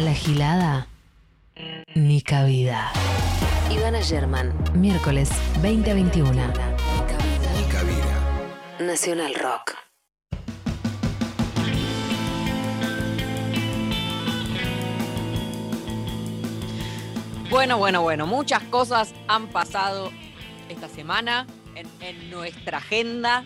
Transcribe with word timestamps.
A 0.00 0.02
la 0.02 0.14
gilada, 0.14 0.86
ni 1.94 2.22
cabida. 2.22 2.90
Ivana 3.70 4.00
German, 4.00 4.50
miércoles 4.72 5.28
2021. 5.60 6.32
Ni 6.32 7.64
cabida. 7.68 8.78
Nacional 8.78 9.34
Rock. 9.34 9.74
Bueno, 17.50 17.76
bueno, 17.76 18.00
bueno, 18.00 18.26
muchas 18.26 18.62
cosas 18.70 19.12
han 19.28 19.48
pasado 19.48 20.10
esta 20.70 20.88
semana 20.88 21.46
en, 21.74 21.86
en 22.00 22.30
nuestra 22.30 22.78
agenda. 22.78 23.44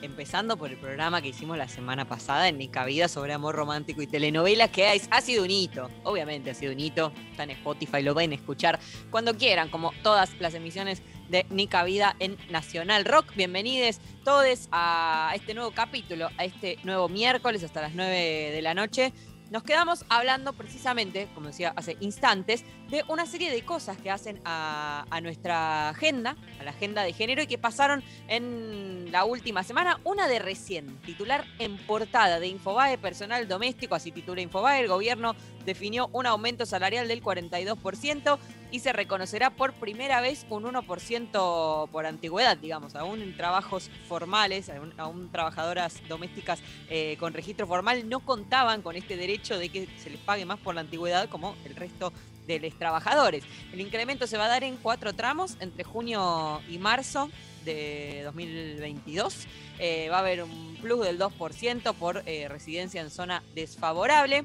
Empezando 0.00 0.56
por 0.56 0.70
el 0.70 0.76
programa 0.76 1.20
que 1.20 1.28
hicimos 1.28 1.58
la 1.58 1.66
semana 1.66 2.06
pasada 2.06 2.48
en 2.48 2.58
Nica 2.58 2.84
Vida 2.84 3.08
sobre 3.08 3.32
amor 3.32 3.56
romántico 3.56 4.00
y 4.00 4.06
telenovelas, 4.06 4.70
que 4.70 4.86
ha, 4.86 4.92
ha 5.10 5.20
sido 5.20 5.42
un 5.42 5.50
hito. 5.50 5.90
Obviamente 6.04 6.50
ha 6.50 6.54
sido 6.54 6.72
un 6.72 6.78
hito. 6.78 7.12
Está 7.32 7.42
en 7.42 7.50
Spotify, 7.50 8.02
lo 8.02 8.14
pueden 8.14 8.32
escuchar 8.32 8.78
cuando 9.10 9.36
quieran, 9.36 9.70
como 9.70 9.92
todas 10.04 10.30
las 10.38 10.54
emisiones 10.54 11.02
de 11.28 11.46
Nica 11.50 11.82
Vida 11.82 12.14
en 12.20 12.36
Nacional 12.48 13.04
Rock. 13.06 13.34
Bienvenidos 13.34 13.98
todos 14.24 14.68
a 14.70 15.32
este 15.34 15.52
nuevo 15.54 15.72
capítulo, 15.72 16.28
a 16.38 16.44
este 16.44 16.78
nuevo 16.84 17.08
miércoles 17.08 17.64
hasta 17.64 17.82
las 17.82 17.94
9 17.94 18.52
de 18.52 18.62
la 18.62 18.74
noche. 18.74 19.12
Nos 19.50 19.62
quedamos 19.62 20.04
hablando 20.10 20.52
precisamente, 20.52 21.26
como 21.34 21.48
decía 21.48 21.72
hace 21.74 21.96
instantes, 22.00 22.64
de 22.88 23.04
una 23.08 23.26
serie 23.26 23.50
de 23.50 23.62
cosas 23.62 23.96
que 23.98 24.10
hacen 24.10 24.40
a, 24.44 25.04
nuestra 25.22 25.90
agenda, 25.90 26.36
a 26.60 26.64
la 26.64 26.70
agenda 26.70 27.02
de 27.02 27.12
género, 27.12 27.42
y 27.42 27.46
que 27.46 27.58
pasaron 27.58 28.02
en 28.28 29.10
la 29.12 29.24
última 29.24 29.62
semana. 29.62 30.00
Una 30.04 30.28
de 30.28 30.38
recién, 30.38 30.96
titular 31.02 31.44
en 31.58 31.76
portada 31.78 32.40
de 32.40 32.48
Infobae, 32.48 32.98
personal 32.98 33.46
doméstico, 33.46 33.94
así 33.94 34.10
titula 34.10 34.40
Infobae, 34.40 34.80
el 34.80 34.88
gobierno 34.88 35.34
definió 35.66 36.08
un 36.12 36.26
aumento 36.26 36.64
salarial 36.64 37.08
del 37.08 37.22
42% 37.22 38.38
y 38.70 38.80
se 38.80 38.92
reconocerá 38.92 39.50
por 39.50 39.74
primera 39.74 40.20
vez 40.20 40.46
un 40.48 40.64
1% 40.64 41.90
por 41.90 42.06
antigüedad, 42.06 42.56
digamos, 42.56 42.94
aún 42.94 43.20
en 43.20 43.36
trabajos 43.36 43.90
formales, 44.08 44.70
aún, 44.70 44.94
aún 44.96 45.30
trabajadoras 45.30 46.00
domésticas 46.08 46.60
eh, 46.88 47.16
con 47.18 47.34
registro 47.34 47.66
formal 47.66 48.08
no 48.08 48.20
contaban 48.20 48.82
con 48.82 48.96
este 48.96 49.16
derecho 49.16 49.58
de 49.58 49.68
que 49.68 49.88
se 49.98 50.10
les 50.10 50.20
pague 50.20 50.44
más 50.44 50.58
por 50.58 50.74
la 50.74 50.80
antigüedad 50.82 51.28
como 51.28 51.54
el 51.64 51.76
resto 51.76 52.12
de 52.48 52.58
los 52.58 52.76
trabajadores. 52.76 53.44
El 53.72 53.80
incremento 53.80 54.26
se 54.26 54.36
va 54.36 54.46
a 54.46 54.48
dar 54.48 54.64
en 54.64 54.76
cuatro 54.76 55.12
tramos 55.12 55.56
entre 55.60 55.84
junio 55.84 56.60
y 56.68 56.78
marzo 56.78 57.30
de 57.64 58.22
2022. 58.24 59.46
Eh, 59.78 60.08
va 60.10 60.16
a 60.16 60.20
haber 60.20 60.42
un 60.42 60.76
plus 60.80 61.04
del 61.04 61.18
2% 61.18 61.94
por 61.94 62.22
eh, 62.26 62.48
residencia 62.48 63.00
en 63.00 63.10
zona 63.10 63.44
desfavorable. 63.54 64.44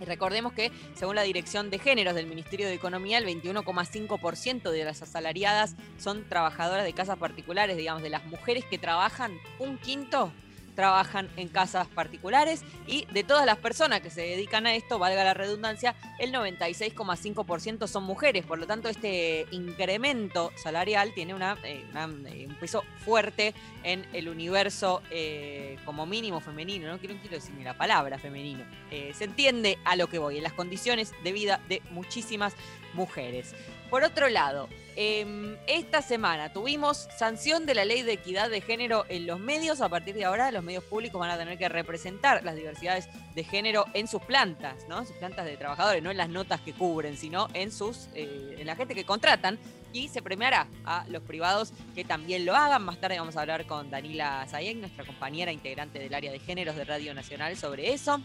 Y 0.00 0.04
recordemos 0.04 0.54
que, 0.54 0.72
según 0.94 1.14
la 1.14 1.22
Dirección 1.22 1.70
de 1.70 1.78
Géneros 1.78 2.14
del 2.14 2.26
Ministerio 2.26 2.66
de 2.66 2.74
Economía, 2.74 3.18
el 3.18 3.26
21,5% 3.26 4.70
de 4.70 4.84
las 4.84 5.02
asalariadas 5.02 5.76
son 5.98 6.26
trabajadoras 6.26 6.84
de 6.84 6.92
casas 6.94 7.18
particulares, 7.18 7.76
digamos, 7.76 8.02
de 8.02 8.08
las 8.08 8.24
mujeres 8.24 8.64
que 8.64 8.78
trabajan, 8.78 9.38
un 9.58 9.76
quinto 9.76 10.32
trabajan 10.80 11.28
en 11.36 11.48
casas 11.48 11.88
particulares 11.88 12.62
y 12.86 13.04
de 13.12 13.22
todas 13.22 13.44
las 13.44 13.58
personas 13.58 14.00
que 14.00 14.08
se 14.08 14.22
dedican 14.22 14.66
a 14.66 14.74
esto, 14.74 14.98
valga 14.98 15.22
la 15.22 15.34
redundancia, 15.34 15.94
el 16.18 16.32
96,5% 16.32 17.86
son 17.86 18.04
mujeres. 18.04 18.46
Por 18.46 18.58
lo 18.58 18.66
tanto, 18.66 18.88
este 18.88 19.44
incremento 19.50 20.50
salarial 20.56 21.12
tiene 21.12 21.34
una, 21.34 21.58
eh, 21.64 21.84
eh, 21.94 22.46
un 22.48 22.54
peso 22.54 22.82
fuerte 23.04 23.52
en 23.84 24.06
el 24.14 24.30
universo 24.30 25.02
eh, 25.10 25.76
como 25.84 26.06
mínimo 26.06 26.40
femenino. 26.40 26.88
No 26.88 26.98
quiero, 26.98 27.14
quiero 27.20 27.36
decir 27.36 27.54
ni 27.56 27.62
la 27.62 27.76
palabra 27.76 28.18
femenino. 28.18 28.64
Se 28.90 29.24
entiende 29.24 29.78
a 29.84 29.96
lo 29.96 30.06
que 30.06 30.18
voy, 30.18 30.38
en 30.38 30.44
las 30.44 30.54
condiciones 30.54 31.12
de 31.22 31.32
vida 31.32 31.60
de 31.68 31.82
muchísimas 31.90 32.54
mujeres. 32.94 33.54
Por 33.90 34.02
otro 34.02 34.30
lado, 34.30 34.70
eh, 35.02 35.56
esta 35.66 36.02
semana 36.02 36.52
tuvimos 36.52 37.08
sanción 37.16 37.64
de 37.64 37.74
la 37.74 37.86
ley 37.86 38.02
de 38.02 38.12
equidad 38.12 38.50
de 38.50 38.60
género 38.60 39.06
en 39.08 39.26
los 39.26 39.40
medios. 39.40 39.80
A 39.80 39.88
partir 39.88 40.14
de 40.14 40.26
ahora, 40.26 40.50
los 40.50 40.62
medios 40.62 40.84
públicos 40.84 41.18
van 41.18 41.30
a 41.30 41.38
tener 41.38 41.56
que 41.56 41.70
representar 41.70 42.44
las 42.44 42.54
diversidades 42.54 43.08
de 43.34 43.42
género 43.42 43.86
en 43.94 44.06
sus 44.06 44.20
plantas, 44.20 44.86
¿no? 44.90 45.06
Sus 45.06 45.16
plantas 45.16 45.46
de 45.46 45.56
trabajadores, 45.56 46.02
no 46.02 46.10
en 46.10 46.18
las 46.18 46.28
notas 46.28 46.60
que 46.60 46.74
cubren, 46.74 47.16
sino 47.16 47.48
en 47.54 47.72
sus, 47.72 48.10
eh, 48.12 48.56
en 48.58 48.66
la 48.66 48.76
gente 48.76 48.94
que 48.94 49.04
contratan. 49.04 49.58
Y 49.94 50.08
se 50.08 50.20
premiará 50.20 50.68
a 50.84 51.06
los 51.08 51.22
privados 51.22 51.72
que 51.94 52.04
también 52.04 52.44
lo 52.44 52.54
hagan. 52.54 52.82
Más 52.82 53.00
tarde 53.00 53.18
vamos 53.18 53.38
a 53.38 53.40
hablar 53.40 53.64
con 53.64 53.90
Danila 53.90 54.46
Zayek, 54.50 54.76
nuestra 54.76 55.06
compañera 55.06 55.50
integrante 55.50 55.98
del 55.98 56.12
área 56.12 56.30
de 56.30 56.40
géneros 56.40 56.76
de 56.76 56.84
Radio 56.84 57.14
Nacional, 57.14 57.56
sobre 57.56 57.94
eso. 57.94 58.20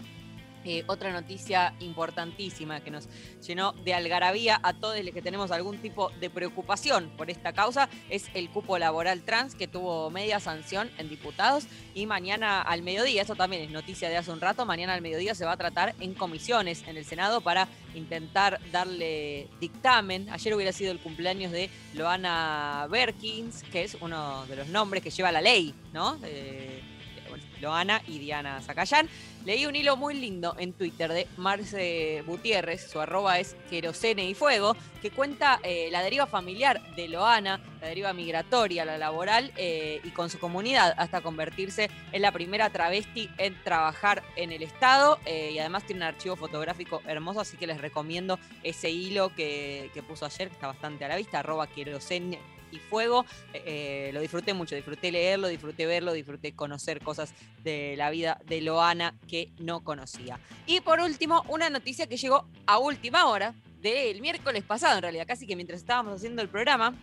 Eh, 0.65 0.83
otra 0.87 1.11
noticia 1.11 1.75
importantísima 1.79 2.81
que 2.81 2.89
nos 2.89 3.07
llenó 3.45 3.73
de 3.73 3.93
algarabía 3.93 4.59
a 4.63 4.73
todos 4.73 4.99
los 5.03 5.13
que 5.13 5.21
tenemos 5.21 5.51
algún 5.51 5.77
tipo 5.77 6.09
de 6.19 6.31
preocupación 6.31 7.11
por 7.17 7.29
esta 7.29 7.53
causa 7.53 7.87
es 8.09 8.31
el 8.33 8.49
cupo 8.49 8.79
laboral 8.79 9.21
trans 9.21 9.53
que 9.53 9.67
tuvo 9.67 10.09
media 10.09 10.39
sanción 10.39 10.89
en 10.97 11.07
diputados 11.07 11.67
y 11.93 12.07
mañana 12.07 12.63
al 12.63 12.81
mediodía, 12.81 13.21
eso 13.21 13.35
también 13.35 13.61
es 13.61 13.69
noticia 13.69 14.09
de 14.09 14.17
hace 14.17 14.31
un 14.31 14.41
rato, 14.41 14.65
mañana 14.65 14.95
al 14.95 15.01
mediodía 15.01 15.35
se 15.35 15.45
va 15.45 15.51
a 15.51 15.57
tratar 15.57 15.93
en 15.99 16.15
comisiones 16.15 16.83
en 16.87 16.97
el 16.97 17.05
Senado 17.05 17.41
para 17.41 17.67
intentar 17.93 18.59
darle 18.71 19.47
dictamen. 19.59 20.29
Ayer 20.31 20.53
hubiera 20.55 20.71
sido 20.71 20.91
el 20.91 20.99
cumpleaños 20.99 21.51
de 21.51 21.69
Loana 21.93 22.87
Berkins, 22.89 23.63
que 23.71 23.83
es 23.83 23.97
uno 24.01 24.45
de 24.47 24.55
los 24.55 24.67
nombres 24.69 25.03
que 25.03 25.11
lleva 25.11 25.31
la 25.31 25.41
ley, 25.41 25.75
¿no? 25.93 26.17
Eh, 26.23 26.81
Loana 27.61 28.01
y 28.07 28.19
Diana 28.19 28.61
Zacayán. 28.61 29.09
Leí 29.45 29.67
un 29.67 29.75
hilo 29.75 29.95
muy 29.95 30.16
lindo 30.16 30.56
en 30.57 30.73
Twitter 30.73 31.13
de 31.13 31.28
Marce 31.38 32.23
Gutiérrez, 32.25 32.89
su 32.89 33.00
arroba 33.00 33.38
es 33.38 33.56
querosene 33.69 34.28
y 34.28 34.33
fuego, 34.33 34.75
que 35.03 35.11
cuenta 35.11 35.59
eh, 35.61 35.89
la 35.91 36.01
deriva 36.01 36.25
familiar 36.25 36.81
de 36.95 37.07
Loana, 37.07 37.61
la 37.79 37.88
deriva 37.88 38.11
migratoria, 38.11 38.85
la 38.85 38.97
laboral 38.97 39.53
eh, 39.56 40.01
y 40.03 40.09
con 40.09 40.31
su 40.31 40.39
comunidad 40.39 40.95
hasta 40.97 41.22
convertirse 41.22 41.91
en 42.11 42.23
la 42.23 42.31
primera 42.31 42.72
travesti 42.72 43.29
en 43.38 43.56
trabajar 43.63 44.23
en 44.35 44.51
el 44.51 44.63
Estado 44.63 45.19
eh, 45.25 45.51
y 45.53 45.59
además 45.59 45.85
tiene 45.85 46.01
un 46.01 46.07
archivo 46.07 46.35
fotográfico 46.35 47.03
hermoso, 47.06 47.41
así 47.41 47.56
que 47.56 47.67
les 47.67 47.79
recomiendo 47.79 48.39
ese 48.63 48.89
hilo 48.89 49.29
que, 49.35 49.91
que 49.94 50.01
puso 50.01 50.25
ayer, 50.25 50.47
que 50.47 50.56
está 50.56 50.66
bastante 50.66 51.06
a 51.06 51.07
la 51.07 51.17
vista, 51.17 51.38
arroba 51.38 51.67
querosene 51.67 52.39
y 52.75 52.80
fuego. 52.80 53.25
Eh, 53.53 54.12
lo 54.13 54.22
disfruté 54.22 54.53
mucho, 54.53 54.75
disfruté 54.75 55.12
leerlo, 55.12 55.47
disfruté 55.47 55.86
verlo, 55.86 56.13
disfruté 56.13 56.53
conocer 56.53 57.02
cosas 57.02 57.34
de 57.63 57.96
la 57.97 58.09
vida 58.09 58.40
de 58.46 58.62
Loana 58.62 59.16
que 59.28 59.52
no 59.59 59.84
conocía. 59.84 60.40
Y 60.66 60.81
por 60.81 61.00
último, 61.00 61.44
una 61.47 61.69
noticia 61.69 62.08
que 62.08 62.18
llegó 62.18 62.47
a 62.66 62.78
última 62.78 63.25
hora 63.25 63.53
del 63.81 64.22
miércoles 64.22 64.63
pasado, 64.63 64.96
en 64.97 65.02
realidad, 65.03 65.28
casi 65.28 65.46
que 65.46 65.56
mientras 65.56 65.80
estábamos 65.80 66.16
haciendo 66.16 66.41
el 66.41 66.50
programa, 66.50 66.96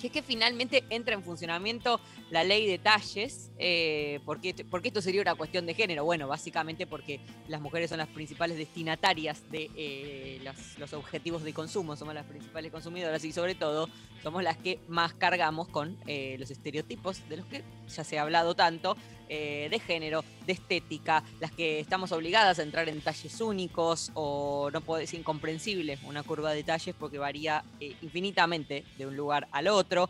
que 0.00 0.08
es 0.08 0.12
que 0.12 0.22
finalmente 0.22 0.84
entra 0.90 1.14
en 1.14 1.22
funcionamiento 1.22 2.00
la 2.30 2.44
ley 2.44 2.66
de 2.66 2.78
talles. 2.78 3.50
Eh, 3.58 4.20
¿por, 4.24 4.40
qué, 4.40 4.54
por, 4.64 4.82
qué, 4.82 4.88
esto 4.88 5.00
sería 5.00 5.22
una 5.22 5.34
cuestión 5.34 5.66
de 5.66 5.74
género? 5.74 6.04
Bueno, 6.04 6.28
básicamente 6.28 6.86
porque 6.86 7.20
las 7.48 7.60
mujeres 7.60 7.90
son 7.90 7.98
las 7.98 8.08
principales 8.08 8.58
destinatarias 8.58 9.42
de 9.50 9.70
eh, 9.76 10.40
los, 10.44 10.78
los, 10.78 10.92
objetivos 10.92 11.42
de 11.42 11.52
consumo, 11.52 11.96
somos 11.96 12.14
las 12.14 12.26
principales 12.26 12.70
consumidoras 12.70 13.24
y 13.24 13.32
sobre 13.32 13.54
todo 13.54 13.88
somos 14.22 14.42
las 14.42 14.56
que 14.56 14.80
más 14.88 15.14
cargamos 15.14 15.68
con 15.68 15.96
eh, 16.06 16.36
los 16.38 16.50
estereotipos 16.50 17.28
de 17.28 17.36
los 17.38 17.46
que 17.46 17.62
ya 17.88 18.04
se 18.04 18.18
ha 18.18 18.22
hablado 18.22 18.54
tanto, 18.54 18.96
eh, 19.28 19.68
de 19.70 19.78
género, 19.78 20.24
de 20.46 20.52
estética, 20.52 21.24
las 21.40 21.50
que 21.50 21.80
estamos 21.80 22.12
obligadas 22.12 22.58
a 22.58 22.62
entrar 22.62 22.88
en 22.88 23.00
talles 23.00 23.40
únicos 23.40 24.10
o 24.14 24.70
no 24.72 24.80
puede, 24.80 25.04
es 25.04 25.14
incomprensible 25.14 25.98
una 26.04 26.22
curva 26.22 26.52
de 26.52 26.62
talles 26.62 26.94
porque 26.98 27.18
varía 27.18 27.64
eh, 27.80 27.96
infinitamente 28.02 28.84
de 28.96 29.06
un 29.06 29.16
lugar 29.16 29.48
al 29.50 29.68
otro. 29.68 30.08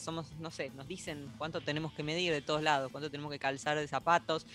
somos, 0.00 0.32
no 0.40 0.50
sé, 0.50 0.70
nos 0.76 0.88
dicen 0.88 1.30
cuánto 1.36 1.60
tenemos 1.60 1.92
que 1.92 2.02
medir 2.02 2.32
de 2.32 2.40
todos 2.40 2.62
lados, 2.62 2.90
cuánto 2.90 3.10
tenemos 3.10 3.30
que 3.30 3.38
calzar 3.38 3.78
de 3.78 3.86
zapatos, 3.86 4.46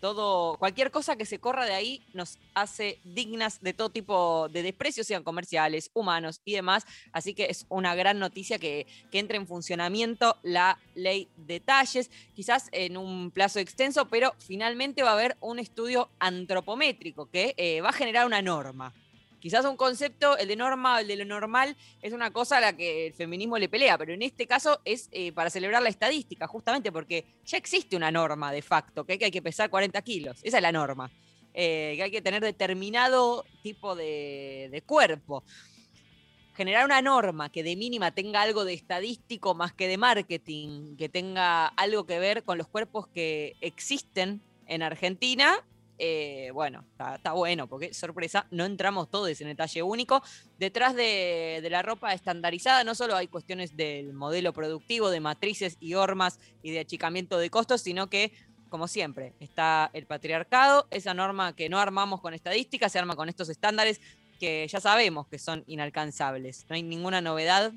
todo, 0.00 0.56
cualquier 0.58 0.90
cosa 0.90 1.16
que 1.16 1.26
se 1.26 1.38
corra 1.38 1.66
de 1.66 1.74
ahí 1.74 2.02
nos 2.14 2.38
hace 2.54 2.98
dignas 3.04 3.60
de 3.60 3.74
todo 3.74 3.90
tipo 3.90 4.48
de 4.48 4.62
desprecios, 4.62 5.06
sean 5.06 5.22
comerciales, 5.22 5.90
humanos 5.94 6.40
y 6.44 6.54
demás. 6.54 6.86
Así 7.12 7.34
que 7.34 7.46
es 7.46 7.66
una 7.68 7.94
gran 7.94 8.18
noticia 8.18 8.58
que, 8.58 8.86
que 9.10 9.18
entre 9.18 9.36
en 9.36 9.46
funcionamiento 9.46 10.36
la 10.42 10.78
ley 10.94 11.28
de 11.36 11.60
talles, 11.60 12.10
quizás 12.34 12.68
en 12.86 12.96
un 12.96 13.30
plazo 13.30 13.58
extenso, 13.58 14.08
pero 14.08 14.34
finalmente 14.38 15.02
va 15.02 15.10
a 15.10 15.14
haber 15.14 15.36
un 15.40 15.58
estudio 15.58 16.08
antropométrico 16.18 17.30
que 17.30 17.54
eh, 17.56 17.80
va 17.80 17.90
a 17.90 17.92
generar 17.92 18.26
una 18.26 18.42
norma. 18.42 18.94
Quizás 19.40 19.64
un 19.64 19.76
concepto, 19.76 20.36
el 20.38 20.48
de 20.48 20.56
norma, 20.56 21.00
el 21.00 21.08
de 21.08 21.16
lo 21.16 21.24
normal, 21.24 21.76
es 22.02 22.12
una 22.12 22.32
cosa 22.32 22.56
a 22.56 22.60
la 22.60 22.76
que 22.76 23.08
el 23.08 23.12
feminismo 23.12 23.58
le 23.58 23.68
pelea, 23.68 23.98
pero 23.98 24.12
en 24.12 24.22
este 24.22 24.46
caso 24.46 24.80
es 24.84 25.08
eh, 25.12 25.30
para 25.32 25.50
celebrar 25.50 25.82
la 25.82 25.88
estadística, 25.88 26.46
justamente 26.46 26.90
porque 26.90 27.26
ya 27.44 27.58
existe 27.58 27.96
una 27.96 28.10
norma 28.10 28.50
de 28.50 28.62
facto, 28.62 29.04
que 29.04 29.18
hay 29.20 29.30
que 29.30 29.42
pesar 29.42 29.70
40 29.70 30.00
kilos, 30.02 30.40
esa 30.42 30.56
es 30.56 30.62
la 30.62 30.72
norma, 30.72 31.12
eh, 31.54 31.92
que 31.96 32.02
hay 32.02 32.10
que 32.10 32.22
tener 32.22 32.42
determinado 32.42 33.44
tipo 33.62 33.94
de 33.94 34.82
cuerpo 34.86 35.44
generar 36.56 36.84
una 36.84 37.02
norma 37.02 37.50
que 37.50 37.62
de 37.62 37.76
mínima 37.76 38.10
tenga 38.10 38.42
algo 38.42 38.64
de 38.64 38.74
estadístico 38.74 39.54
más 39.54 39.72
que 39.72 39.86
de 39.86 39.98
marketing, 39.98 40.96
que 40.96 41.08
tenga 41.08 41.66
algo 41.66 42.06
que 42.06 42.18
ver 42.18 42.42
con 42.42 42.58
los 42.58 42.66
cuerpos 42.66 43.06
que 43.08 43.56
existen 43.60 44.40
en 44.66 44.82
Argentina, 44.82 45.64
eh, 45.98 46.50
bueno, 46.52 46.84
está, 46.90 47.32
bueno, 47.32 47.68
porque 47.68 47.94
sorpresa, 47.94 48.46
no 48.50 48.64
entramos 48.64 49.10
todos 49.10 49.40
en 49.40 49.48
detalle 49.48 49.82
único. 49.82 50.22
Detrás 50.58 50.94
de, 50.94 51.60
de, 51.62 51.70
la 51.70 51.82
ropa 51.82 52.12
estandarizada 52.12 52.84
no 52.84 52.94
solo 52.94 53.16
hay 53.16 53.28
cuestiones 53.28 53.76
del 53.76 54.12
modelo 54.12 54.52
productivo, 54.52 55.08
de 55.08 55.20
matrices 55.20 55.76
y 55.80 55.94
hormas 55.94 56.38
y 56.62 56.70
de 56.70 56.80
achicamiento 56.80 57.38
de 57.38 57.48
costos, 57.48 57.80
sino 57.80 58.08
que 58.08 58.32
como 58.68 58.88
siempre, 58.88 59.32
está 59.40 59.90
el 59.92 60.06
patriarcado, 60.06 60.88
esa 60.90 61.14
norma 61.14 61.54
que 61.54 61.68
no 61.68 61.78
armamos 61.78 62.20
con 62.20 62.34
estadísticas, 62.34 62.92
se 62.92 62.98
arma 62.98 63.16
con 63.16 63.28
estos 63.28 63.48
estándares 63.48 64.00
que 64.38 64.66
ya 64.68 64.80
sabemos 64.80 65.26
que 65.26 65.38
son 65.38 65.64
inalcanzables. 65.66 66.66
No 66.68 66.76
hay 66.76 66.82
ninguna 66.82 67.20
novedad 67.20 67.72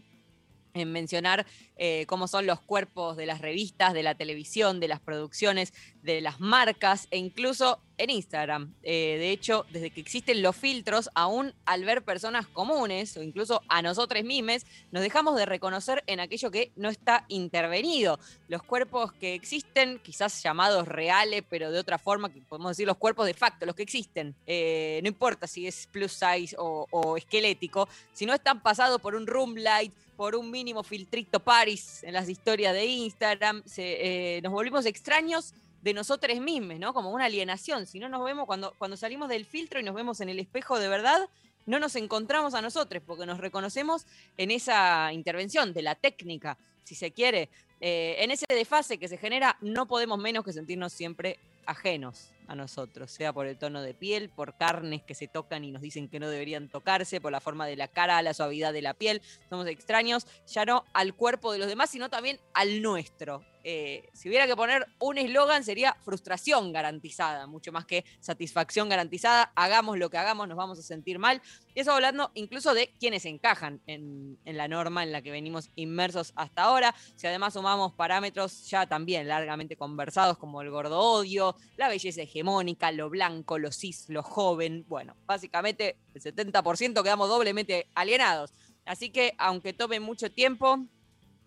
en 0.74 0.92
mencionar 0.92 1.45
eh, 1.77 2.06
cómo 2.07 2.27
son 2.27 2.45
los 2.45 2.60
cuerpos 2.60 3.18
de 3.18 3.25
las 3.25 3.42
revistas, 3.42 3.94
de 3.94 4.04
la 4.04 4.16
televisión, 4.16 4.80
de 4.80 4.88
las 4.88 5.00
producciones, 5.00 5.74
de 6.01 6.21
las 6.21 6.39
marcas 6.39 7.07
e 7.12 7.18
incluso 7.18 7.80
en 7.98 8.10
Instagram. 8.10 8.74
Eh, 8.81 9.18
de 9.19 9.31
hecho, 9.31 9.66
desde 9.71 9.92
que 9.92 10.01
existen 10.01 10.42
los 10.42 10.56
filtros, 10.56 11.10
aún 11.16 11.54
al 11.66 11.83
ver 11.83 12.04
personas 12.04 12.48
comunes 12.48 13.16
o 13.18 13.24
incluso 13.24 13.62
a 13.68 13.81
nosotros 13.81 14.24
mismos, 14.24 14.66
nos 14.92 15.04
dejamos 15.04 15.36
de 15.36 15.45
reconocer 15.45 16.04
en 16.07 16.19
aquello 16.19 16.50
que 16.50 16.71
no 16.75 16.89
está 16.89 17.25
intervenido. 17.27 18.19
Los 18.48 18.63
cuerpos 18.63 19.12
que 19.13 19.33
existen, 19.33 20.00
quizás 20.00 20.42
llamados 20.42 20.88
reales, 20.88 21.44
pero 21.50 21.71
de 21.71 21.80
otra 21.80 21.98
forma, 21.98 22.31
que 22.31 22.42
podemos 22.42 22.71
decir 22.71 22.88
los 22.88 22.98
cuerpos 22.98 23.25
de 23.25 23.33
facto, 23.33 23.66
los 23.66 23.75
que 23.75 23.83
existen. 23.83 24.33
Eh, 24.48 25.00
no 25.04 25.10
importa 25.10 25.45
si 25.45 25.68
es 25.68 25.88
plus 25.88 26.13
size 26.13 26.56
o, 26.57 26.88
o 26.92 27.18
esquelético, 27.18 27.88
si 28.13 28.25
no 28.25 28.33
están 28.33 28.62
pasados 28.62 29.01
por 29.01 29.16
un 29.16 29.27
room 29.27 29.56
light, 29.56 29.94
por 30.19 30.36
un 30.36 30.51
mínimo 30.51 30.83
filtrito 30.83 31.39
Paris 31.39 32.04
en 32.04 32.12
las 32.12 32.27
historias 32.27 32.74
de 32.74 32.86
Instagram, 32.86 33.63
eh, 33.77 34.42
nos 34.44 34.51
volvimos 34.51 34.86
extraños 34.86 35.54
de 35.81 35.94
nosotros 35.94 36.38
mismos, 36.42 36.77
¿no? 36.77 36.94
Como 36.94 37.12
una 37.12 37.24
alienación. 37.24 37.88
Si 37.88 38.00
no 38.00 38.10
nos 38.10 38.25
vemos, 38.25 38.45
cuando, 38.45 38.75
cuando 38.77 38.98
salimos 38.98 39.30
del 39.30 39.45
filtro 39.45 39.80
y 39.80 39.83
nos 39.83 39.95
vemos 39.95 40.19
en 40.19 40.27
el 40.27 40.38
espejo 40.38 40.77
de 40.77 40.89
verdad, 40.89 41.30
no 41.66 41.80
nos 41.80 41.95
encontramos 41.95 42.54
a 42.54 42.62
nosotros, 42.62 43.01
porque 43.07 43.25
nos 43.25 43.38
reconocemos 43.38 44.06
en 44.36 44.51
esa 44.51 45.13
intervención 45.13 45.71
de 45.71 45.83
la 45.83 45.95
técnica, 45.95 46.57
si 46.83 46.95
se 46.95 47.12
quiere. 47.12 47.48
Eh, 47.80 48.18
en 48.19 48.31
ese 48.31 48.45
desfase 48.50 48.98
que 48.98 49.07
se 49.07 49.18
genera, 49.18 49.56
no 49.62 49.88
podemos 49.88 50.19
menos 50.19 50.44
que 50.44 50.51
sentirnos 50.51 50.92
siempre 50.92 51.39
ajenos 51.66 52.33
a 52.50 52.56
nosotros, 52.56 53.12
sea 53.12 53.31
por 53.31 53.46
el 53.46 53.57
tono 53.57 53.81
de 53.81 53.94
piel, 53.94 54.30
por 54.30 54.57
carnes 54.57 55.04
que 55.04 55.13
se 55.13 55.28
tocan 55.28 55.63
y 55.63 55.72
nos 55.72 55.81
dicen 55.81 56.10
que 56.10 56.19
no 56.19 56.30
deberían 56.30 56.68
tocarse, 56.68 57.22
por 57.22 57.31
la 57.31 57.40
forma 57.40 57.68
de 57.68 57.75
la 57.75 57.88
cara, 57.88 58.22
la 58.22 58.34
suavidad 58.34 58.74
de 58.74 58.81
la 58.81 58.96
piel. 58.96 59.22
Somos 59.50 59.68
extraños 59.68 60.25
ya 60.48 60.66
no 60.66 60.84
al 60.94 61.13
cuerpo 61.13 61.54
de 61.54 61.60
los 61.60 61.68
demás, 61.68 61.92
sino 61.92 62.10
también 62.10 62.40
al 62.54 62.81
nuestro. 62.81 63.46
Eh, 63.63 64.10
si 64.13 64.30
hubiera 64.30 64.48
que 64.48 64.56
poner 64.56 64.88
un 65.00 65.18
eslogan 65.18 65.63
sería 65.63 65.96
frustración 66.01 66.72
garantizada, 66.72 67.46
mucho 67.46 67.72
más 67.72 67.86
que 67.86 68.06
satisfacción 68.19 68.90
garantizada. 68.90 69.52
Hagamos 69.56 69.98
lo 69.98 70.10
que 70.10 70.18
hagamos, 70.18 70.48
nos 70.48 70.57
vamos 70.57 70.80
a 70.80 70.81
sentir 70.81 71.19
mal. 71.19 71.42
Y 71.75 71.81
eso 71.81 71.92
hablando 71.92 72.31
incluso 72.36 72.74
de 72.74 72.94
quienes 73.00 73.25
encajan 73.25 73.81
en, 73.86 74.38
la 74.45 74.68
norma 74.68 75.04
en 75.04 75.12
la 75.12 75.22
que 75.22 75.31
venimos 75.31 75.69
inmersos 75.75 76.34
hasta 76.36 76.63
ahora. 76.63 76.95
Si 77.16 77.28
además 77.28 77.54
sumamos 77.54 77.94
parámetros 77.94 78.68
ya 78.69 78.88
también 78.88 79.28
largamente 79.28 79.75
conversados 79.75 80.38
como 80.38 80.62
el 80.62 80.69
gordo 80.69 81.00
odio, 81.00 81.56
la 81.78 81.90
belleza 81.90 82.22
hegemónica, 82.22 82.38
lo 82.44 83.09
blanco, 83.09 83.57
lo 83.57 83.71
cis, 83.71 84.09
lo 84.09 84.24
joven, 84.24 84.86
bueno, 84.88 85.15
básicamente 85.25 85.97
el 86.13 86.21
70% 86.21 87.03
quedamos 87.03 87.30
doblemente 87.30 87.88
alienados. 87.95 88.53
Así 88.86 89.09
que 89.09 89.33
aunque 89.38 89.74
tome 89.74 90.00
mucho 90.00 90.31
tiempo, 90.31 90.86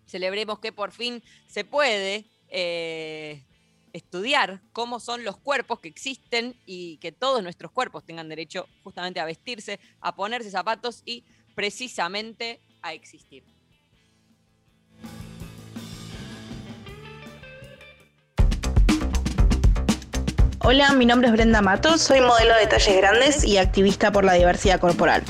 celebremos 0.05 0.59
que 0.59 0.71
por 0.71 0.91
fin 0.91 1.23
se 1.47 1.65
puede 1.65 2.25
eh, 2.49 3.43
estudiar 3.93 4.61
cómo 4.73 4.99
son 4.99 5.23
los 5.23 5.37
cuerpos 5.37 5.79
que 5.79 5.87
existen 5.87 6.55
y 6.65 6.97
que 6.97 7.11
todos 7.11 7.43
nuestros 7.43 7.71
cuerpos 7.71 8.03
tengan 8.05 8.29
derecho 8.29 8.67
justamente 8.83 9.19
a 9.19 9.25
vestirse, 9.25 9.79
a 10.01 10.15
ponerse 10.15 10.49
zapatos 10.49 11.03
y 11.05 11.23
precisamente 11.55 12.59
a 12.81 12.93
existir. 12.93 13.52
Hola, 20.65 20.93
mi 20.93 21.05
nombre 21.05 21.27
es 21.27 21.33
Brenda 21.33 21.61
Matos, 21.61 22.01
soy 22.01 22.21
modelo 22.21 22.55
de 22.55 22.67
talles 22.67 22.95
grandes 22.95 23.43
y 23.43 23.57
activista 23.57 24.13
por 24.13 24.23
la 24.23 24.31
diversidad 24.31 24.79
corporal. 24.79 25.21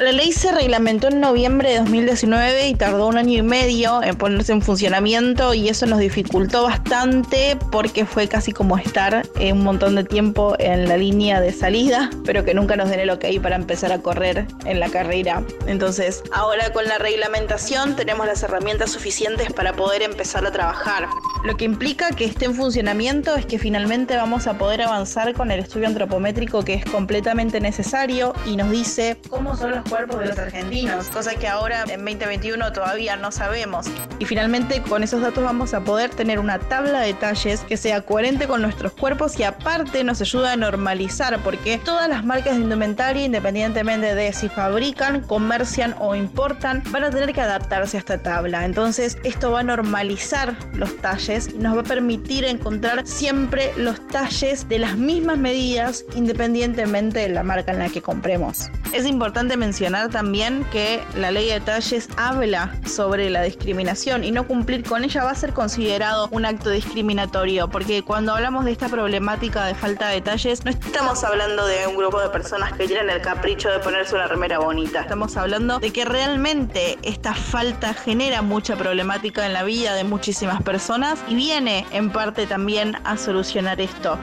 La 0.00 0.12
ley 0.12 0.32
se 0.32 0.50
reglamentó 0.50 1.08
en 1.08 1.20
noviembre 1.20 1.72
de 1.72 1.78
2019 1.80 2.68
y 2.68 2.74
tardó 2.74 3.06
un 3.06 3.18
año 3.18 3.36
y 3.40 3.42
medio 3.42 4.02
en 4.02 4.16
ponerse 4.16 4.52
en 4.52 4.62
funcionamiento 4.62 5.52
y 5.52 5.68
eso 5.68 5.84
nos 5.84 5.98
dificultó 5.98 6.62
bastante 6.62 7.58
porque 7.70 8.06
fue 8.06 8.26
casi 8.26 8.50
como 8.50 8.78
estar 8.78 9.28
un 9.38 9.62
montón 9.62 9.96
de 9.96 10.04
tiempo 10.04 10.56
en 10.58 10.88
la 10.88 10.96
línea 10.96 11.42
de 11.42 11.52
salida, 11.52 12.08
pero 12.24 12.46
que 12.46 12.54
nunca 12.54 12.76
nos 12.76 12.88
den 12.88 13.00
el 13.00 13.10
ok 13.10 13.26
para 13.42 13.56
empezar 13.56 13.92
a 13.92 13.98
correr 13.98 14.46
en 14.64 14.80
la 14.80 14.88
carrera. 14.88 15.44
Entonces, 15.66 16.22
ahora 16.32 16.72
con 16.72 16.86
la 16.86 16.96
reglamentación 16.96 17.94
tenemos 17.94 18.26
las 18.26 18.42
herramientas 18.42 18.92
suficientes 18.92 19.52
para 19.52 19.74
poder 19.74 20.00
empezar 20.00 20.46
a 20.46 20.50
trabajar. 20.50 21.08
Lo 21.44 21.58
que 21.58 21.66
implica 21.66 22.08
que 22.12 22.24
esté 22.24 22.46
en 22.46 22.54
funcionamiento 22.54 23.36
es 23.36 23.44
que 23.44 23.58
finalmente 23.58 24.16
vamos 24.16 24.46
a 24.46 24.56
poder 24.56 24.80
avanzar 24.80 25.34
con 25.34 25.50
el 25.50 25.60
estudio 25.60 25.88
antropométrico 25.88 26.64
que 26.64 26.72
es 26.72 26.86
completamente 26.86 27.60
necesario 27.60 28.32
y 28.46 28.56
nos 28.56 28.70
dice 28.70 29.18
cómo 29.28 29.54
son 29.56 29.72
los 29.72 29.89
cuerpos 29.90 30.20
de 30.20 30.26
los 30.26 30.38
argentinos, 30.38 31.08
cosa 31.08 31.34
que 31.34 31.48
ahora 31.48 31.82
en 31.88 32.04
2021 32.04 32.72
todavía 32.72 33.16
no 33.16 33.32
sabemos. 33.32 33.86
Y 34.20 34.24
finalmente 34.24 34.82
con 34.82 35.02
esos 35.02 35.20
datos 35.20 35.42
vamos 35.42 35.74
a 35.74 35.80
poder 35.80 36.10
tener 36.10 36.38
una 36.38 36.60
tabla 36.60 37.00
de 37.00 37.12
talles 37.12 37.60
que 37.62 37.76
sea 37.76 38.02
coherente 38.02 38.46
con 38.46 38.62
nuestros 38.62 38.92
cuerpos 38.92 39.38
y 39.38 39.42
aparte 39.42 40.04
nos 40.04 40.20
ayuda 40.20 40.52
a 40.52 40.56
normalizar, 40.56 41.42
porque 41.42 41.78
todas 41.78 42.08
las 42.08 42.24
marcas 42.24 42.54
de 42.54 42.62
indumentaria, 42.62 43.24
independientemente 43.24 44.14
de 44.14 44.32
si 44.32 44.48
fabrican, 44.48 45.22
comercian 45.22 45.96
o 45.98 46.14
importan, 46.14 46.84
van 46.90 47.04
a 47.04 47.10
tener 47.10 47.32
que 47.32 47.40
adaptarse 47.40 47.96
a 47.96 48.00
esta 48.00 48.18
tabla. 48.18 48.64
Entonces 48.64 49.18
esto 49.24 49.50
va 49.50 49.60
a 49.60 49.64
normalizar 49.64 50.56
los 50.74 50.96
talles 50.98 51.48
y 51.48 51.58
nos 51.58 51.76
va 51.76 51.80
a 51.80 51.84
permitir 51.84 52.44
encontrar 52.44 53.04
siempre 53.06 53.72
los 53.76 54.06
talles 54.08 54.68
de 54.68 54.78
las 54.78 54.96
mismas 54.96 55.38
medidas 55.38 56.04
independientemente 56.14 57.18
de 57.20 57.30
la 57.30 57.42
marca 57.42 57.72
en 57.72 57.80
la 57.80 57.88
que 57.88 58.00
compremos. 58.00 58.70
Es 58.92 59.04
importante 59.06 59.56
mencionar 59.56 59.79
también 60.10 60.64
que 60.70 61.02
la 61.16 61.30
ley 61.30 61.48
de 61.48 61.58
talles 61.58 62.08
habla 62.18 62.74
sobre 62.84 63.30
la 63.30 63.42
discriminación 63.42 64.24
y 64.24 64.30
no 64.30 64.46
cumplir 64.46 64.84
con 64.84 65.04
ella 65.04 65.24
va 65.24 65.30
a 65.30 65.34
ser 65.34 65.54
considerado 65.54 66.28
un 66.32 66.44
acto 66.44 66.68
discriminatorio, 66.68 67.68
porque 67.68 68.02
cuando 68.02 68.34
hablamos 68.34 68.66
de 68.66 68.72
esta 68.72 68.90
problemática 68.90 69.64
de 69.64 69.74
falta 69.74 70.08
de 70.08 70.16
detalles, 70.16 70.64
no 70.66 70.70
estamos 70.70 71.24
hablando 71.24 71.66
de 71.66 71.86
un 71.86 71.96
grupo 71.96 72.20
de 72.20 72.28
personas 72.28 72.74
que 72.74 72.86
tienen 72.86 73.08
el 73.08 73.22
capricho 73.22 73.70
de 73.70 73.78
ponerse 73.78 74.14
una 74.14 74.26
remera 74.26 74.58
bonita, 74.58 75.00
estamos 75.00 75.36
hablando 75.38 75.78
de 75.78 75.90
que 75.92 76.04
realmente 76.04 76.98
esta 77.02 77.34
falta 77.34 77.94
genera 77.94 78.42
mucha 78.42 78.76
problemática 78.76 79.46
en 79.46 79.54
la 79.54 79.62
vida 79.62 79.94
de 79.94 80.04
muchísimas 80.04 80.62
personas 80.62 81.18
y 81.26 81.36
viene 81.36 81.86
en 81.90 82.10
parte 82.10 82.46
también 82.46 82.96
a 83.04 83.16
solucionar 83.16 83.80
esto 83.80 84.18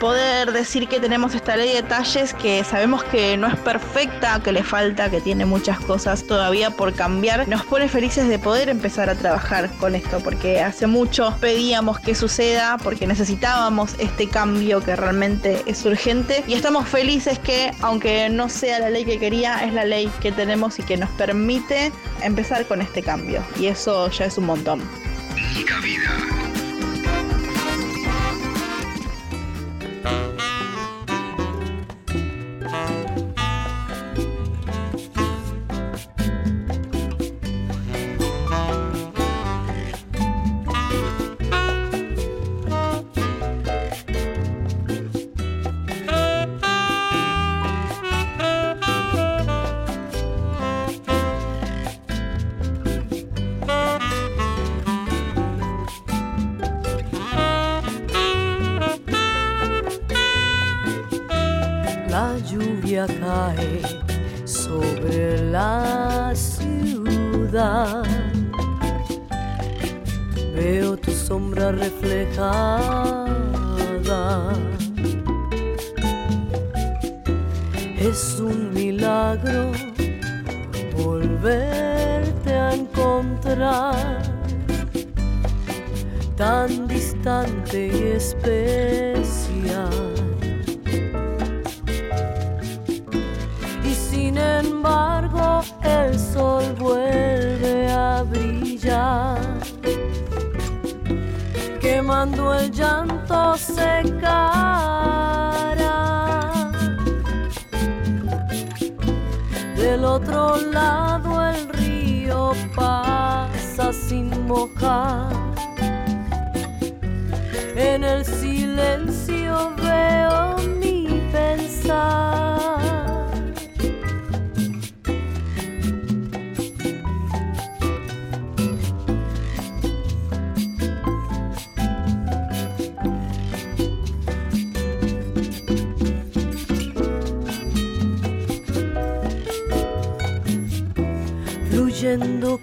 poder 0.00 0.50
decir 0.52 0.88
que 0.88 0.98
tenemos 0.98 1.34
esta 1.34 1.56
ley 1.56 1.74
de 1.74 1.82
talles 1.82 2.32
que 2.34 2.64
sabemos 2.64 3.04
que 3.04 3.36
no 3.36 3.46
es 3.46 3.56
perfecta, 3.56 4.40
que 4.42 4.50
le 4.50 4.64
falta, 4.64 5.10
que 5.10 5.20
tiene 5.20 5.44
muchas 5.44 5.78
cosas 5.78 6.26
todavía 6.26 6.70
por 6.70 6.94
cambiar, 6.94 7.46
nos 7.46 7.64
pone 7.66 7.86
felices 7.86 8.26
de 8.26 8.38
poder 8.38 8.70
empezar 8.70 9.10
a 9.10 9.14
trabajar 9.14 9.70
con 9.78 9.94
esto, 9.94 10.18
porque 10.20 10.60
hace 10.60 10.86
mucho 10.86 11.36
pedíamos 11.40 12.00
que 12.00 12.14
suceda, 12.14 12.78
porque 12.82 13.06
necesitábamos 13.06 13.94
este 13.98 14.26
cambio 14.26 14.80
que 14.80 14.96
realmente 14.96 15.62
es 15.66 15.84
urgente 15.84 16.42
y 16.48 16.54
estamos 16.54 16.88
felices 16.88 17.38
que, 17.38 17.70
aunque 17.82 18.30
no 18.30 18.48
sea 18.48 18.78
la 18.78 18.88
ley 18.88 19.04
que 19.04 19.18
quería, 19.18 19.64
es 19.64 19.74
la 19.74 19.84
ley 19.84 20.10
que 20.20 20.32
tenemos 20.32 20.78
y 20.78 20.82
que 20.82 20.96
nos 20.96 21.10
permite 21.10 21.92
empezar 22.22 22.64
con 22.64 22.80
este 22.80 23.02
cambio. 23.02 23.42
Y 23.58 23.66
eso 23.66 24.10
ya 24.10 24.24
es 24.24 24.38
un 24.38 24.46
montón. 24.46 24.80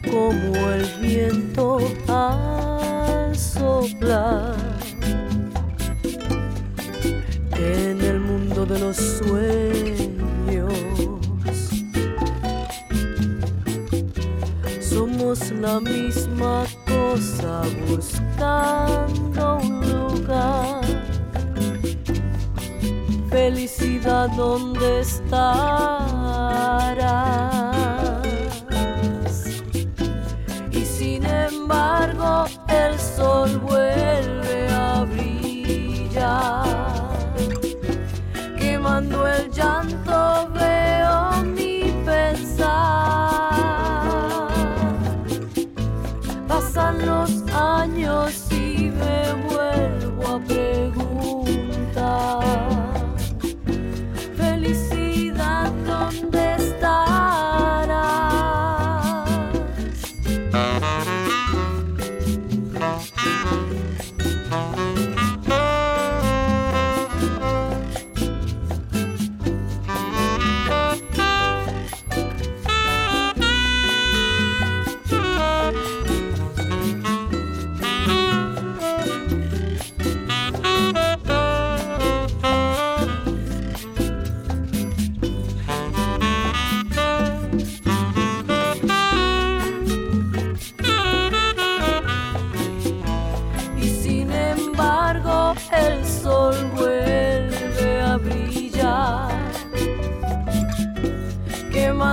como 0.04 0.56
el 0.70 0.86
viento 1.02 1.80
al 2.08 3.36
soplar. 3.38 4.56
En 7.54 8.02
el 8.02 8.20
mundo 8.20 8.66
de 8.66 8.80
los 8.80 8.98
sueños 8.98 10.74
somos 14.80 15.52
la 15.52 15.80
misma 15.80 16.66
cosa 16.86 17.62
buscando 17.90 19.58
un 19.58 19.82
lugar. 19.92 20.82
Felicidad, 23.30 24.30
¿dónde 24.36 25.02
estará? 25.02 25.58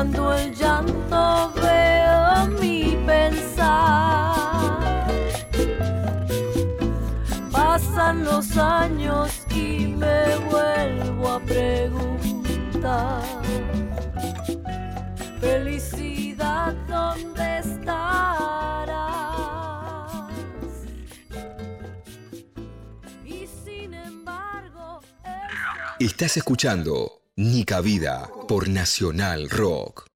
cuando 0.05 0.35
el 0.35 0.55
llanto 0.55 1.53
veo 1.63 2.47
mi 2.61 2.95
pensar. 3.07 4.77
Pasan 7.51 8.25
los 8.25 8.55
años 8.59 9.47
y 9.51 9.87
me 9.87 10.37
vuelvo 10.51 11.29
a 11.31 11.41
preguntar. 11.41 13.23
Felicidad, 15.41 16.75
¿dónde 16.87 17.59
estarás? 17.61 18.99
Y 23.25 23.47
sin 23.65 23.95
embargo... 23.95 25.01
Estás 25.99 26.37
escuchando 26.37 27.24
ni 27.37 27.65
cabida 27.65 28.31
por 28.47 28.69
Nacional 28.69 29.51
Rock. 29.51 30.07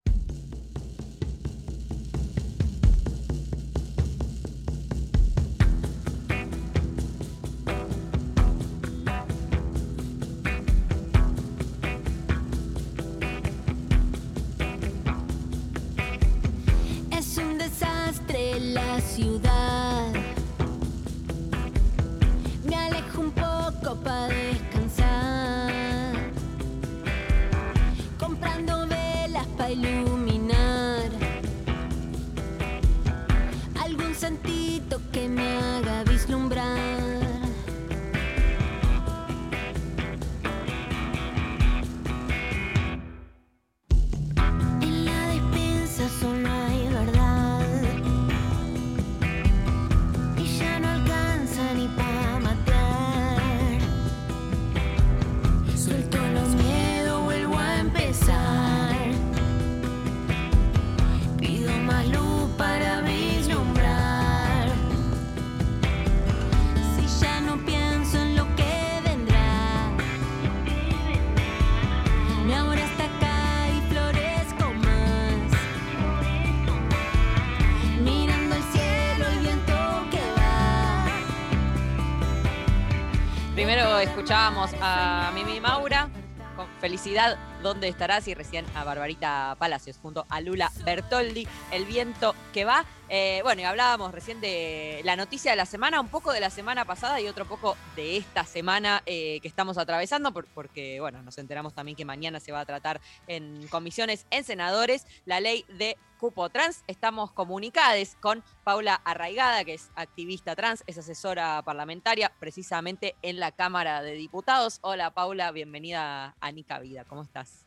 escuchábamos 84.28 84.70
a 84.82 85.30
Mimi 85.34 85.58
Maura 85.58 86.10
con 86.54 86.68
Felicidad, 86.82 87.38
¿dónde 87.62 87.88
estarás? 87.88 88.28
Y 88.28 88.34
recién 88.34 88.66
a 88.74 88.84
Barbarita 88.84 89.56
Palacios 89.58 89.96
junto 89.96 90.26
a 90.28 90.42
Lula 90.42 90.70
Bertoldi, 90.84 91.48
El 91.72 91.86
viento 91.86 92.34
que 92.52 92.66
va. 92.66 92.84
Eh, 93.08 93.40
bueno, 93.42 93.62
y 93.62 93.64
hablábamos 93.64 94.12
recién 94.12 94.38
de 94.42 95.00
la 95.02 95.16
noticia 95.16 95.52
de 95.52 95.56
la 95.56 95.64
semana, 95.64 95.98
un 95.98 96.08
poco 96.08 96.30
de 96.30 96.40
la 96.40 96.50
semana 96.50 96.84
pasada 96.84 97.22
y 97.22 97.26
otro 97.26 97.46
poco 97.46 97.74
de 97.96 98.18
esta 98.18 98.44
semana 98.44 99.02
eh, 99.06 99.40
que 99.40 99.48
estamos 99.48 99.78
atravesando, 99.78 100.30
porque 100.32 101.00
bueno, 101.00 101.22
nos 101.22 101.38
enteramos 101.38 101.72
también 101.72 101.96
que 101.96 102.04
mañana 102.04 102.38
se 102.38 102.52
va 102.52 102.60
a 102.60 102.66
tratar 102.66 103.00
en 103.28 103.66
comisiones, 103.68 104.26
en 104.30 104.44
senadores, 104.44 105.06
la 105.24 105.40
ley 105.40 105.64
de 105.70 105.96
cupo 106.18 106.50
trans. 106.50 106.82
Estamos 106.86 107.32
comunicadas 107.32 108.16
con 108.20 108.44
Paula 108.64 108.94
Arraigada, 109.04 109.64
que 109.64 109.74
es 109.74 109.90
activista 109.94 110.54
trans, 110.54 110.84
es 110.86 110.98
asesora 110.98 111.62
parlamentaria 111.62 112.32
precisamente 112.38 113.16
en 113.22 113.40
la 113.40 113.52
Cámara 113.52 114.02
de 114.02 114.12
Diputados. 114.12 114.78
Hola 114.82 115.14
Paula, 115.14 115.50
bienvenida 115.52 116.36
a 116.40 116.52
Nica 116.52 116.78
Vida, 116.80 117.04
¿cómo 117.04 117.22
estás? 117.22 117.64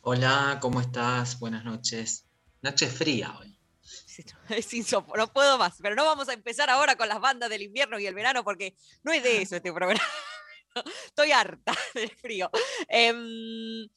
Hola, 0.00 0.58
¿cómo 0.62 0.80
estás? 0.80 1.38
Buenas 1.40 1.64
noches. 1.64 2.24
Noche 2.62 2.86
fría 2.86 3.36
hoy. 3.38 3.52
Es 4.48 4.72
insop- 4.72 5.14
no 5.16 5.32
puedo 5.32 5.58
más, 5.58 5.74
pero 5.82 5.94
no 5.94 6.04
vamos 6.04 6.28
a 6.28 6.32
empezar 6.32 6.70
ahora 6.70 6.96
con 6.96 7.08
las 7.08 7.20
bandas 7.20 7.50
del 7.50 7.62
invierno 7.62 7.98
y 7.98 8.06
el 8.06 8.14
verano 8.14 8.42
porque 8.44 8.74
no 9.02 9.12
es 9.12 9.22
de 9.22 9.42
eso 9.42 9.56
este 9.56 9.72
programa. 9.72 10.00
Estoy 11.06 11.32
harta 11.32 11.74
del 11.94 12.10
frío. 12.10 12.50
Em, 12.88 13.88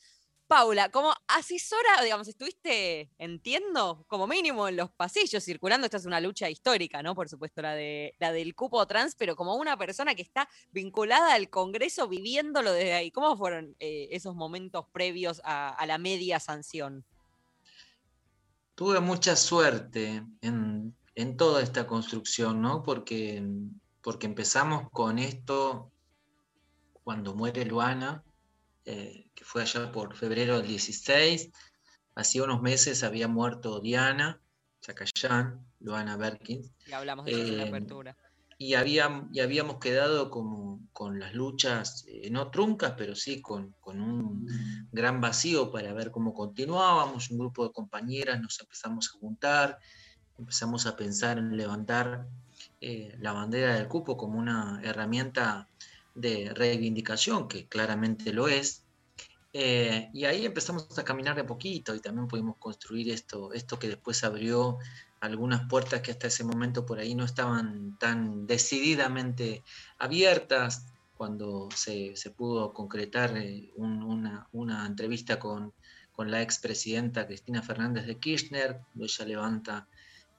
Paula, 0.50 0.90
como 0.90 1.14
asesora, 1.28 2.02
digamos, 2.04 2.28
estuviste, 2.28 3.12
entiendo, 3.20 4.04
como 4.08 4.26
mínimo 4.26 4.68
en 4.68 4.78
los 4.78 4.90
pasillos 4.90 5.44
circulando, 5.46 5.86
esta 5.86 5.98
es 5.98 6.08
una 6.08 6.20
lucha 6.20 6.50
histórica, 6.50 7.04
¿no? 7.04 7.14
Por 7.14 7.30
supuesto, 7.30 7.62
la, 7.62 7.76
de, 7.76 8.16
la 8.18 8.32
del 8.32 8.56
cupo 8.56 8.84
trans, 8.88 9.14
pero 9.14 9.36
como 9.36 9.54
una 9.58 9.78
persona 9.78 10.16
que 10.16 10.24
está 10.24 10.50
vinculada 10.72 11.36
al 11.36 11.52
Congreso 11.52 12.08
viviéndolo 12.08 12.72
desde 12.72 12.94
ahí. 12.94 13.12
¿Cómo 13.12 13.38
fueron 13.38 13.76
eh, 13.80 14.08
esos 14.10 14.34
momentos 14.34 14.88
previos 14.92 15.40
a, 15.44 15.70
a 15.70 15.86
la 15.86 16.00
media 16.00 16.40
sanción? 16.40 17.06
Tuve 18.74 19.02
mucha 19.02 19.36
suerte 19.36 20.24
en, 20.42 20.96
en 21.14 21.38
toda 21.38 21.62
esta 21.62 21.86
construcción, 21.86 22.60
¿no? 22.60 22.82
Porque, 22.82 23.44
porque 24.02 24.26
empezamos 24.26 24.90
con 24.90 25.20
esto 25.20 25.92
cuando 27.04 27.36
muere 27.36 27.66
Luana, 27.66 28.24
eh, 28.92 29.30
que 29.36 29.46
fue 29.46 29.62
allá 29.62 29.92
por 29.92 30.16
febrero 30.16 30.58
del 30.60 30.68
16. 30.68 31.52
Hacía 32.16 32.44
unos 32.44 32.62
meses 32.62 33.04
había 33.04 33.28
muerto 33.28 33.80
Diana 33.80 34.42
Chacayán, 34.82 35.66
Luana 35.80 36.18
Berkins, 36.18 36.72
Y 36.88 36.92
hablamos 36.94 37.26
de 37.26 37.32
en 37.32 37.58
la 37.58 37.64
Eh, 37.64 37.68
apertura. 37.68 38.18
y, 38.58 38.74
había- 38.74 39.28
y 39.32 39.40
habíamos 39.40 39.78
quedado 39.78 40.30
como 40.30 40.82
con 40.92 41.20
las 41.20 41.34
luchas, 41.34 42.04
eh, 42.08 42.30
no 42.30 42.50
truncas, 42.52 42.96
pero 42.98 43.16
sí 43.16 43.42
con, 43.42 43.74
con 43.80 44.02
un 44.02 44.46
gran 44.92 45.22
vacío 45.22 45.72
para 45.72 45.94
ver 45.94 46.12
cómo 46.12 46.34
continuábamos. 46.34 47.30
Un 47.32 47.38
grupo 47.38 47.66
de 47.66 47.72
compañeras 47.72 48.42
nos 48.42 48.60
empezamos 48.60 49.08
a 49.14 49.18
juntar, 49.20 49.78
empezamos 50.38 50.86
a 50.88 50.96
pensar 50.98 51.38
en 51.38 51.56
levantar 51.56 52.28
eh, 52.82 53.16
la 53.20 53.32
bandera 53.34 53.76
del 53.76 53.88
cupo 53.88 54.18
como 54.18 54.40
una 54.40 54.82
herramienta 54.84 55.69
de 56.20 56.52
reivindicación, 56.54 57.48
que 57.48 57.68
claramente 57.68 58.34
lo 58.34 58.48
es. 58.48 58.86
Eh, 59.52 60.10
y 60.14 60.26
ahí 60.26 60.46
empezamos 60.46 60.98
a 61.00 61.04
caminar 61.04 61.36
de 61.36 61.44
poquito 61.44 61.96
y 61.96 62.02
también 62.02 62.28
pudimos 62.28 62.58
construir 62.60 63.10
esto, 63.12 63.52
esto 63.54 63.80
que 63.80 63.88
después 63.88 64.24
abrió 64.24 64.78
algunas 65.22 65.68
puertas 65.68 66.02
que 66.02 66.12
hasta 66.12 66.28
ese 66.28 66.44
momento 66.44 66.86
por 66.86 67.00
ahí 67.00 67.16
no 67.16 67.26
estaban 67.26 67.98
tan 67.98 68.46
decididamente 68.46 69.64
abiertas, 69.98 70.86
cuando 71.14 71.68
se, 71.76 72.16
se 72.16 72.32
pudo 72.32 72.72
concretar 72.74 73.36
eh, 73.38 73.72
un- 73.76 74.04
una, 74.04 74.48
una 74.54 74.86
entrevista 74.86 75.38
con, 75.38 75.74
con 76.14 76.32
la 76.32 76.42
expresidenta 76.42 77.28
Cristina 77.28 77.62
Fernández 77.62 78.06
de 78.06 78.20
Kirchner, 78.20 78.80
ella 78.98 79.26
levanta 79.26 79.88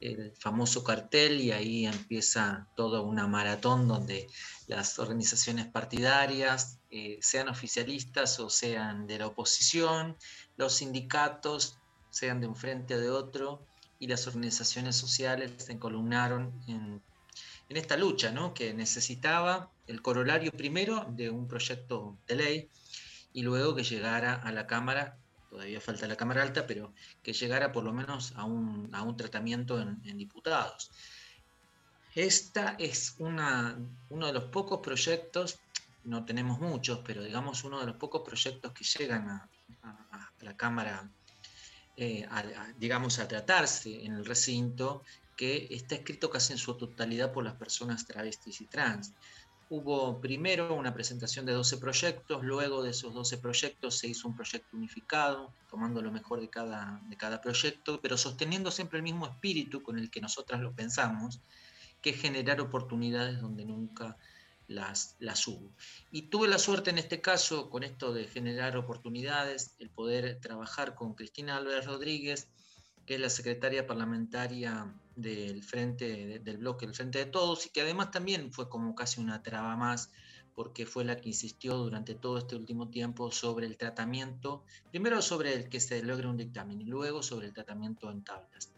el 0.00 0.32
famoso 0.38 0.82
cartel 0.82 1.40
y 1.40 1.52
ahí 1.52 1.86
empieza 1.86 2.66
toda 2.74 3.02
una 3.02 3.26
maratón 3.26 3.86
donde 3.86 4.26
las 4.66 4.98
organizaciones 4.98 5.66
partidarias, 5.66 6.78
eh, 6.90 7.18
sean 7.20 7.48
oficialistas 7.48 8.40
o 8.40 8.48
sean 8.48 9.06
de 9.06 9.18
la 9.18 9.26
oposición, 9.26 10.16
los 10.56 10.74
sindicatos, 10.76 11.78
sean 12.10 12.40
de 12.40 12.46
un 12.46 12.56
frente 12.56 12.94
o 12.94 13.00
de 13.00 13.10
otro, 13.10 13.64
y 13.98 14.06
las 14.06 14.26
organizaciones 14.26 14.96
sociales 14.96 15.52
se 15.58 15.72
encolumnaron 15.72 16.52
en, 16.66 17.02
en 17.68 17.76
esta 17.76 17.96
lucha, 17.96 18.32
¿no? 18.32 18.54
que 18.54 18.72
necesitaba 18.72 19.70
el 19.86 20.00
corolario 20.00 20.52
primero 20.52 21.06
de 21.10 21.30
un 21.30 21.46
proyecto 21.46 22.16
de 22.26 22.34
ley 22.34 22.70
y 23.32 23.42
luego 23.42 23.74
que 23.74 23.84
llegara 23.84 24.34
a 24.34 24.50
la 24.52 24.66
Cámara, 24.66 25.19
todavía 25.50 25.80
falta 25.80 26.06
la 26.06 26.16
Cámara 26.16 26.42
Alta, 26.42 26.66
pero 26.66 26.94
que 27.22 27.32
llegara 27.32 27.72
por 27.72 27.82
lo 27.84 27.92
menos 27.92 28.32
a 28.36 28.44
un, 28.44 28.88
a 28.94 29.02
un 29.02 29.16
tratamiento 29.16 29.80
en, 29.80 30.16
diputados. 30.16 30.90
Esta 32.14 32.76
es 32.78 33.16
una, 33.18 33.76
uno 34.08 34.26
de 34.26 34.32
los 34.32 34.44
pocos 34.44 34.78
proyectos, 34.80 35.58
no 36.04 36.24
tenemos 36.24 36.60
muchos, 36.60 37.00
pero 37.04 37.22
digamos 37.22 37.64
uno 37.64 37.80
de 37.80 37.86
los 37.86 37.96
pocos 37.96 38.22
proyectos 38.24 38.72
que 38.72 38.84
llegan 38.84 39.28
a, 39.28 39.48
la 40.40 40.56
Cámara, 40.56 41.10
eh, 41.96 42.26
digamos, 42.78 43.18
a 43.18 43.28
tratarse 43.28 44.06
en 44.06 44.14
el 44.14 44.24
recinto, 44.24 45.02
que 45.36 45.68
está 45.70 45.96
escrito 45.96 46.30
casi 46.30 46.54
en 46.54 46.58
su 46.58 46.74
totalidad 46.76 47.32
por 47.32 47.44
las 47.44 47.54
personas 47.54 48.06
travestis 48.06 48.60
y 48.62 48.66
trans. 48.66 49.12
Hubo 49.72 50.20
primero 50.20 50.74
una 50.74 50.92
presentación 50.92 51.46
de 51.46 51.52
12 51.52 51.78
proyectos, 51.78 52.42
luego 52.42 52.82
de 52.82 52.90
esos 52.90 53.14
12 53.14 53.38
proyectos 53.38 53.96
se 53.96 54.08
hizo 54.08 54.26
un 54.26 54.34
proyecto 54.34 54.76
unificado, 54.76 55.54
tomando 55.70 56.02
lo 56.02 56.10
mejor 56.10 56.40
de 56.40 56.50
cada, 56.50 57.00
de 57.08 57.16
cada 57.16 57.40
proyecto, 57.40 58.00
pero 58.02 58.16
sosteniendo 58.16 58.72
siempre 58.72 58.98
el 58.98 59.04
mismo 59.04 59.26
espíritu 59.28 59.84
con 59.84 59.96
el 59.96 60.10
que 60.10 60.20
nosotras 60.20 60.60
lo 60.60 60.72
pensamos, 60.74 61.38
que 62.02 62.10
es 62.10 62.20
generar 62.20 62.60
oportunidades 62.60 63.40
donde 63.40 63.64
nunca 63.64 64.16
las, 64.66 65.14
las 65.20 65.46
hubo. 65.46 65.70
Y 66.10 66.22
tuve 66.22 66.48
la 66.48 66.58
suerte 66.58 66.90
en 66.90 66.98
este 66.98 67.20
caso, 67.20 67.70
con 67.70 67.84
esto 67.84 68.12
de 68.12 68.24
generar 68.24 68.76
oportunidades, 68.76 69.76
el 69.78 69.88
poder 69.88 70.40
trabajar 70.40 70.96
con 70.96 71.14
Cristina 71.14 71.56
Álvarez 71.56 71.86
Rodríguez, 71.86 72.48
que 73.06 73.14
es 73.14 73.20
la 73.20 73.30
secretaria 73.30 73.86
parlamentaria 73.86 74.92
del 75.20 75.62
Frente, 75.62 76.04
de- 76.04 76.38
del 76.40 76.58
bloque 76.58 76.86
del 76.86 76.94
Frente 76.94 77.18
de 77.18 77.26
Todos, 77.26 77.66
y 77.66 77.70
que 77.70 77.82
además 77.82 78.10
también 78.10 78.52
fue 78.52 78.68
como 78.68 78.94
casi 78.94 79.20
una 79.20 79.42
traba 79.42 79.76
más, 79.76 80.10
porque 80.54 80.84
fue 80.86 81.04
la 81.04 81.16
que 81.16 81.28
insistió 81.28 81.76
durante 81.76 82.14
todo 82.14 82.38
este 82.38 82.56
último 82.56 82.90
tiempo 82.90 83.30
sobre 83.30 83.66
el 83.66 83.76
tratamiento, 83.76 84.64
primero 84.90 85.22
sobre 85.22 85.54
el 85.54 85.68
que 85.68 85.80
se 85.80 86.02
logre 86.02 86.26
un 86.26 86.36
dictamen 86.36 86.80
y 86.80 86.84
luego 86.84 87.22
sobre 87.22 87.46
el 87.46 87.54
tratamiento 87.54 88.10
en 88.10 88.24
tablas. 88.24 88.72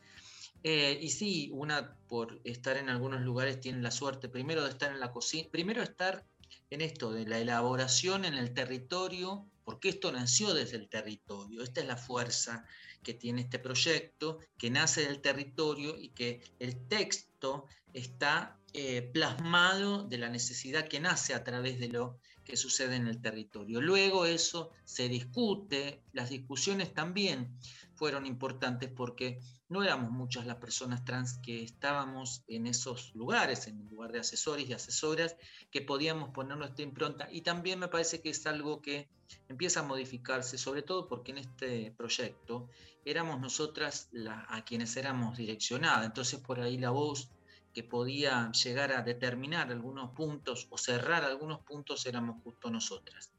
Eh, 0.62 0.98
y 1.02 1.08
sí, 1.10 1.50
una 1.52 1.96
por 2.08 2.40
estar 2.44 2.76
en 2.76 2.88
algunos 2.88 3.22
lugares 3.22 3.58
tiene 3.60 3.82
la 3.82 3.90
suerte 3.90 4.28
primero 4.28 4.62
de 4.62 4.70
estar 4.70 4.92
en 4.92 5.00
la 5.00 5.10
cocina, 5.10 5.48
primero 5.50 5.82
estar 5.82 6.24
en 6.70 6.80
esto 6.82 7.10
de 7.10 7.26
la 7.26 7.38
elaboración 7.38 8.24
en 8.24 8.34
el 8.34 8.54
territorio, 8.54 9.46
porque 9.64 9.88
esto 9.88 10.12
nació 10.12 10.54
desde 10.54 10.76
el 10.76 10.88
territorio, 10.88 11.62
esta 11.62 11.80
es 11.80 11.86
la 11.86 11.96
fuerza 11.96 12.64
que 13.02 13.14
tiene 13.14 13.42
este 13.42 13.58
proyecto, 13.58 14.38
que 14.58 14.70
nace 14.70 15.02
del 15.02 15.20
territorio 15.20 15.98
y 15.98 16.10
que 16.10 16.42
el 16.58 16.86
texto 16.88 17.66
está 17.92 18.58
eh, 18.72 19.02
plasmado 19.12 20.04
de 20.04 20.18
la 20.18 20.28
necesidad 20.28 20.88
que 20.88 21.00
nace 21.00 21.34
a 21.34 21.44
través 21.44 21.78
de 21.78 21.88
lo 21.88 22.18
que 22.44 22.56
sucede 22.56 22.96
en 22.96 23.06
el 23.06 23.20
territorio. 23.20 23.80
Luego 23.80 24.24
eso 24.24 24.70
se 24.84 25.08
discute, 25.08 26.02
las 26.12 26.30
discusiones 26.30 26.92
también 26.94 27.56
fueron 28.02 28.26
importantes 28.26 28.90
porque 28.90 29.38
no 29.68 29.84
éramos 29.84 30.10
muchas 30.10 30.44
las 30.44 30.56
personas 30.56 31.04
trans 31.04 31.38
que 31.38 31.62
estábamos 31.62 32.42
en 32.48 32.66
esos 32.66 33.14
lugares, 33.14 33.68
en 33.68 33.78
el 33.80 33.86
lugar 33.86 34.10
de 34.10 34.18
asesores 34.18 34.68
y 34.68 34.72
asesoras, 34.72 35.36
que 35.70 35.82
podíamos 35.82 36.30
poner 36.30 36.56
nuestra 36.58 36.82
impronta. 36.82 37.28
Y 37.30 37.42
también 37.42 37.78
me 37.78 37.86
parece 37.86 38.20
que 38.20 38.30
es 38.30 38.44
algo 38.44 38.82
que 38.82 39.08
empieza 39.48 39.78
a 39.78 39.82
modificarse, 39.84 40.58
sobre 40.58 40.82
todo 40.82 41.06
porque 41.06 41.30
en 41.30 41.38
este 41.38 41.94
proyecto 41.96 42.68
éramos 43.04 43.38
nosotras 43.38 44.08
la- 44.10 44.46
a 44.48 44.64
quienes 44.64 44.96
éramos 44.96 45.36
direccionadas. 45.36 46.04
Entonces 46.04 46.40
por 46.40 46.58
ahí 46.58 46.78
la 46.78 46.90
voz 46.90 47.30
que 47.72 47.84
podía 47.84 48.50
llegar 48.50 48.90
a 48.90 49.02
determinar 49.02 49.70
algunos 49.70 50.10
puntos 50.10 50.66
o 50.70 50.76
cerrar 50.76 51.22
algunos 51.22 51.60
puntos 51.60 52.04
éramos 52.06 52.42
justo 52.42 52.68
nosotras. 52.68 53.30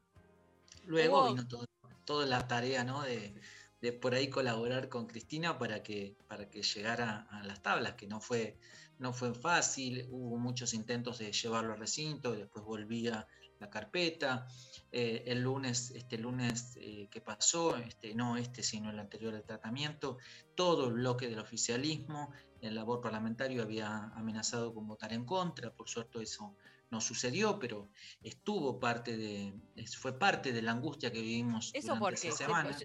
Luego 0.86 1.28
vino 1.28 1.46
todo- 1.46 1.66
toda 2.06 2.24
la 2.24 2.46
tarea 2.48 2.82
¿no? 2.82 3.02
de, 3.02 3.34
de 3.84 3.92
por 3.92 4.14
ahí 4.14 4.30
colaborar 4.30 4.88
con 4.88 5.06
Cristina 5.06 5.58
para 5.58 5.82
que, 5.82 6.16
para 6.26 6.48
que 6.48 6.62
llegara 6.62 7.28
a 7.30 7.44
las 7.44 7.62
tablas, 7.62 7.92
que 7.96 8.06
no 8.06 8.18
fue, 8.18 8.56
no 8.98 9.12
fue 9.12 9.34
fácil, 9.34 10.08
hubo 10.10 10.38
muchos 10.38 10.72
intentos 10.72 11.18
de 11.18 11.30
llevarlo 11.30 11.74
al 11.74 11.78
recinto, 11.78 12.32
después 12.32 12.64
volvía 12.64 13.28
la 13.58 13.68
carpeta. 13.68 14.46
Eh, 14.90 15.24
el 15.26 15.42
lunes, 15.42 15.90
este 15.90 16.16
lunes 16.16 16.78
eh, 16.80 17.08
que 17.10 17.20
pasó, 17.20 17.76
este, 17.76 18.14
no 18.14 18.38
este, 18.38 18.62
sino 18.62 18.88
el 18.88 18.98
anterior 18.98 19.34
del 19.34 19.44
tratamiento, 19.44 20.16
todo 20.54 20.88
el 20.88 20.94
bloque 20.94 21.28
del 21.28 21.40
oficialismo, 21.40 22.32
el 22.62 22.74
labor 22.74 23.02
parlamentario 23.02 23.62
había 23.62 24.04
amenazado 24.14 24.72
con 24.72 24.86
votar 24.86 25.12
en 25.12 25.26
contra, 25.26 25.74
por 25.74 25.90
suerte 25.90 26.22
eso 26.22 26.56
no 26.90 27.02
sucedió, 27.02 27.58
pero 27.58 27.90
estuvo 28.22 28.80
parte 28.80 29.18
de, 29.18 29.52
fue 29.98 30.18
parte 30.18 30.54
de 30.54 30.62
la 30.62 30.72
angustia 30.72 31.12
que 31.12 31.20
vivimos 31.20 31.70
Eso 31.74 31.88
durante 31.88 32.00
porque. 32.00 32.28
esa 32.28 32.46
semana. 32.46 32.78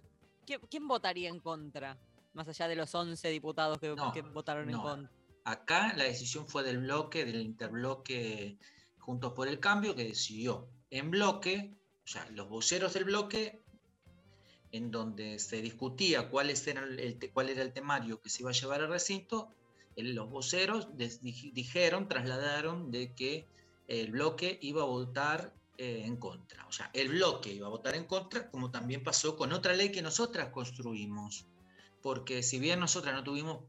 ¿Quién, 0.50 0.62
quién 0.70 0.88
votaría 0.88 1.30
en 1.30 1.40
contra? 1.40 1.98
Más 2.34 2.48
allá 2.48 2.68
de 2.68 2.76
los 2.76 2.94
11 2.94 3.30
diputados 3.30 3.78
que, 3.78 3.90
No, 3.90 4.12
que 4.12 4.22
votaron 4.22 4.70
en 4.70 4.80
contra. 4.80 5.12
Acá 5.44 5.94
la 5.96 6.06
decisión 6.06 6.48
fue 6.48 6.64
del 6.64 6.80
bloque, 6.80 7.26
del 7.26 7.42
interbloque 7.42 8.58
Juntos 8.98 9.34
por 9.34 9.48
el 9.48 9.60
Cambio, 9.60 9.96
que 9.96 10.04
decidió 10.04 10.68
en 10.90 11.12
bloque, 11.12 11.74
o 12.04 12.08
sea, 12.08 12.28
los 12.32 12.50
voceros 12.50 12.94
del 12.94 13.06
bloque, 13.06 13.62
en 14.72 14.92
donde 14.92 15.40
se 15.40 15.62
discutía 15.62 16.30
cuáles 16.30 16.66
eran 16.68 17.00
el 17.00 17.18
cuál 17.32 17.50
era 17.50 17.62
el 17.62 17.74
temario 17.74 18.22
que 18.22 18.30
se 18.30 18.44
iba 18.44 18.52
a 18.52 18.54
llevar 18.54 18.82
al 18.82 18.90
recinto, 18.90 19.50
los 19.96 20.30
voceros 20.30 20.90
dijeron, 20.96 22.08
trasladaron 22.08 22.92
de 22.92 23.14
que 23.14 23.48
el 23.88 24.12
bloque 24.12 24.60
iba 24.62 24.84
a 24.84 24.86
votar 24.86 25.54
eh, 25.82 26.04
en 26.06 26.18
contra. 26.18 26.68
O 26.68 26.72
sea, 26.74 26.90
el 26.94 27.08
bloque 27.08 27.54
iba 27.54 27.68
a 27.68 27.70
votar 27.70 27.96
en 27.96 28.04
contra, 28.04 28.52
como 28.52 28.70
también 28.70 29.02
pasó 29.02 29.38
con 29.38 29.54
otra 29.54 29.74
ley 29.74 29.92
que 29.92 30.02
nosotras 30.02 30.50
construimos 30.50 31.46
porque 32.02 32.44
si 32.44 32.60
bien 32.60 32.80
nosotras 32.80 33.14
no 33.14 33.24
tuvimos 33.24 33.60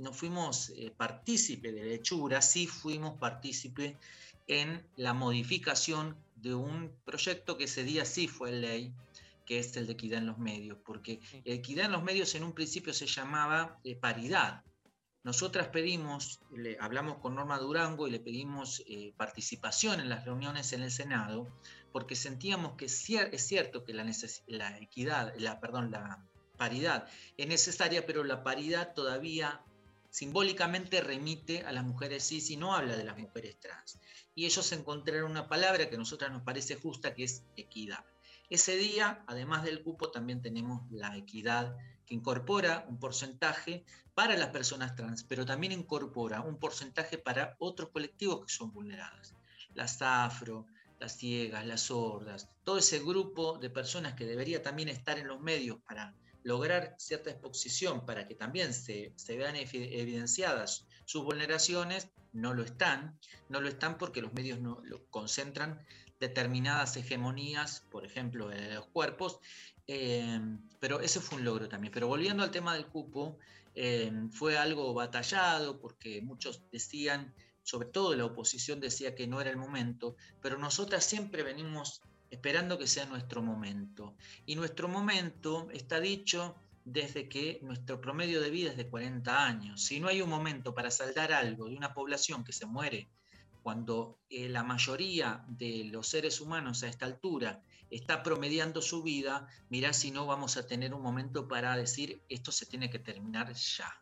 no 0.00 0.12
fuimos 0.12 0.70
eh, 0.70 0.92
partícipe 0.96 1.70
de 1.72 1.84
la 1.84 1.92
hechura, 1.92 2.42
sí 2.42 2.66
fuimos 2.66 3.18
partícipe 3.18 3.96
en 4.48 4.84
la 4.96 5.14
modificación 5.14 6.16
de 6.36 6.54
un 6.54 6.90
proyecto 7.04 7.56
que 7.56 7.64
ese 7.64 7.84
día 7.84 8.04
sí 8.04 8.26
fue 8.26 8.50
ley, 8.50 8.92
que 9.46 9.60
es 9.60 9.76
el 9.76 9.86
de 9.86 9.92
equidad 9.92 10.18
en 10.18 10.26
los 10.26 10.38
medios, 10.38 10.78
porque 10.84 11.20
equidad 11.44 11.86
en 11.86 11.92
los 11.92 12.02
medios 12.02 12.34
en 12.34 12.42
un 12.42 12.52
principio 12.52 12.92
se 12.92 13.06
llamaba 13.06 13.78
eh, 13.84 13.94
paridad. 13.94 14.64
Nosotras 15.24 15.68
pedimos, 15.68 16.40
le, 16.50 16.76
hablamos 16.80 17.18
con 17.18 17.36
Norma 17.36 17.58
Durango 17.58 18.08
y 18.08 18.10
le 18.10 18.18
pedimos 18.18 18.82
eh, 18.86 19.12
participación 19.16 20.00
en 20.00 20.08
las 20.08 20.24
reuniones 20.24 20.72
en 20.72 20.82
el 20.82 20.90
Senado, 20.90 21.46
porque 21.92 22.16
sentíamos 22.16 22.72
que 22.76 22.86
es 22.86 23.46
cierto 23.46 23.84
que 23.84 23.94
la, 23.94 24.04
la 24.46 24.78
equidad, 24.78 25.32
la, 25.36 25.60
la 25.60 26.26
paridad 26.56 27.08
es 27.36 27.46
necesaria, 27.46 28.04
pero 28.04 28.24
la 28.24 28.42
paridad 28.42 28.94
todavía 28.94 29.62
simbólicamente 30.10 31.00
remite 31.00 31.62
a 31.62 31.72
las 31.72 31.84
mujeres 31.84 32.26
cis 32.26 32.50
y 32.50 32.56
no 32.56 32.74
habla 32.74 32.96
de 32.96 33.04
las 33.04 33.16
mujeres 33.16 33.58
trans. 33.58 33.98
Y 34.34 34.44
ellos 34.44 34.70
encontraron 34.72 35.30
una 35.30 35.48
palabra 35.48 35.88
que 35.88 35.94
a 35.96 35.98
nosotras 35.98 36.30
nos 36.30 36.42
parece 36.42 36.76
justa, 36.76 37.14
que 37.14 37.24
es 37.24 37.44
equidad. 37.56 38.04
Ese 38.50 38.76
día, 38.76 39.24
además 39.26 39.64
del 39.64 39.82
cupo, 39.82 40.10
también 40.10 40.42
tenemos 40.42 40.82
la 40.90 41.16
equidad 41.16 41.74
que 42.06 42.14
incorpora 42.14 42.84
un 42.88 42.98
porcentaje 42.98 43.84
para 44.14 44.36
las 44.36 44.48
personas 44.48 44.94
trans, 44.94 45.24
pero 45.24 45.46
también 45.46 45.72
incorpora 45.72 46.40
un 46.40 46.58
porcentaje 46.58 47.18
para 47.18 47.56
otros 47.58 47.90
colectivos 47.90 48.44
que 48.44 48.52
son 48.52 48.72
vulnerados. 48.72 49.34
Las 49.74 50.02
afro, 50.02 50.66
las 50.98 51.16
ciegas, 51.16 51.66
las 51.66 51.82
sordas, 51.82 52.48
todo 52.64 52.78
ese 52.78 52.98
grupo 53.00 53.58
de 53.58 53.70
personas 53.70 54.14
que 54.14 54.26
debería 54.26 54.62
también 54.62 54.88
estar 54.88 55.18
en 55.18 55.28
los 55.28 55.40
medios 55.40 55.78
para 55.86 56.14
lograr 56.44 56.94
cierta 56.98 57.30
exposición 57.30 58.04
para 58.04 58.26
que 58.26 58.34
también 58.34 58.74
se, 58.74 59.12
se 59.16 59.36
vean 59.36 59.54
evi- 59.54 59.88
evidenciadas 59.92 60.86
sus 61.04 61.24
vulneraciones, 61.24 62.08
no 62.32 62.54
lo 62.54 62.62
están. 62.62 63.18
No 63.48 63.60
lo 63.60 63.68
están 63.68 63.98
porque 63.98 64.22
los 64.22 64.32
medios 64.32 64.60
no 64.60 64.80
lo 64.84 65.04
concentran 65.10 65.84
determinadas 66.22 66.96
hegemonías, 66.96 67.80
por 67.90 68.06
ejemplo, 68.06 68.52
en 68.52 68.76
los 68.76 68.86
cuerpos, 68.86 69.40
eh, 69.88 70.40
pero 70.78 71.00
ese 71.00 71.20
fue 71.20 71.38
un 71.38 71.44
logro 71.44 71.68
también. 71.68 71.92
Pero 71.92 72.06
volviendo 72.06 72.44
al 72.44 72.52
tema 72.52 72.74
del 72.74 72.86
cupo, 72.86 73.38
eh, 73.74 74.12
fue 74.30 74.56
algo 74.56 74.94
batallado 74.94 75.80
porque 75.80 76.22
muchos 76.22 76.62
decían, 76.70 77.34
sobre 77.64 77.88
todo 77.88 78.14
la 78.14 78.24
oposición 78.24 78.78
decía 78.78 79.16
que 79.16 79.26
no 79.26 79.40
era 79.40 79.50
el 79.50 79.56
momento, 79.56 80.14
pero 80.40 80.58
nosotras 80.58 81.04
siempre 81.04 81.42
venimos 81.42 82.00
esperando 82.30 82.78
que 82.78 82.86
sea 82.86 83.04
nuestro 83.06 83.42
momento. 83.42 84.14
Y 84.46 84.54
nuestro 84.54 84.86
momento 84.86 85.70
está 85.72 85.98
dicho 85.98 86.54
desde 86.84 87.28
que 87.28 87.58
nuestro 87.62 88.00
promedio 88.00 88.40
de 88.40 88.50
vida 88.50 88.70
es 88.70 88.76
de 88.76 88.88
40 88.88 89.44
años. 89.44 89.82
Si 89.82 89.98
no 89.98 90.06
hay 90.06 90.22
un 90.22 90.30
momento 90.30 90.72
para 90.72 90.92
saldar 90.92 91.32
algo 91.32 91.68
de 91.68 91.76
una 91.76 91.92
población 91.92 92.44
que 92.44 92.52
se 92.52 92.66
muere 92.66 93.08
cuando 93.62 94.18
eh, 94.28 94.48
la 94.48 94.62
mayoría 94.62 95.44
de 95.48 95.84
los 95.84 96.08
seres 96.08 96.40
humanos 96.40 96.82
a 96.82 96.88
esta 96.88 97.06
altura 97.06 97.62
está 97.90 98.22
promediando 98.22 98.82
su 98.82 99.02
vida, 99.02 99.46
mirá 99.68 99.92
si 99.92 100.10
no 100.10 100.26
vamos 100.26 100.56
a 100.56 100.66
tener 100.66 100.94
un 100.94 101.02
momento 101.02 101.46
para 101.46 101.76
decir 101.76 102.22
esto 102.28 102.50
se 102.50 102.66
tiene 102.66 102.90
que 102.90 102.98
terminar 102.98 103.52
ya. 103.52 103.92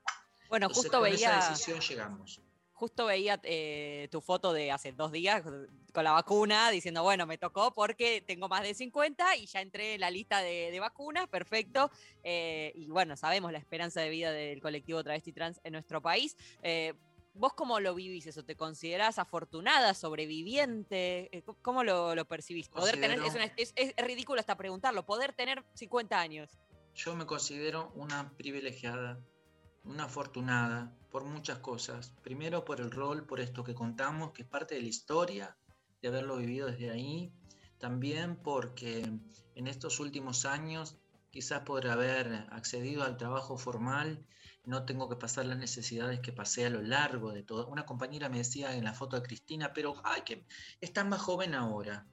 Bueno, 0.49 0.67
Entonces, 0.67 0.85
justo 0.85 0.99
con 1.01 1.09
esa 1.09 1.31
veía. 1.31 1.49
decisión 1.49 1.81
llegamos. 1.81 2.41
Justo 2.73 3.05
veía 3.07 3.39
eh, 3.43 4.09
tu 4.11 4.23
foto 4.23 4.55
de 4.55 4.71
hace 4.71 4.93
dos 4.93 5.13
días 5.13 5.43
con 5.43 6.05
la 6.05 6.13
vacuna, 6.13 6.71
diciendo, 6.71 7.03
bueno, 7.03 7.27
me 7.27 7.37
tocó 7.37 7.73
porque 7.75 8.23
tengo 8.27 8.49
más 8.49 8.63
de 8.63 8.73
50 8.73 9.37
y 9.37 9.47
ya 9.47 9.61
entré 9.61 9.95
en 9.95 10.01
la 10.01 10.11
lista 10.11 10.41
de, 10.41 10.71
de 10.71 10.81
vacunas, 10.81 11.29
perfecto. 11.29 11.91
Eh, 12.23 12.73
y 12.75 12.89
bueno, 12.89 13.19
sabemos 13.19 13.53
la 13.53 13.59
esperanza 13.59 14.01
de 14.01 14.09
vida 14.09 14.33
del 14.33 14.63
colectivo 14.63 15.05
travesti 15.05 15.33
trans 15.33 15.61
en 15.63 15.73
nuestro 15.73 16.01
país. 16.01 16.37
¿Vos 17.33 17.53
cómo 17.55 17.79
lo 17.81 17.95
vivís 17.95 18.27
eso? 18.27 18.45
¿Te 18.45 18.57
considerás 18.57 19.19
afortunada, 19.19 19.95
sobreviviente? 19.95 21.37
Eh, 21.37 21.43
¿Cómo 21.63 21.85
lo, 21.85 22.15
lo 22.15 22.25
percibís? 22.27 22.69
Poder 22.69 22.95
tener, 23.01 23.13
es, 23.13 23.21
Considero- 23.21 23.45
una- 23.45 23.55
es- 23.57 23.73
es 23.77 23.95
ridículo 24.05 24.41
hasta 24.41 24.57
preguntarlo, 24.57 25.07
poder 25.07 25.33
tener 25.33 25.65
50 25.75 26.21
años. 26.21 26.59
Yo 26.95 27.15
me 27.15 27.27
considero 27.27 27.93
una 27.95 28.37
privilegiada, 28.37 29.21
una 29.85 30.05
afortunada 30.05 30.93
por 31.11 31.25
muchas 31.25 31.59
cosas. 31.61 32.13
Primero 32.23 32.65
por 32.65 32.81
el 32.81 32.91
rol, 32.91 33.25
por 33.27 33.41
esto 33.41 33.63
que 33.65 33.75
contamos, 33.75 34.33
que 34.33 34.43
es 34.43 34.49
parte 34.49 34.75
de 34.75 34.83
la 34.83 34.89
historia, 34.89 35.57
de 36.03 36.09
haberlo 36.09 36.37
vivido 36.37 36.67
desde 36.67 36.91
ahí. 36.91 37.33
También 37.79 38.37
porque 38.43 39.09
en 39.55 39.67
estos 39.67 40.01
últimos 40.01 40.45
años, 40.45 40.97
quizás 41.31 41.61
por 41.63 41.87
haber 41.87 42.47
accedido 42.51 43.05
al 43.05 43.17
trabajo 43.17 43.57
formal, 43.57 44.27
no 44.65 44.85
tengo 44.85 45.09
que 45.09 45.17
pasar 45.17 45.47
las 45.47 45.59
necesidades 45.59 46.21
que 46.21 46.33
pasé 46.33 46.67
a 46.67 46.71
lo 46.71 46.83
largo 46.83 47.33
de 47.33 47.43
todo. 47.43 47.67
Una 47.69 47.87
compañera 47.87 48.29
me 48.29 48.39
decía 48.39 48.75
en 48.77 48.85
la 48.85 48.93
foto 48.93 49.17
de 49.17 49.23
Cristina, 49.23 49.73
pero 49.73 49.95
ay, 50.05 50.23
que 50.25 50.45
estás 50.81 51.07
más 51.07 51.21
joven 51.21 51.55
ahora. 51.55 52.07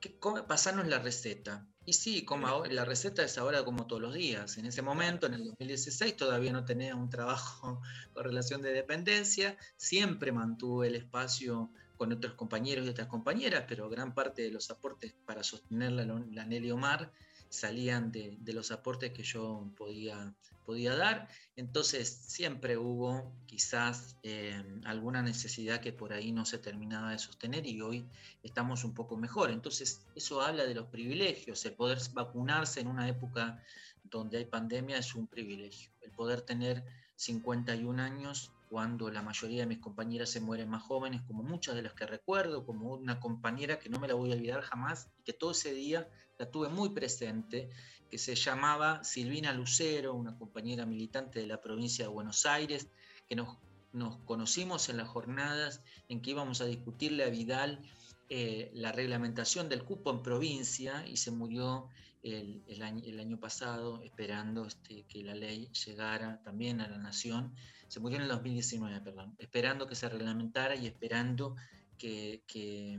¿Qué, 0.00 0.18
cómo- 0.18 0.46
pasanos 0.46 0.86
la 0.86 0.98
receta. 0.98 1.66
Y 1.86 1.94
sí, 1.94 2.24
como 2.24 2.46
ahora- 2.46 2.70
la 2.72 2.84
receta 2.84 3.22
es 3.22 3.38
ahora 3.38 3.64
como 3.64 3.86
todos 3.86 4.02
los 4.02 4.14
días. 4.14 4.58
En 4.58 4.66
ese 4.66 4.82
momento, 4.82 5.26
en 5.26 5.34
el 5.34 5.44
2016, 5.44 6.16
todavía 6.16 6.52
no 6.52 6.64
tenía 6.64 6.94
un 6.94 7.08
trabajo 7.08 7.80
con 8.12 8.24
relación 8.24 8.60
de 8.62 8.72
dependencia. 8.72 9.56
Siempre 9.76 10.32
mantuve 10.32 10.88
el 10.88 10.94
espacio 10.96 11.70
con 11.96 12.12
otros 12.12 12.34
compañeros 12.34 12.84
y 12.86 12.90
otras 12.90 13.06
compañeras, 13.08 13.64
pero 13.68 13.88
gran 13.88 14.14
parte 14.14 14.42
de 14.42 14.50
los 14.50 14.70
aportes 14.70 15.14
para 15.24 15.42
sostener 15.42 15.92
la, 15.92 16.04
la 16.04 16.44
Nelly 16.44 16.70
Omar 16.72 17.12
salían 17.54 18.10
de, 18.12 18.36
los 18.52 18.70
aportes 18.70 19.12
que 19.12 19.22
yo 19.22 19.70
podía, 19.76 20.34
podía 20.66 20.96
dar. 20.96 21.28
Entonces 21.56 22.08
siempre 22.08 22.76
hubo 22.76 23.32
quizás 23.46 24.16
eh, 24.22 24.62
alguna 24.84 25.22
necesidad 25.22 25.80
que 25.80 25.92
por 25.92 26.12
ahí 26.12 26.32
no 26.32 26.44
se 26.44 26.58
terminaba 26.58 27.12
de 27.12 27.18
sostener 27.18 27.66
y 27.66 27.80
hoy 27.80 28.06
estamos 28.42 28.84
un 28.84 28.94
poco 28.94 29.16
mejor. 29.16 29.50
Entonces 29.50 30.04
eso 30.14 30.42
habla 30.42 30.64
de 30.64 30.74
los 30.74 30.86
privilegios. 30.88 31.64
El 31.64 31.74
poder 31.74 31.98
vacunarse 32.12 32.80
en 32.80 32.88
una 32.88 33.08
época 33.08 33.62
donde 34.04 34.38
hay 34.38 34.44
pandemia 34.44 34.98
es 34.98 35.14
un 35.14 35.26
privilegio. 35.26 35.90
El 36.02 36.10
poder 36.10 36.42
tener 36.42 36.84
51 37.16 38.02
años 38.02 38.50
cuando 38.68 39.10
la 39.10 39.22
mayoría 39.22 39.60
de 39.60 39.66
mis 39.66 39.78
compañeras 39.78 40.30
se 40.30 40.40
mueren 40.40 40.68
más 40.68 40.82
jóvenes, 40.82 41.22
como 41.22 41.42
muchas 41.42 41.74
de 41.74 41.82
las 41.82 41.94
que 41.94 42.06
recuerdo, 42.06 42.64
como 42.64 42.94
una 42.94 43.20
compañera 43.20 43.78
que 43.78 43.88
no 43.88 44.00
me 44.00 44.08
la 44.08 44.14
voy 44.14 44.32
a 44.32 44.34
olvidar 44.34 44.62
jamás 44.62 45.10
y 45.18 45.22
que 45.22 45.32
todo 45.32 45.52
ese 45.52 45.72
día 45.72 46.08
la 46.38 46.50
tuve 46.50 46.68
muy 46.68 46.90
presente, 46.90 47.70
que 48.10 48.18
se 48.18 48.34
llamaba 48.34 49.02
Silvina 49.04 49.52
Lucero, 49.52 50.14
una 50.14 50.36
compañera 50.36 50.86
militante 50.86 51.40
de 51.40 51.46
la 51.46 51.60
provincia 51.60 52.04
de 52.04 52.10
Buenos 52.10 52.46
Aires, 52.46 52.88
que 53.28 53.36
nos, 53.36 53.58
nos 53.92 54.16
conocimos 54.18 54.88
en 54.88 54.96
las 54.96 55.08
jornadas 55.08 55.82
en 56.08 56.20
que 56.20 56.30
íbamos 56.30 56.60
a 56.60 56.66
discutirle 56.66 57.24
a 57.24 57.30
Vidal 57.30 57.82
eh, 58.28 58.70
la 58.74 58.92
reglamentación 58.92 59.68
del 59.68 59.84
cupo 59.84 60.10
en 60.10 60.22
provincia 60.22 61.06
y 61.06 61.16
se 61.16 61.30
murió 61.30 61.88
el, 62.22 62.62
el 62.66 62.82
año, 62.82 63.02
el 63.04 63.20
año 63.20 63.38
pasado 63.38 64.02
esperando 64.02 64.66
este, 64.66 65.04
que 65.08 65.22
la 65.22 65.34
ley 65.34 65.68
llegara 65.86 66.40
también 66.42 66.80
a 66.80 66.88
la 66.88 66.98
nación. 66.98 67.54
Se 67.88 68.00
murió 68.00 68.16
en 68.16 68.22
el 68.22 68.28
2019, 68.28 69.00
perdón, 69.02 69.34
esperando 69.38 69.86
que 69.86 69.94
se 69.94 70.08
reglamentara 70.08 70.74
y 70.74 70.86
esperando 70.86 71.54
que, 71.98 72.42
que, 72.46 72.98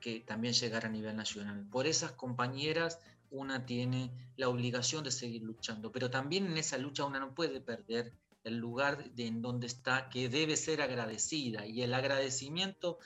que 0.00 0.20
también 0.20 0.54
llegara 0.54 0.88
a 0.88 0.92
nivel 0.92 1.16
nacional. 1.16 1.66
Por 1.70 1.86
esas 1.86 2.12
compañeras 2.12 3.00
una 3.30 3.64
tiene 3.66 4.10
la 4.36 4.48
obligación 4.48 5.04
de 5.04 5.10
seguir 5.10 5.42
luchando, 5.42 5.92
pero 5.92 6.10
también 6.10 6.46
en 6.46 6.56
esa 6.56 6.78
lucha 6.78 7.04
una 7.04 7.20
no 7.20 7.34
puede 7.34 7.60
perder 7.60 8.12
el 8.44 8.56
lugar 8.56 9.12
de 9.12 9.26
en 9.26 9.42
donde 9.42 9.66
está, 9.66 10.08
que 10.08 10.28
debe 10.28 10.56
ser 10.56 10.80
agradecida 10.80 11.66
y 11.66 11.82
el 11.82 11.94
agradecimiento 11.94 12.98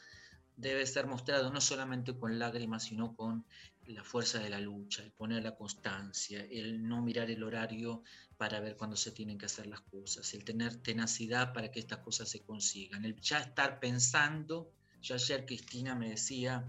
debe 0.57 0.87
ser 0.87 1.07
mostrado 1.07 1.51
no 1.51 1.61
solamente 1.61 2.17
con 2.17 2.39
lágrimas, 2.39 2.85
sino 2.85 3.15
con 3.15 3.45
la 3.87 4.05
fuerza 4.05 4.39
de 4.39 4.51
la 4.51 4.61
lucha, 4.61 5.03
el 5.03 5.11
poner 5.11 5.43
la 5.43 5.57
constancia, 5.57 6.47
el 6.51 6.87
no 6.87 7.03
mirar 7.03 7.31
el 7.31 7.43
horario 7.43 8.03
para 8.37 8.61
ver 8.61 8.77
cuándo 8.77 8.97
se 8.97 9.13
tienen 9.13 9.39
que 9.39 9.47
hacer 9.47 9.67
las 9.67 9.81
cosas, 9.83 10.33
el 10.35 10.45
tener 10.45 10.77
tenacidad 10.77 11.53
para 11.53 11.71
que 11.71 11.81
estas 11.81 11.99
cosas 11.99 12.29
se 12.29 12.41
consigan, 12.41 13.05
el 13.05 13.21
ya 13.21 13.41
estar 13.41 13.81
pensando. 13.81 14.71
Ya 15.03 15.17
ayer 15.17 15.45
Cristina 15.45 15.95
me 15.95 16.11
decía 16.11 16.65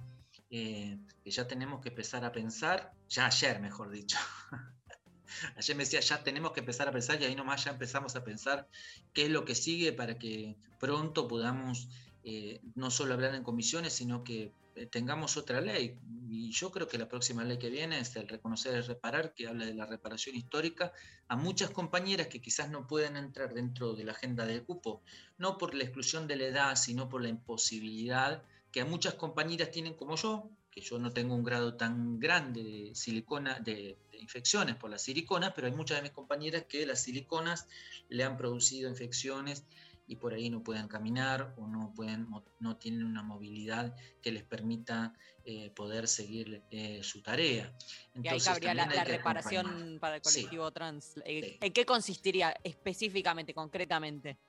eh, 0.49 0.97
que 1.23 1.31
ya 1.31 1.47
tenemos 1.47 1.81
que 1.81 1.89
empezar 1.89 2.25
a 2.25 2.31
pensar, 2.31 2.93
ya 3.07 3.27
ayer 3.27 3.59
mejor 3.61 3.91
dicho, 3.91 4.17
ayer 5.55 5.75
me 5.75 5.83
decía 5.83 6.01
ya 6.01 6.21
tenemos 6.21 6.51
que 6.51 6.59
empezar 6.59 6.87
a 6.87 6.91
pensar 6.91 7.21
y 7.21 7.25
ahí 7.25 7.35
nomás 7.35 7.63
ya 7.63 7.71
empezamos 7.71 8.15
a 8.15 8.23
pensar 8.23 8.67
qué 9.13 9.25
es 9.25 9.29
lo 9.29 9.45
que 9.45 9.55
sigue 9.55 9.93
para 9.93 10.17
que 10.19 10.57
pronto 10.79 11.27
podamos 11.27 11.87
eh, 12.27 12.59
no 12.73 12.89
solo 12.89 13.13
hablar 13.13 13.35
en 13.35 13.43
comisiones, 13.43 13.93
sino 13.93 14.23
que 14.23 14.51
eh, 14.75 14.87
tengamos 14.87 15.37
otra 15.37 15.61
ley. 15.61 15.95
Y 16.27 16.51
yo 16.51 16.71
creo 16.71 16.87
que 16.87 16.97
la 16.97 17.07
próxima 17.07 17.43
ley 17.43 17.59
que 17.59 17.69
viene 17.69 17.99
es 17.99 18.15
el 18.15 18.27
reconocer 18.27 18.75
y 18.75 18.81
reparar, 18.81 19.35
que 19.35 19.47
habla 19.47 19.63
de 19.63 19.75
la 19.75 19.85
reparación 19.85 20.35
histórica 20.35 20.91
a 21.27 21.35
muchas 21.35 21.69
compañeras 21.69 22.25
que 22.25 22.41
quizás 22.41 22.71
no 22.71 22.87
pueden 22.87 23.15
entrar 23.15 23.53
dentro 23.53 23.93
de 23.93 24.05
la 24.05 24.13
agenda 24.13 24.47
del 24.47 24.63
cupo, 24.63 25.03
no 25.37 25.59
por 25.59 25.75
la 25.75 25.83
exclusión 25.83 26.27
de 26.27 26.35
la 26.37 26.45
edad, 26.45 26.75
sino 26.75 27.07
por 27.09 27.21
la 27.21 27.29
imposibilidad 27.29 28.41
que 28.71 28.81
a 28.81 28.85
muchas 28.85 29.13
compañeras 29.13 29.69
tienen 29.69 29.93
como 29.93 30.15
yo, 30.15 30.49
que 30.71 30.81
yo 30.81 30.97
no 30.97 31.13
tengo 31.13 31.35
un 31.35 31.43
grado 31.43 31.75
tan 31.75 32.19
grande 32.19 32.63
de 32.63 32.95
silicona, 32.95 33.59
de, 33.59 33.99
de 34.11 34.17
infecciones 34.17 34.75
por 34.77 34.89
las 34.89 35.03
siliconas, 35.03 35.53
pero 35.53 35.67
hay 35.67 35.73
muchas 35.73 35.97
de 35.97 36.01
mis 36.01 36.11
compañeras 36.11 36.63
que 36.67 36.87
las 36.87 37.03
siliconas 37.03 37.67
le 38.09 38.23
han 38.23 38.35
producido 38.35 38.89
infecciones 38.89 39.63
y 40.07 40.17
por 40.17 40.33
ahí 40.33 40.49
no 40.49 40.63
pueden 40.63 40.87
caminar 40.87 41.53
o 41.57 41.67
no, 41.67 41.93
pueden, 41.95 42.27
no 42.59 42.77
tienen 42.77 43.03
una 43.03 43.23
movilidad 43.23 43.95
que 44.21 44.31
les 44.31 44.43
permita 44.43 45.13
eh, 45.47 45.69
poder 45.69 46.07
seguir 46.07 46.63
eh, 46.71 47.03
su 47.03 47.21
tarea. 47.21 47.71
y 48.15 48.27
ahí 48.27 48.39
cabría 48.39 48.73
la, 48.73 48.87
la 48.87 49.03
reparación 49.03 49.67
acompañar. 49.67 49.99
para 49.99 50.15
el 50.15 50.21
colectivo 50.23 50.67
sí. 50.67 50.73
trans. 50.73 51.05
Sí. 51.23 51.57
¿En 51.61 51.71
qué 51.71 51.85
consistiría 51.85 52.55
específicamente, 52.63 53.53
concretamente? 53.53 54.39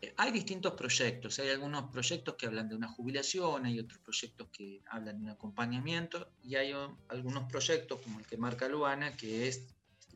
Eh, 0.00 0.14
hay 0.16 0.30
distintos 0.30 0.72
proyectos, 0.72 1.38
hay 1.38 1.50
algunos 1.50 1.90
proyectos 1.90 2.36
que 2.36 2.46
hablan 2.46 2.66
de 2.66 2.76
una 2.76 2.88
jubilación, 2.88 3.66
hay 3.66 3.78
otros 3.78 3.98
proyectos 3.98 4.48
que 4.50 4.80
hablan 4.90 5.18
de 5.18 5.24
un 5.24 5.30
acompañamiento 5.30 6.30
y 6.42 6.54
hay 6.54 6.72
algunos 7.08 7.44
proyectos 7.44 8.00
como 8.00 8.18
el 8.20 8.26
que 8.26 8.38
marca 8.38 8.68
Luana, 8.68 9.16
que 9.16 9.48
es 9.48 9.66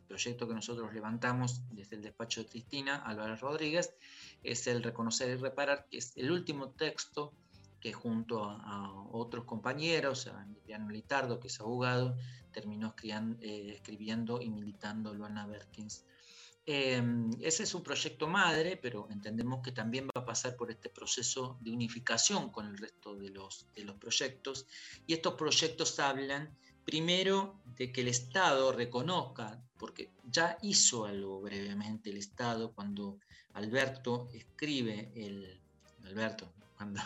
proyecto 0.03 0.47
que 0.47 0.53
nosotros 0.53 0.93
levantamos 0.93 1.61
desde 1.71 1.95
el 1.95 2.01
despacho 2.01 2.41
de 2.41 2.49
Cristina 2.49 2.97
Álvarez 2.97 3.41
Rodríguez, 3.41 3.95
es 4.43 4.67
el 4.67 4.83
reconocer 4.83 5.29
y 5.29 5.41
reparar, 5.41 5.87
que 5.89 5.97
es 5.97 6.13
el 6.15 6.31
último 6.31 6.69
texto 6.69 7.33
que 7.79 7.91
junto 7.91 8.45
a, 8.45 8.93
otros 9.11 9.43
compañeros, 9.43 10.27
a 10.27 10.43
Emiliano 10.43 10.89
Litardo, 10.89 11.39
que 11.39 11.47
es 11.47 11.59
abogado, 11.59 12.15
terminó 12.51 12.95
eh, 13.03 13.73
escribiendo 13.75 14.41
y 14.41 14.49
militando 14.49 15.13
Luana 15.13 15.45
Berkins. 15.45 16.05
Eh, 16.65 17.03
ese 17.41 17.63
es 17.63 17.75
un 17.75 17.83
proyecto 17.83 18.25
madre, 18.27 18.77
pero 18.77 19.09
entendemos 19.11 19.61
que 19.61 19.73
también 19.73 20.07
va 20.07 20.21
a 20.21 20.25
pasar 20.25 20.55
por 20.55 20.71
este 20.71 20.89
proceso 20.89 21.57
de 21.59 21.71
unificación 21.71 22.51
con 22.51 22.67
el 22.67 22.77
resto 22.77 23.15
de 23.15 23.29
los, 23.29 23.67
de 23.75 23.83
los 23.83 23.97
proyectos. 23.97 24.65
Y 25.05 25.13
estos 25.13 25.33
proyectos 25.33 25.99
hablan 25.99 26.55
primero 26.85 27.59
de 27.77 27.91
que 27.91 28.01
el 28.01 28.07
Estado 28.07 28.71
reconozca, 28.71 29.61
porque 29.83 30.13
ya 30.23 30.57
hizo 30.61 31.03
algo 31.03 31.41
brevemente 31.41 32.09
el 32.09 32.15
Estado 32.15 32.71
cuando 32.71 33.19
Alberto 33.51 34.29
escribe 34.33 35.11
el. 35.13 35.59
Alberto, 36.05 36.53
cuando, 36.77 37.01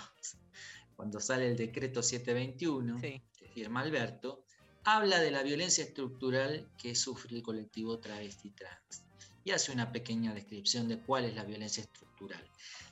cuando 0.95 1.19
sale 1.19 1.47
el 1.47 1.57
decreto 1.57 2.03
721, 2.03 2.99
sí. 2.99 3.23
que 3.35 3.47
firma 3.47 3.79
Alberto, 3.79 4.43
habla 4.83 5.19
de 5.19 5.31
la 5.31 5.41
violencia 5.41 5.83
estructural 5.83 6.69
que 6.77 6.93
sufre 6.93 7.35
el 7.37 7.41
colectivo 7.41 7.97
travesti 7.97 8.51
trans 8.51 9.03
y 9.43 9.49
hace 9.49 9.71
una 9.71 9.91
pequeña 9.91 10.35
descripción 10.35 10.87
de 10.87 10.99
cuál 10.99 11.25
es 11.25 11.33
la 11.33 11.45
violencia 11.45 11.81
estructural. 11.81 12.47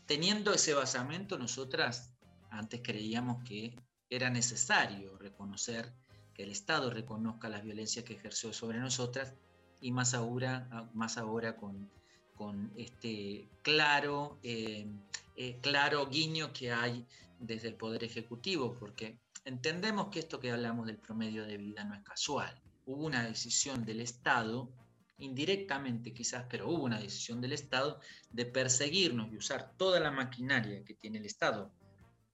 Teniendo 0.07 0.51
ese 0.51 0.73
basamento, 0.73 1.37
nosotras 1.37 2.11
antes 2.49 2.81
creíamos 2.83 3.43
que 3.43 3.75
era 4.09 4.31
necesario 4.31 5.15
reconocer 5.19 5.93
que 6.33 6.41
el 6.41 6.49
Estado 6.49 6.89
reconozca 6.89 7.49
las 7.49 7.63
violencias 7.63 8.03
que 8.03 8.15
ejerció 8.15 8.51
sobre 8.51 8.79
nosotras 8.79 9.35
y 9.81 9.91
más 9.91 10.13
ahora, 10.13 10.89
más 10.93 11.17
ahora 11.17 11.55
con, 11.55 11.89
con 12.35 12.71
este 12.77 13.47
claro, 13.61 14.37
eh, 14.43 14.87
eh, 15.35 15.57
claro 15.61 16.07
guiño 16.07 16.51
que 16.53 16.71
hay 16.71 17.05
desde 17.39 17.69
el 17.69 17.75
Poder 17.75 18.03
Ejecutivo, 18.03 18.75
porque 18.79 19.17
entendemos 19.43 20.07
que 20.07 20.19
esto 20.19 20.39
que 20.39 20.51
hablamos 20.51 20.87
del 20.87 20.97
promedio 20.97 21.45
de 21.45 21.57
vida 21.57 21.83
no 21.83 21.95
es 21.95 22.03
casual. 22.03 22.53
Hubo 22.85 23.05
una 23.05 23.25
decisión 23.25 23.85
del 23.85 24.01
Estado 24.01 24.69
indirectamente 25.17 26.13
quizás, 26.13 26.45
pero 26.49 26.67
hubo 26.69 26.83
una 26.83 26.99
decisión 26.99 27.41
del 27.41 27.53
Estado 27.53 27.99
de 28.31 28.45
perseguirnos 28.45 29.31
y 29.31 29.37
usar 29.37 29.73
toda 29.77 29.99
la 29.99 30.11
maquinaria 30.11 30.83
que 30.83 30.93
tiene 30.93 31.19
el 31.19 31.25
Estado, 31.25 31.71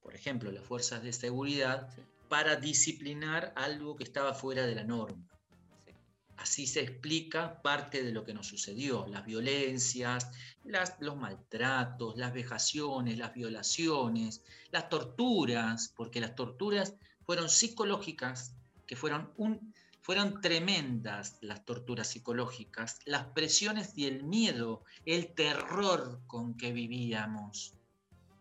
por 0.02 0.14
ejemplo, 0.14 0.50
las 0.50 0.64
fuerzas 0.64 1.02
de 1.02 1.12
seguridad, 1.12 1.88
para 2.28 2.56
disciplinar 2.56 3.52
algo 3.56 3.94
que 3.94 4.04
estaba 4.04 4.34
fuera 4.34 4.66
de 4.66 4.74
la 4.74 4.84
norma. 4.84 5.28
Sí. 6.36 6.42
Así 6.42 6.66
se 6.66 6.80
explica 6.80 7.60
parte 7.62 8.02
de 8.02 8.12
lo 8.12 8.24
que 8.24 8.34
nos 8.34 8.46
sucedió, 8.46 9.06
las 9.06 9.24
violencias, 9.24 10.28
las, 10.64 10.96
los 11.00 11.16
maltratos, 11.16 12.16
las 12.16 12.32
vejaciones, 12.32 13.18
las 13.18 13.34
violaciones, 13.34 14.42
las 14.70 14.88
torturas, 14.88 15.92
porque 15.96 16.20
las 16.20 16.34
torturas 16.34 16.94
fueron 17.24 17.48
psicológicas, 17.48 18.54
que 18.86 18.96
fueron 18.96 19.30
un, 19.36 19.72
fueron 20.02 20.40
tremendas 20.40 21.38
las 21.40 21.64
torturas 21.64 22.08
psicológicas, 22.08 22.98
las 23.04 23.26
presiones 23.26 23.92
y 23.96 24.06
el 24.06 24.24
miedo, 24.24 24.82
el 25.06 25.32
terror 25.32 26.20
con 26.26 26.56
que 26.56 26.72
vivíamos. 26.72 27.74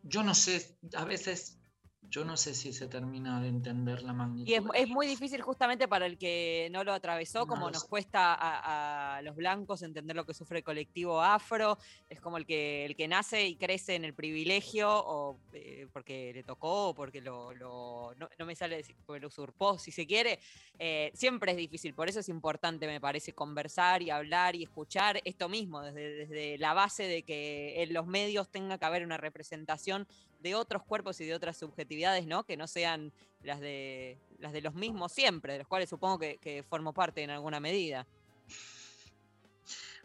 Yo 0.04 0.24
no 0.24 0.34
sé, 0.34 0.76
a 0.96 1.06
veces 1.06 1.60
yo 2.10 2.26
no 2.26 2.36
sé 2.36 2.54
si 2.54 2.74
se 2.74 2.88
termina 2.88 3.42
de 3.42 3.48
entender 3.48 4.02
la 4.02 4.12
magnitud. 4.12 4.50
Y 4.50 4.56
es, 4.56 4.64
es 4.74 4.88
muy 4.90 5.08
difícil 5.08 5.42
justamente 5.42 5.88
para 5.88 6.06
el 6.06 6.18
que 6.18 6.68
no 6.72 6.84
lo 6.84 6.94
atravesó, 6.94 7.40
no 7.40 7.48
como 7.48 7.66
lo 7.68 7.72
nos 7.72 7.84
sé. 7.84 7.88
cuesta 7.88 8.34
a, 8.34 9.18
a, 9.18 9.22
los 9.22 9.36
blancos 9.36 9.82
entender 9.82 10.16
lo 10.16 10.26
que 10.26 10.34
sufre 10.34 10.60
el 10.60 10.64
colectivo 10.64 11.22
afro, 11.22 11.78
es 12.10 12.20
como 12.20 12.38
el 12.38 12.46
que, 12.46 12.86
el 12.86 12.96
que 12.96 13.08
nace 13.08 13.48
y 13.48 13.56
crece 13.56 13.96
en 13.96 14.04
el 14.04 14.14
privilegio, 14.14 14.90
o 14.92 15.40
eh, 15.54 15.88
porque 15.94 16.32
le 16.34 16.44
tocó, 16.44 16.90
o 16.90 16.94
porque 16.96 17.22
lo, 17.22 17.54
lo 17.54 18.14
no, 18.18 18.30
no, 18.38 18.46
me 18.46 18.56
sale 18.56 18.78
decir, 18.78 18.96
porque 19.06 19.22
lo 19.22 19.28
usurpó, 19.28 19.78
si 19.78 19.92
se 19.92 20.06
quiere, 20.06 20.40
eh, 20.80 21.12
siempre 21.14 21.52
es 21.52 21.58
difícil, 21.58 21.94
por 21.94 22.10
eso 22.10 22.20
es 22.20 22.30
importante, 22.30 22.88
me 22.88 23.00
parece, 23.00 23.34
conversar 23.34 24.02
y 24.02 24.10
hablar 24.10 24.56
y 24.56 24.64
escuchar 24.64 25.22
esto 25.24 25.48
mismo, 25.48 25.82
desde, 25.82 26.26
desde 26.26 26.58
la 26.58 26.74
base 26.74 27.04
de 27.04 27.24
que 27.24 27.84
en 27.84 27.94
los 27.94 28.08
medios 28.08 28.50
tenga 28.50 28.78
que 28.78 28.86
haber 28.86 29.06
una 29.06 29.18
representación 29.18 30.08
de 30.42 30.56
otros 30.56 30.84
cuerpos 30.84 31.20
y 31.22 31.26
de 31.26 31.34
otras 31.34 31.58
subjetividades, 31.58 32.26
¿no? 32.26 32.44
Que 32.44 32.58
no 32.58 32.68
sean 32.68 33.14
las 33.44 33.60
de, 33.60 34.20
las 34.40 34.54
de 34.54 34.62
los 34.62 34.74
mismos 34.74 35.12
siempre, 35.12 35.54
de 35.54 35.60
los 35.60 35.68
cuales 35.68 35.90
supongo 35.90 36.20
que, 36.20 36.66
formo 36.70 36.94
parte 36.94 37.24
en 37.24 37.30
alguna 37.30 37.60
medida. 37.60 38.08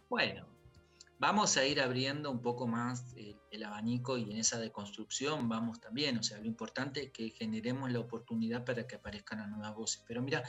Bueno, 0.08 0.46
vamos 1.18 1.56
a 1.56 1.66
ir 1.66 1.80
abriendo 1.80 2.30
un 2.30 2.40
poco 2.40 2.66
más 2.66 3.14
el, 3.16 3.36
el, 3.50 3.64
abanico 3.64 4.16
y 4.16 4.30
en 4.30 4.38
esa 4.38 4.58
deconstrucción 4.58 5.48
vamos 5.48 5.80
también, 5.80 6.18
o 6.18 6.22
sea, 6.22 6.38
lo 6.38 6.46
importante 6.46 7.04
es 7.04 7.10
que 7.10 7.30
generemos 7.30 7.90
la 7.90 8.00
oportunidad 8.00 8.64
para 8.64 8.86
que 8.86 8.96
aparezcan 8.96 9.40
las 9.40 9.48
nuevas 9.48 9.74
voces. 9.74 10.04
Pero 10.06 10.22
mira, 10.22 10.44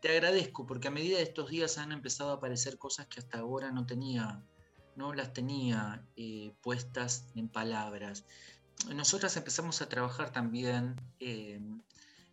te 0.00 0.10
agradezco 0.10 0.66
porque 0.66 0.88
a 0.88 0.92
medida 0.92 1.16
de 1.16 1.24
estos 1.24 1.50
días 1.50 1.78
han 1.78 1.92
empezado 1.92 2.30
a 2.30 2.34
aparecer 2.34 2.78
cosas 2.78 3.06
que 3.06 3.20
hasta 3.20 3.38
ahora 3.38 3.72
no 3.72 3.86
tenía, 3.86 4.42
no 4.94 5.12
las 5.12 5.32
tenía 5.32 6.04
eh, 6.16 6.52
puestas 6.62 7.26
en 7.34 7.48
palabras 7.48 8.24
nosotras 8.94 9.36
empezamos 9.36 9.82
a 9.82 9.88
trabajar 9.88 10.32
también 10.32 10.96
eh, 11.20 11.60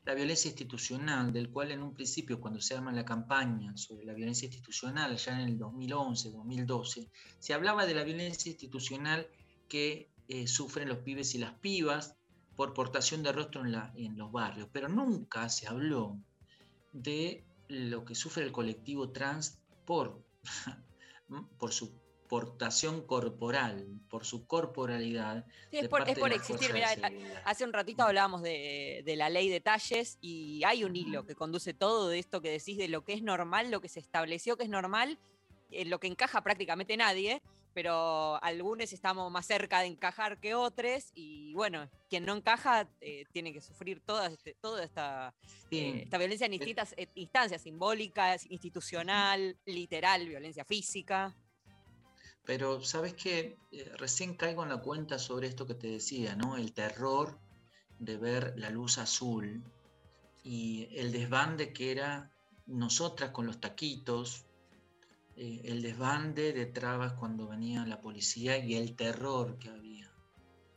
la 0.06 0.14
violencia 0.14 0.50
institucional, 0.50 1.34
del 1.34 1.50
cual 1.50 1.72
en 1.72 1.82
un 1.82 1.94
principio, 1.94 2.40
cuando 2.40 2.62
se 2.62 2.76
arma 2.76 2.92
la 2.92 3.06
campaña 3.06 3.76
sobre 3.76 4.06
la 4.06 4.14
violencia 4.14 4.46
institucional, 4.46 5.18
ya 5.18 5.34
en 5.42 5.50
el 5.50 5.58
2011, 5.58 6.32
2012, 6.32 7.10
se 7.40 7.54
hablaba 7.54 7.86
de 7.86 7.96
la 7.96 8.04
violencia 8.04 8.52
institucional 8.52 9.28
que 9.68 10.12
eh, 10.28 10.48
sufren 10.48 10.90
los 10.90 11.00
pibes 11.00 11.34
y 11.34 11.40
las 11.40 11.54
pibas 11.54 12.16
por 12.56 12.74
portación 12.74 13.24
de 13.24 13.32
rostro 13.32 13.66
en, 13.66 13.76
en 13.96 14.18
los 14.18 14.32
barrios, 14.32 14.70
pero 14.72 14.88
nunca 14.88 15.50
se 15.50 15.68
habló 15.68 16.20
de 16.94 17.44
lo 17.68 18.06
que 18.06 18.16
sufre 18.16 18.44
el 18.44 18.52
colectivo 18.52 19.10
trans 19.10 19.60
por, 19.86 20.24
por 21.58 21.74
su 21.74 21.92
portación 22.28 23.06
corporal, 23.06 24.00
por 24.10 24.26
su 24.26 24.48
corporalidad. 24.48 25.46
Sí, 25.72 25.78
es 25.78 25.88
por, 25.88 26.08
es 26.08 26.18
por 26.18 26.34
existir. 26.34 26.74
Mira, 26.74 26.90
hace 27.46 27.64
un 27.64 27.74
ratito 27.74 28.04
hablábamos 28.04 28.42
de, 28.42 29.04
de, 29.06 29.16
la 29.16 29.30
ley 29.30 29.50
de 29.50 29.62
talles 29.62 30.18
y 30.22 30.64
hay 30.66 30.84
un 30.84 30.96
hilo 30.96 31.26
que 31.26 31.36
conduce 31.36 31.74
todo 31.74 32.10
de 32.10 32.20
esto 32.20 32.42
que 32.42 32.52
decís 32.52 32.78
de 32.78 32.88
lo 32.88 33.04
que 33.04 33.14
es 33.14 33.22
normal, 33.22 33.72
lo 33.72 33.82
que 33.82 33.90
se 33.90 34.00
estableció 34.00 34.58
que 34.58 34.64
es 34.64 34.70
normal, 34.70 35.20
en 35.72 35.90
lo 35.90 36.00
que 36.00 36.08
encaja 36.08 36.42
prácticamente 36.42 36.98
nadie, 36.98 37.42
pero 37.74 38.42
algunos 38.42 38.94
estamos 38.94 39.30
más 39.32 39.46
cerca 39.46 39.82
de 39.82 39.88
encajar 39.88 40.40
que 40.40 40.56
otros 40.56 41.12
y 41.14 41.54
bueno, 41.54 41.90
quien 42.10 42.26
no 42.26 42.34
encaja 42.34 42.88
eh, 43.02 43.26
tiene 43.34 43.52
que 43.52 43.62
sufrir 43.62 44.00
toda, 44.00 44.28
este, 44.28 44.56
toda 44.62 44.84
esta, 44.84 45.34
sí. 45.70 45.80
eh, 45.80 46.02
esta 46.04 46.18
violencia 46.18 46.46
en 46.46 46.54
distintas 46.54 46.94
eh, 46.98 47.10
instancias, 47.16 47.62
simbólicas, 47.62 48.50
institucional, 48.50 49.58
literal, 49.66 50.26
violencia 50.28 50.64
física. 50.64 51.36
Pero 52.46 52.82
sabes 52.82 53.14
que 53.14 53.58
eh, 53.72 53.92
recién 53.98 54.36
caigo 54.36 54.64
en 54.64 54.70
la 54.70 54.78
cuenta 54.82 55.18
sobre 55.18 55.48
esto 55.48 55.66
que 55.66 55.74
te 55.74 55.88
decía, 55.88 56.36
¿no? 56.36 56.58
El 56.58 56.74
terror 56.74 57.40
de 58.00 58.18
ver 58.18 58.54
la 58.58 58.70
luz 58.70 58.98
azul 58.98 59.64
y 60.44 60.88
el 60.92 61.12
desbande 61.12 61.74
que 61.74 61.92
era 61.92 62.32
nosotras 62.68 63.32
con 63.32 63.48
los 63.48 63.60
taquitos, 63.60 64.46
eh, 65.36 65.62
el 65.66 65.82
desbande 65.82 66.54
de 66.54 66.66
trabas 66.66 67.14
cuando 67.14 67.48
venía 67.48 67.86
la 67.86 68.00
policía 68.00 68.58
y 68.58 68.76
el 68.76 68.96
terror 68.96 69.58
que 69.58 69.70
había, 69.70 70.12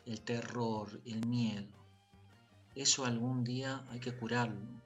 el 0.06 0.20
terror, 0.22 1.00
el 1.04 1.26
miedo. 1.26 1.76
Eso 2.74 3.04
algún 3.04 3.44
día 3.44 3.84
hay 3.90 4.00
que 4.00 4.16
curarlo, 4.16 4.77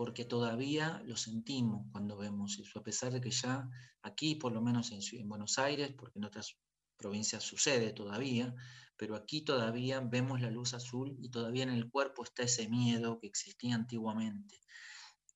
porque 0.00 0.24
todavía 0.24 1.02
lo 1.04 1.14
sentimos 1.14 1.84
cuando 1.92 2.16
vemos 2.16 2.58
eso, 2.58 2.78
a 2.78 2.82
pesar 2.82 3.12
de 3.12 3.20
que 3.20 3.30
ya 3.30 3.68
aquí, 4.00 4.34
por 4.34 4.50
lo 4.50 4.62
menos 4.62 4.92
en, 4.92 5.00
en 5.20 5.28
Buenos 5.28 5.58
Aires, 5.58 5.92
porque 5.94 6.18
en 6.18 6.24
otras 6.24 6.56
provincias 6.96 7.42
sucede 7.42 7.92
todavía, 7.92 8.54
pero 8.96 9.14
aquí 9.14 9.42
todavía 9.42 10.00
vemos 10.00 10.40
la 10.40 10.50
luz 10.50 10.72
azul 10.72 11.18
y 11.20 11.28
todavía 11.28 11.64
en 11.64 11.68
el 11.68 11.90
cuerpo 11.90 12.24
está 12.24 12.44
ese 12.44 12.66
miedo 12.66 13.18
que 13.20 13.26
existía 13.26 13.74
antiguamente. 13.74 14.58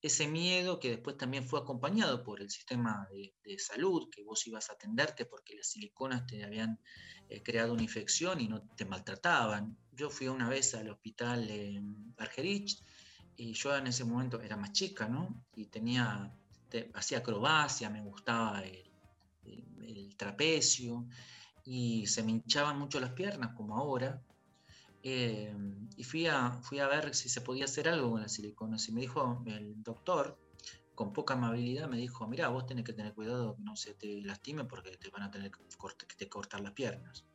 Ese 0.01 0.27
miedo 0.27 0.79
que 0.79 0.89
después 0.89 1.15
también 1.15 1.45
fue 1.47 1.59
acompañado 1.59 2.23
por 2.23 2.41
el 2.41 2.49
sistema 2.49 3.07
de, 3.11 3.35
de 3.43 3.59
salud, 3.59 4.09
que 4.09 4.23
vos 4.23 4.47
ibas 4.47 4.71
a 4.71 4.73
atenderte 4.73 5.27
porque 5.27 5.53
las 5.53 5.67
siliconas 5.67 6.25
te 6.25 6.43
habían 6.43 6.79
eh, 7.29 7.43
creado 7.43 7.71
una 7.73 7.83
infección 7.83 8.41
y 8.41 8.47
no 8.47 8.63
te 8.75 8.85
maltrataban. 8.85 9.77
Yo 9.91 10.09
fui 10.09 10.27
una 10.27 10.49
vez 10.49 10.73
al 10.73 10.89
hospital 10.89 11.51
en 11.51 12.15
Argerich 12.17 12.83
y 13.37 13.53
yo 13.53 13.75
en 13.75 13.87
ese 13.87 14.05
momento 14.05 14.41
era 14.41 14.57
más 14.57 14.71
chica, 14.71 15.07
¿no? 15.07 15.43
Y 15.55 15.65
tenía, 15.67 16.33
te- 16.69 16.91
hacía 16.93 17.19
acrobacia, 17.19 17.89
me 17.89 18.01
gustaba 18.01 18.61
el, 18.63 18.91
el- 19.43 19.83
el 19.85 20.17
trapecio 20.17 21.05
y 21.63 22.07
se 22.07 22.23
me 22.23 22.31
hinchaban 22.31 22.79
mucho 22.79 22.99
las 22.99 23.11
piernas 23.11 23.53
como 23.55 23.77
ahora. 23.77 24.21
Eh, 25.03 25.53
y 25.97 26.03
fui 26.03 26.25
a, 26.27 26.51
fui 26.63 26.79
a 26.79 26.87
ver 26.87 27.13
si 27.13 27.29
se 27.29 27.41
podía 27.41 27.65
hacer 27.65 27.87
algo 27.87 28.11
con 28.11 28.21
las 28.21 28.33
siliconas 28.33 28.87
y 28.89 28.91
me 28.91 29.01
dijo 29.01 29.43
el 29.45 29.83
doctor, 29.83 30.39
con 30.95 31.11
poca 31.13 31.33
amabilidad, 31.35 31.89
me 31.89 31.97
dijo, 31.97 32.27
mira, 32.27 32.47
vos 32.47 32.65
tenés 32.65 32.85
que 32.85 32.93
tener 32.93 33.13
cuidado 33.13 33.55
que 33.57 33.63
no 33.63 33.75
se 33.75 33.93
te 33.93 34.21
lastime 34.21 34.63
porque 34.63 34.97
te 34.97 35.09
van 35.09 35.23
a 35.23 35.31
tener 35.31 35.51
que, 35.51 36.29
cortar 36.29 36.61
las 36.61 36.71
piernas. 36.71 37.25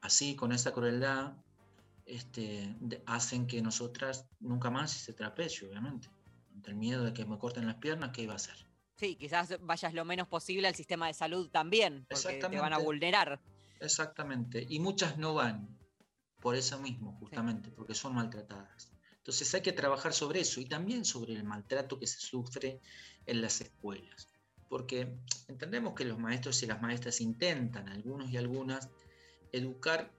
Así, 0.00 0.36
con 0.36 0.52
esa 0.52 0.72
crueldad, 0.72 1.36
este, 2.06 2.74
de- 2.80 3.02
hacen 3.06 3.46
que 3.46 3.60
nosotras 3.60 4.26
nunca 4.40 4.70
más 4.70 4.96
hice 4.96 5.12
trapecio, 5.12 5.68
obviamente. 5.68 6.08
Ante 6.54 6.70
el 6.70 6.76
miedo 6.76 7.04
de 7.04 7.12
que 7.12 7.24
me 7.26 7.36
corten 7.38 7.66
las 7.66 7.76
piernas, 7.76 8.10
¿qué 8.14 8.22
iba 8.22 8.32
a 8.32 8.36
hacer? 8.36 8.56
Sí, 8.96 9.16
quizás 9.16 9.58
vayas 9.60 9.92
lo 9.92 10.04
menos 10.06 10.26
posible 10.26 10.68
al 10.68 10.74
sistema 10.74 11.06
de 11.08 11.12
salud 11.12 11.50
también, 11.50 12.06
porque 12.08 12.38
te 12.38 12.58
van 12.58 12.72
a 12.72 12.78
vulnerar. 12.78 13.38
Exactamente. 13.80 14.64
Y 14.68 14.78
muchas 14.80 15.18
no 15.18 15.34
van 15.34 15.68
por 16.40 16.56
eso 16.56 16.78
mismo, 16.78 17.12
justamente, 17.18 17.70
porque 17.70 17.94
son 17.94 18.14
maltratadas. 18.14 18.90
Entonces 19.18 19.52
hay 19.54 19.60
que 19.60 19.72
trabajar 19.72 20.14
sobre 20.14 20.40
eso 20.40 20.60
y 20.60 20.66
también 20.66 21.04
sobre 21.04 21.34
el 21.34 21.44
maltrato 21.44 21.98
que 21.98 22.06
se 22.06 22.20
sufre 22.20 22.80
en 23.26 23.42
las 23.42 23.60
escuelas. 23.60 24.28
Porque 24.68 25.18
entendemos 25.48 25.94
que 25.94 26.04
los 26.04 26.18
maestros 26.18 26.62
y 26.62 26.66
las 26.66 26.80
maestras 26.80 27.20
intentan, 27.20 27.88
algunos 27.88 28.30
y 28.30 28.36
algunas, 28.36 28.88
educar 29.52 30.10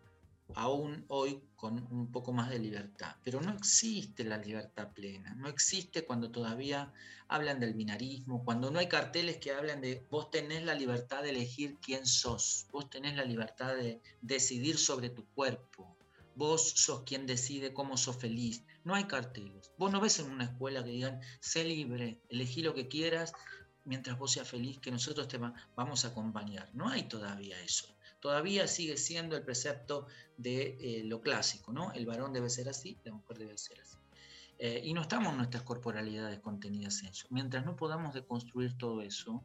aún 0.55 1.05
hoy 1.07 1.41
con 1.55 1.87
un 1.91 2.11
poco 2.11 2.33
más 2.33 2.49
de 2.49 2.59
libertad. 2.59 3.15
Pero 3.23 3.41
no 3.41 3.51
existe 3.53 4.23
la 4.23 4.37
libertad 4.37 4.91
plena, 4.93 5.33
no 5.35 5.47
existe 5.49 6.05
cuando 6.05 6.31
todavía 6.31 6.93
hablan 7.27 7.59
del 7.59 7.73
binarismo, 7.73 8.43
cuando 8.45 8.71
no 8.71 8.79
hay 8.79 8.87
carteles 8.87 9.37
que 9.37 9.51
hablan 9.51 9.81
de 9.81 10.05
vos 10.09 10.31
tenés 10.31 10.63
la 10.63 10.75
libertad 10.75 11.23
de 11.23 11.31
elegir 11.31 11.77
quién 11.81 12.05
sos, 12.05 12.67
vos 12.71 12.89
tenés 12.89 13.15
la 13.15 13.25
libertad 13.25 13.75
de 13.75 14.01
decidir 14.21 14.77
sobre 14.77 15.09
tu 15.09 15.25
cuerpo, 15.33 15.97
vos 16.35 16.71
sos 16.75 17.03
quien 17.03 17.25
decide 17.25 17.73
cómo 17.73 17.97
sos 17.97 18.17
feliz. 18.17 18.63
No 18.83 18.95
hay 18.95 19.03
carteles. 19.03 19.71
Vos 19.77 19.91
no 19.91 19.99
ves 19.99 20.19
en 20.19 20.31
una 20.31 20.45
escuela 20.45 20.83
que 20.83 20.91
digan, 20.91 21.19
sé 21.41 21.65
libre, 21.65 22.21
elegí 22.29 22.61
lo 22.61 22.73
que 22.73 22.87
quieras 22.87 23.33
mientras 23.83 24.17
vos 24.17 24.31
seas 24.33 24.47
feliz, 24.47 24.79
que 24.79 24.91
nosotros 24.91 25.27
te 25.27 25.37
va- 25.37 25.53
vamos 25.75 26.05
a 26.05 26.09
acompañar. 26.09 26.69
No 26.73 26.87
hay 26.89 27.03
todavía 27.03 27.59
eso. 27.61 27.96
Todavía 28.19 28.67
sigue 28.67 28.97
siendo 28.97 29.35
el 29.35 29.43
precepto 29.43 30.07
de 30.37 30.77
eh, 30.79 31.03
lo 31.03 31.21
clásico, 31.21 31.71
¿no? 31.71 31.91
El 31.93 32.05
varón 32.05 32.33
debe 32.33 32.49
ser 32.49 32.69
así, 32.69 32.97
la 33.03 33.13
mujer 33.13 33.37
debe 33.37 33.57
ser 33.57 33.79
así. 33.81 33.97
Eh, 34.59 34.81
y 34.83 34.93
no 34.93 35.01
estamos 35.01 35.35
nuestras 35.35 35.63
corporalidades 35.63 36.39
contenidas 36.39 37.01
en 37.01 37.09
eso. 37.09 37.27
Mientras 37.29 37.63
no 37.65 37.75
podamos 37.75 38.13
deconstruir 38.13 38.75
todo 38.77 39.01
eso, 39.01 39.43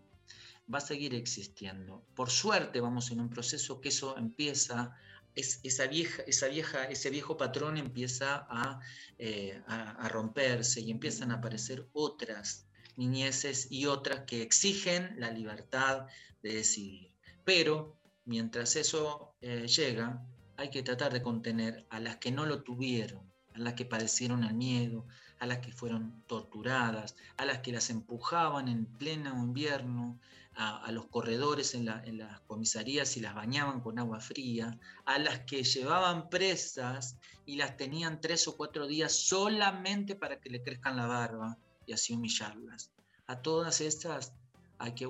va 0.72 0.78
a 0.78 0.80
seguir 0.80 1.14
existiendo. 1.14 2.02
Por 2.14 2.30
suerte 2.30 2.80
vamos 2.80 3.10
en 3.10 3.20
un 3.20 3.28
proceso 3.28 3.80
que 3.80 3.90
eso 3.90 4.16
empieza, 4.16 4.96
es, 5.34 5.60
esa 5.64 5.86
vieja, 5.86 6.22
esa 6.26 6.48
vieja, 6.48 6.84
ese 6.84 7.10
viejo 7.10 7.36
patrón 7.36 7.76
empieza 7.76 8.46
a, 8.48 8.80
eh, 9.18 9.62
a, 9.66 9.90
a 9.90 10.08
romperse 10.08 10.80
y 10.80 10.90
empiezan 10.90 11.30
a 11.30 11.36
aparecer 11.36 11.86
otras 11.92 12.66
niñeces 12.96 13.68
y 13.70 13.86
otras 13.86 14.20
que 14.20 14.42
exigen 14.42 15.14
la 15.18 15.30
libertad 15.30 16.06
de 16.42 16.54
decidir. 16.54 17.12
Pero 17.44 17.98
mientras 18.24 18.76
eso 18.76 19.34
eh, 19.40 19.66
llega, 19.66 20.24
hay 20.56 20.70
que 20.70 20.82
tratar 20.82 21.12
de 21.12 21.22
contener 21.22 21.86
a 21.90 22.00
las 22.00 22.16
que 22.16 22.30
no 22.30 22.46
lo 22.46 22.62
tuvieron, 22.62 23.32
a 23.54 23.58
las 23.58 23.74
que 23.74 23.84
padecieron 23.84 24.44
el 24.44 24.54
miedo, 24.54 25.06
a 25.38 25.46
las 25.46 25.58
que 25.58 25.72
fueron 25.72 26.22
torturadas, 26.26 27.16
a 27.36 27.44
las 27.44 27.58
que 27.58 27.72
las 27.72 27.90
empujaban 27.90 28.68
en 28.68 28.86
pleno 28.86 29.30
invierno, 29.42 30.20
a, 30.54 30.92
los 30.92 31.06
corredores 31.06 31.74
en 31.74 31.86
las 31.86 32.40
comisarías 32.42 33.16
y 33.16 33.20
las 33.20 33.34
bañaban 33.34 33.80
con 33.80 33.98
agua 33.98 34.20
fría, 34.20 34.78
a 35.06 35.18
las 35.18 35.40
que 35.40 35.64
llevaban 35.64 36.28
presas 36.28 37.16
y 37.46 37.56
las 37.56 37.76
tenían 37.76 38.20
tres 38.20 38.46
o 38.48 38.56
cuatro 38.56 38.86
días 38.86 39.12
solamente 39.12 40.14
para 40.14 40.38
que 40.40 40.50
le 40.50 40.62
crezcan 40.62 40.96
la 40.96 41.06
barba 41.06 41.58
y 41.86 41.92
así 41.92 42.12
humillarlas. 42.12 42.90
A 43.26 43.40
todas 43.40 43.80
estas 43.80 44.34
hay 44.78 44.94
que, 44.94 45.06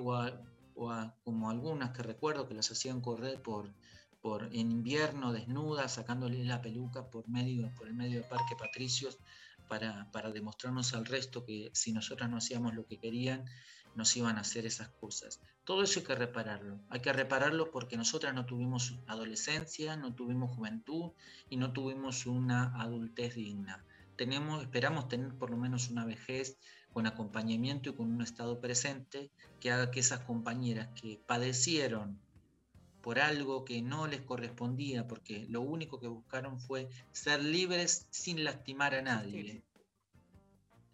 o 0.75 0.91
como 1.23 1.49
algunas 1.49 1.91
que 1.91 2.03
recuerdo 2.03 2.47
que 2.47 2.53
las 2.53 2.71
hacían 2.71 3.01
correr 3.01 3.41
por, 3.41 3.73
por 4.21 4.45
en 4.45 4.71
invierno 4.71 5.33
desnudas, 5.33 5.93
sacándoles 5.93 6.45
la 6.45 6.61
peluca 6.61 7.09
por, 7.09 7.27
medio, 7.27 7.71
por 7.75 7.87
el 7.87 7.93
medio 7.93 8.21
de 8.21 8.27
Parque 8.27 8.55
Patricios, 8.57 9.17
para, 9.67 10.11
para 10.11 10.31
demostrarnos 10.31 10.93
al 10.93 11.05
resto 11.05 11.45
que 11.45 11.71
si 11.73 11.93
nosotras 11.93 12.29
no 12.29 12.37
hacíamos 12.37 12.73
lo 12.73 12.85
que 12.85 12.99
querían, 12.99 13.45
nos 13.95 14.15
iban 14.17 14.37
a 14.37 14.41
hacer 14.41 14.65
esas 14.65 14.89
cosas. 14.89 15.39
Todo 15.63 15.83
eso 15.83 15.99
hay 15.99 16.05
que 16.05 16.15
repararlo. 16.15 16.79
Hay 16.89 16.99
que 16.99 17.13
repararlo 17.13 17.71
porque 17.71 17.97
nosotras 17.97 18.33
no 18.33 18.45
tuvimos 18.45 18.97
adolescencia, 19.07 19.95
no 19.95 20.13
tuvimos 20.13 20.51
juventud 20.55 21.11
y 21.49 21.57
no 21.57 21.71
tuvimos 21.73 22.25
una 22.25 22.75
adultez 22.81 23.35
digna. 23.35 23.83
Tenemos, 24.15 24.63
esperamos 24.63 25.07
tener 25.07 25.33
por 25.35 25.49
lo 25.49 25.57
menos 25.57 25.89
una 25.89 26.05
vejez 26.05 26.57
con 26.93 27.07
acompañamiento 27.07 27.89
y 27.89 27.93
con 27.93 28.11
un 28.11 28.21
estado 28.21 28.59
presente 28.59 29.31
que 29.59 29.71
haga 29.71 29.91
que 29.91 29.99
esas 29.99 30.21
compañeras 30.21 30.89
que 30.99 31.19
padecieron 31.25 32.19
por 33.01 33.19
algo 33.19 33.65
que 33.65 33.81
no 33.81 34.07
les 34.07 34.21
correspondía, 34.21 35.07
porque 35.07 35.45
lo 35.49 35.59
único 35.59 35.99
que 35.99 36.07
buscaron 36.07 36.59
fue 36.59 36.89
ser 37.11 37.43
libres 37.43 38.07
sin 38.11 38.45
lastimar 38.45 38.95
a 38.95 39.01
nadie. 39.01 39.61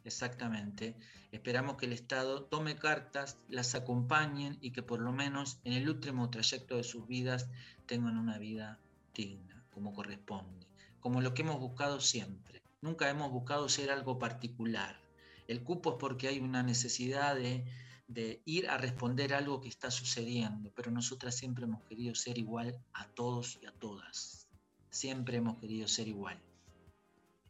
Exactamente. 0.04 0.96
Esperamos 1.32 1.78
que 1.78 1.86
el 1.86 1.94
Estado 1.94 2.46
tome 2.46 2.78
cartas, 2.78 3.38
las 3.48 3.76
acompañen 3.76 4.58
y 4.60 4.72
que 4.72 4.82
por 4.82 5.00
lo 5.00 5.12
menos 5.12 5.60
en 5.64 5.74
el 5.74 5.88
último 5.88 6.32
trayecto 6.32 6.78
de 6.78 6.84
sus 6.84 7.08
vidas 7.08 7.48
tengan 7.86 8.18
una 8.18 8.40
vida 8.40 8.80
digna, 9.14 9.64
como 9.72 9.94
corresponde, 9.94 10.66
como 11.00 11.22
lo 11.22 11.36
que 11.36 11.44
hemos 11.44 11.60
buscado 11.60 12.00
siempre. 12.00 12.64
Nunca 12.82 13.08
hemos 13.08 13.30
buscado 13.30 13.70
ser 13.70 13.92
algo 13.92 14.18
particular. 14.18 15.00
El 15.50 15.64
cupo 15.64 15.94
es 15.94 15.96
porque 16.00 16.28
hay 16.28 16.40
una 16.40 16.62
necesidad 16.62 17.36
de, 17.36 17.66
ir 18.46 18.70
a 18.70 18.78
responder 18.78 19.34
algo 19.34 19.60
que 19.60 19.68
está 19.68 19.90
sucediendo, 19.90 20.72
pero 20.76 20.92
nosotras 20.92 21.36
siempre 21.36 21.64
hemos 21.64 21.82
querido 21.86 22.14
ser 22.14 22.38
igual 22.38 22.80
a 22.94 23.08
todos 23.08 23.58
y 23.60 23.66
a 23.66 23.72
todas. 23.72 24.48
Siempre 24.92 25.38
hemos 25.38 25.58
querido 25.58 25.88
ser 25.88 26.08
igual. 26.08 26.40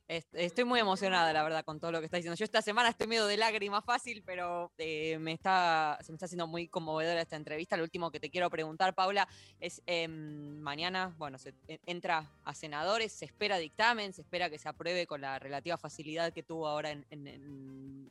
Est- 0.10 0.34
Estoy 0.34 0.64
muy 0.64 0.80
emocionada, 0.80 1.32
la 1.32 1.44
verdad, 1.44 1.64
con 1.64 1.80
todo 1.80 1.92
lo 1.92 2.00
que 2.00 2.06
está 2.06 2.18
diciendo. 2.18 2.36
Yo 2.36 2.44
esta 2.44 2.64
semana 2.64 2.90
estoy 2.90 3.06
medio 3.06 3.28
de 3.28 3.38
lágrima 3.38 3.80
fácil, 3.84 4.24
pero 4.26 4.72
eh, 4.80 5.20
me 5.20 5.34
está, 5.34 6.00
se 6.02 6.12
me 6.12 6.16
está 6.16 6.26
haciendo 6.26 6.48
muy 6.48 6.68
conmovedora 6.68 7.22
esta 7.22 7.36
entrevista. 7.36 7.78
Lo 7.78 7.84
último 7.84 8.10
que 8.10 8.20
te 8.20 8.32
quiero 8.32 8.50
preguntar, 8.50 8.96
Paula, 8.96 9.28
es 9.60 9.84
em, 9.86 10.60
mañana, 10.62 11.14
bueno, 11.20 11.38
se 11.38 11.54
e- 11.68 11.80
entra 11.86 12.28
a 12.44 12.56
senadores, 12.56 13.12
se 13.14 13.26
espera 13.26 13.58
dictamen, 13.60 14.12
se 14.12 14.22
espera 14.24 14.50
que 14.50 14.58
se 14.58 14.68
apruebe 14.68 15.06
con 15.06 15.22
la 15.22 15.38
relativa 15.38 15.78
facilidad 15.78 16.34
que 16.34 16.42
tuvo 16.42 16.68
ahora 16.68 16.90
en- 16.90 17.06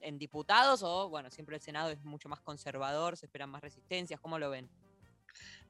en 0.01 0.19
diputados, 0.19 0.85
o 0.85 1.09
bueno, 1.09 1.33
siempre 1.33 1.57
el 1.57 1.63
Senado 1.63 1.91
es 1.91 2.05
mucho 2.05 2.29
más 2.29 2.41
conservador, 2.41 3.17
se 3.17 3.27
esperan 3.27 3.51
más 3.51 3.61
resistencias, 3.61 4.21
¿cómo 4.21 4.39
lo 4.39 4.51
ven? 4.51 4.71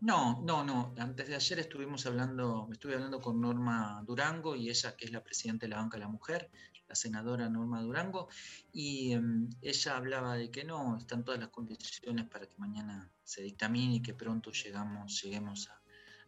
No, 0.00 0.40
no, 0.42 0.64
no. 0.64 0.94
Antes 0.98 1.26
de 1.28 1.34
ayer 1.34 1.58
estuvimos 1.58 2.06
hablando, 2.06 2.68
estuve 2.70 2.94
hablando 2.94 3.20
con 3.20 3.40
Norma 3.40 4.02
Durango 4.06 4.54
y 4.54 4.70
ella 4.70 4.96
que 4.96 5.06
es 5.06 5.12
la 5.12 5.24
presidenta 5.24 5.66
de 5.66 5.70
la 5.70 5.78
Banca 5.78 5.96
de 5.96 6.04
la 6.04 6.08
Mujer, 6.08 6.50
la 6.88 6.94
senadora 6.94 7.48
Norma 7.48 7.82
Durango, 7.82 8.28
y 8.72 9.12
em, 9.12 9.50
ella 9.60 9.96
hablaba 9.96 10.36
de 10.36 10.50
que 10.50 10.64
no, 10.64 10.96
están 10.98 11.24
todas 11.24 11.40
las 11.40 11.48
condiciones 11.50 12.26
para 12.26 12.46
que 12.46 12.56
mañana 12.58 13.10
se 13.24 13.42
dictamine 13.42 13.96
y 13.96 14.02
que 14.02 14.14
pronto 14.14 14.52
llegamos, 14.52 15.20
lleguemos 15.22 15.68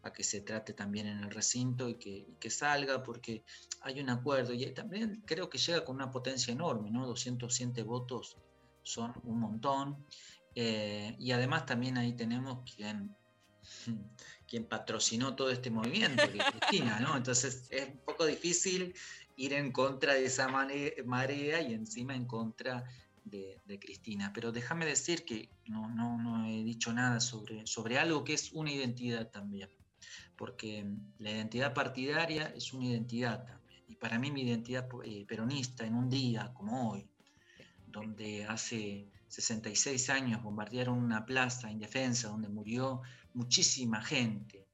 a, 0.03 0.12
que 0.12 0.24
se 0.24 0.41
trate 0.41 0.72
también 0.72 1.07
en 1.07 1.18
el 1.20 1.30
recinto 1.30 1.88
y 1.88 1.95
que, 1.95 2.26
que 2.41 2.51
salga, 2.51 3.03
porque 3.03 3.45
hay 3.82 4.01
un 4.01 4.11
acuerdo 4.11 4.53
y 4.53 4.64
también 4.72 5.22
creo 5.26 5.49
que 5.49 5.59
llega 5.59 5.84
con 5.84 5.97
una 5.97 6.11
potencia 6.11 6.53
enorme, 6.53 6.91
¿no? 6.91 7.07
207 7.07 7.82
votos 7.82 8.36
son 8.82 9.12
un 9.24 9.38
montón. 9.41 10.05
eh, 10.55 11.16
y 11.18 11.32
además 11.32 11.66
también 11.66 11.97
ahí 11.97 12.14
tenemos 12.14 12.68
quien, 12.74 13.14
quien 14.49 14.64
patrocinó 14.64 15.35
todo 15.35 15.51
este 15.51 15.71
movimiento, 15.71 16.23
que 16.31 16.39
es 16.39 16.45
Cristina, 16.45 17.01
¿no? 17.01 17.16
Entonces 17.16 17.68
es 17.71 17.89
un 17.89 17.99
poco 17.99 18.27
difícil 18.27 18.95
ir 19.37 19.53
en 19.55 19.73
contra 19.73 20.14
de 20.14 20.27
esa 20.27 20.49
marea 20.49 21.62
y 21.62 21.73
encima 21.75 22.14
en 22.14 22.27
contra 22.27 22.85
de, 23.25 23.61
de 23.64 23.79
Cristina. 23.79 24.33
Pero 24.35 24.53
déjame 24.53 24.87
decir 24.87 25.25
que 25.25 25.49
no, 25.66 25.89
no, 25.89 26.18
no 26.18 26.47
he 26.47 26.62
dicho 26.64 26.93
nada 26.93 27.21
sobre, 27.21 27.66
sobre 27.66 27.99
algo 27.99 28.25
que 28.25 28.35
es 28.35 28.53
una 28.53 28.73
identidad 28.73 29.31
también, 29.31 29.71
porque 30.37 30.85
la 31.18 31.31
identidad 31.31 31.73
partidaria 31.73 32.53
es 32.57 32.73
una 32.73 32.87
identidad 32.87 33.47
también. 33.47 33.85
Y 33.89 33.97
para 33.97 34.18
mí 34.18 34.31
mi 34.31 34.43
identidad 34.43 34.89
eh, 35.05 35.25
peronista 35.27 35.85
en 35.85 35.95
un 35.95 36.09
día 36.09 36.53
como 36.55 36.91
hoy, 36.91 37.09
donde 37.87 38.45
hace 38.45 39.09
66 39.29 40.11
años 40.11 40.43
bombardearon 40.43 40.99
una 40.99 41.25
plaza 41.25 41.71
indefensa, 41.71 42.29
donde 42.29 42.49
murió 42.49 43.03
muchísima 43.35 44.03
gente, 44.03 44.66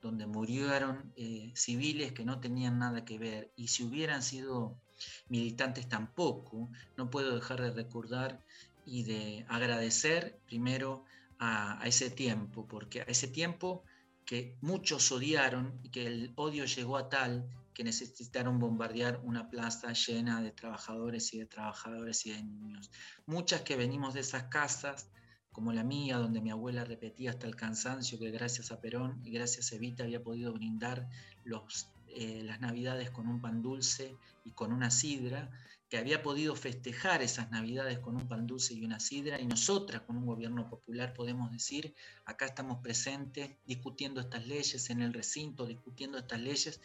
donde 0.00 0.26
murieron 0.26 1.12
eh, 1.16 1.52
civiles 1.54 2.12
que 2.12 2.24
no 2.24 2.40
tenían 2.40 2.78
nada 2.78 3.04
que 3.04 3.18
ver, 3.18 3.52
y 3.56 3.68
si 3.68 3.84
hubieran 3.84 4.22
sido 4.22 4.80
militantes 5.28 5.88
tampoco, 5.88 6.70
no 6.96 7.10
puedo 7.10 7.34
dejar 7.34 7.60
de 7.62 7.70
recordar 7.70 8.44
y 8.84 9.04
de 9.04 9.46
agradecer 9.48 10.38
primero 10.46 11.04
a, 11.38 11.80
a 11.82 11.86
ese 11.86 12.10
tiempo, 12.10 12.66
porque 12.66 13.02
a 13.02 13.04
ese 13.04 13.28
tiempo 13.28 13.84
que 14.24 14.56
muchos 14.60 15.10
odiaron 15.12 15.78
y 15.82 15.90
que 15.90 16.06
el 16.06 16.32
odio 16.36 16.64
llegó 16.64 16.96
a 16.96 17.08
tal 17.08 17.48
que 17.74 17.84
necesitaron 17.84 18.58
bombardear 18.58 19.20
una 19.24 19.48
plaza 19.48 19.92
llena 19.92 20.42
de 20.42 20.52
trabajadores 20.52 21.32
y 21.34 21.38
de 21.38 21.46
trabajadores 21.46 22.26
y 22.26 22.32
de 22.32 22.42
niños. 22.42 22.90
Muchas 23.26 23.62
que 23.62 23.76
venimos 23.76 24.14
de 24.14 24.20
esas 24.20 24.44
casas, 24.44 25.08
como 25.52 25.72
la 25.72 25.84
mía, 25.84 26.16
donde 26.16 26.40
mi 26.40 26.50
abuela 26.50 26.84
repetía 26.84 27.30
hasta 27.30 27.46
el 27.46 27.56
cansancio 27.56 28.18
que 28.18 28.30
gracias 28.30 28.72
a 28.72 28.80
Perón 28.80 29.20
y 29.24 29.30
gracias 29.30 29.70
a 29.70 29.76
Evita 29.76 30.02
había 30.02 30.22
podido 30.22 30.52
brindar 30.52 31.08
los, 31.44 31.88
eh, 32.08 32.42
las 32.42 32.60
navidades 32.60 33.10
con 33.10 33.28
un 33.28 33.40
pan 33.40 33.62
dulce 33.62 34.16
y 34.44 34.52
con 34.52 34.72
una 34.72 34.90
sidra, 34.90 35.50
que 35.90 35.98
había 35.98 36.22
podido 36.22 36.56
festejar 36.56 37.20
esas 37.20 37.50
navidades 37.50 37.98
con 37.98 38.16
un 38.16 38.26
pan 38.26 38.46
dulce 38.46 38.72
y 38.72 38.82
una 38.82 38.98
sidra, 38.98 39.38
y 39.38 39.46
nosotras 39.46 40.00
con 40.00 40.16
un 40.16 40.24
gobierno 40.24 40.70
popular 40.70 41.12
podemos 41.12 41.52
decir, 41.52 41.94
acá 42.24 42.46
estamos 42.46 42.78
presentes 42.78 43.50
discutiendo 43.66 44.22
estas 44.22 44.46
leyes 44.46 44.88
en 44.88 45.02
el 45.02 45.12
recinto, 45.12 45.66
discutiendo 45.66 46.16
estas 46.16 46.40
leyes, 46.40 46.80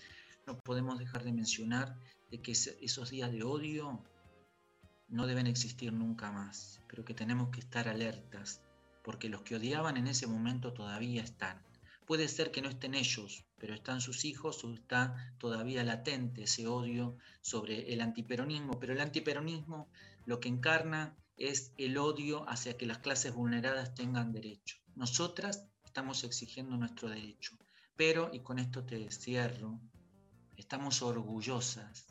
no 0.45 0.59
podemos 0.59 0.99
dejar 0.99 1.23
de 1.23 1.31
mencionar 1.31 1.95
de 2.29 2.41
que 2.41 2.51
esos 2.51 3.09
días 3.09 3.31
de 3.31 3.43
odio 3.43 4.03
no 5.09 5.27
deben 5.27 5.47
existir 5.47 5.93
nunca 5.93 6.31
más, 6.31 6.81
pero 6.87 7.05
que 7.05 7.13
tenemos 7.13 7.49
que 7.49 7.59
estar 7.59 7.87
alertas, 7.87 8.61
porque 9.03 9.29
los 9.29 9.41
que 9.41 9.55
odiaban 9.55 9.97
en 9.97 10.07
ese 10.07 10.27
momento 10.27 10.73
todavía 10.73 11.23
están. 11.23 11.61
Puede 12.05 12.27
ser 12.27 12.51
que 12.51 12.61
no 12.61 12.69
estén 12.69 12.93
ellos, 12.93 13.45
pero 13.57 13.73
están 13.73 14.01
sus 14.01 14.25
hijos 14.25 14.63
o 14.63 14.73
está 14.73 15.33
todavía 15.37 15.83
latente 15.83 16.43
ese 16.43 16.67
odio 16.67 17.17
sobre 17.41 17.93
el 17.93 18.01
antiperonismo, 18.01 18.79
pero 18.79 18.93
el 18.93 19.01
antiperonismo 19.01 19.89
lo 20.25 20.39
que 20.39 20.49
encarna 20.49 21.15
es 21.37 21.71
el 21.77 21.97
odio 21.97 22.47
hacia 22.49 22.77
que 22.77 22.85
las 22.85 22.99
clases 22.99 23.33
vulneradas 23.33 23.93
tengan 23.93 24.31
derecho. 24.31 24.77
Nosotras 24.95 25.67
estamos 25.85 26.23
exigiendo 26.23 26.77
nuestro 26.77 27.09
derecho, 27.09 27.57
pero, 27.95 28.29
y 28.33 28.39
con 28.39 28.59
esto 28.59 28.83
te 28.83 29.09
cierro, 29.11 29.79
estamos 30.57 31.01
orgullosas. 31.01 32.07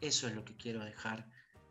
Eso 0.00 0.28
es 0.28 0.34
lo 0.34 0.44
que 0.44 0.56
quiero 0.56 0.84
dejar 0.84 1.28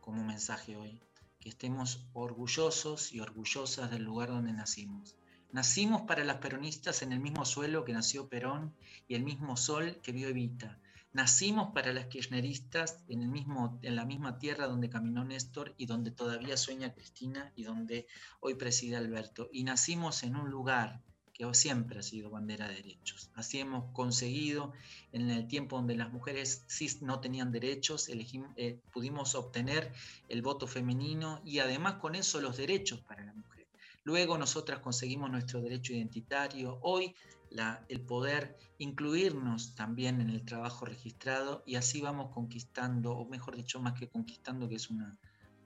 como 0.09 0.23
mensaje 0.23 0.75
hoy, 0.75 0.99
que 1.39 1.49
estemos 1.49 2.07
orgullosos 2.13 3.13
y 3.13 3.19
orgullosas 3.19 3.91
del 3.91 4.01
lugar 4.01 4.29
donde 4.29 4.51
nacimos. 4.51 5.15
Nacimos 5.51 6.01
para 6.01 6.23
las 6.23 6.37
peronistas 6.37 7.03
en 7.03 7.11
el 7.11 7.19
mismo 7.19 7.45
suelo 7.45 7.85
que 7.85 7.93
nació 7.93 8.27
Perón 8.27 8.73
y 9.07 9.13
el 9.13 9.23
mismo 9.23 9.55
sol 9.55 9.99
que 10.01 10.11
vio 10.11 10.27
Evita. 10.27 10.79
Nacimos 11.13 11.73
para 11.75 11.93
las 11.93 12.07
kirchneristas 12.07 13.03
en, 13.07 13.21
el 13.21 13.27
mismo, 13.27 13.77
en 13.83 13.95
la 13.95 14.03
misma 14.03 14.39
tierra 14.39 14.65
donde 14.65 14.89
caminó 14.89 15.23
Néstor 15.23 15.75
y 15.77 15.85
donde 15.85 16.09
todavía 16.09 16.57
sueña 16.57 16.91
Cristina 16.91 17.53
y 17.55 17.65
donde 17.65 18.07
hoy 18.39 18.55
preside 18.55 18.95
Alberto. 18.95 19.47
Y 19.53 19.63
nacimos 19.63 20.23
en 20.23 20.35
un 20.35 20.49
lugar 20.49 21.03
que 21.47 21.53
siempre 21.53 21.99
ha 21.99 22.03
sido 22.03 22.29
bandera 22.29 22.67
de 22.67 22.75
derechos. 22.75 23.31
Así 23.33 23.59
hemos 23.59 23.93
conseguido 23.93 24.73
en 25.13 25.29
el 25.29 25.47
tiempo 25.47 25.77
donde 25.77 25.95
las 25.95 26.11
mujeres 26.11 26.65
cis 26.67 27.01
no 27.01 27.21
tenían 27.21 27.51
derechos, 27.51 28.09
elegim- 28.09 28.51
eh, 28.57 28.81
pudimos 28.91 29.35
obtener 29.35 29.93
el 30.27 30.41
voto 30.41 30.67
femenino 30.67 31.41
y 31.45 31.59
además 31.59 31.95
con 31.95 32.15
eso 32.15 32.41
los 32.41 32.57
derechos 32.57 32.99
para 33.01 33.23
la 33.23 33.33
mujer. 33.33 33.67
Luego 34.03 34.37
nosotras 34.37 34.79
conseguimos 34.79 35.31
nuestro 35.31 35.61
derecho 35.61 35.93
identitario, 35.93 36.77
hoy 36.81 37.15
la- 37.51 37.85
el 37.87 38.01
poder 38.01 38.57
incluirnos 38.77 39.75
también 39.75 40.19
en 40.19 40.29
el 40.29 40.43
trabajo 40.43 40.85
registrado 40.85 41.63
y 41.65 41.75
así 41.75 42.01
vamos 42.01 42.33
conquistando, 42.33 43.13
o 43.13 43.25
mejor 43.29 43.55
dicho, 43.55 43.79
más 43.79 43.93
que 43.97 44.09
conquistando, 44.09 44.67
que 44.67 44.75
es 44.75 44.89
una 44.89 45.17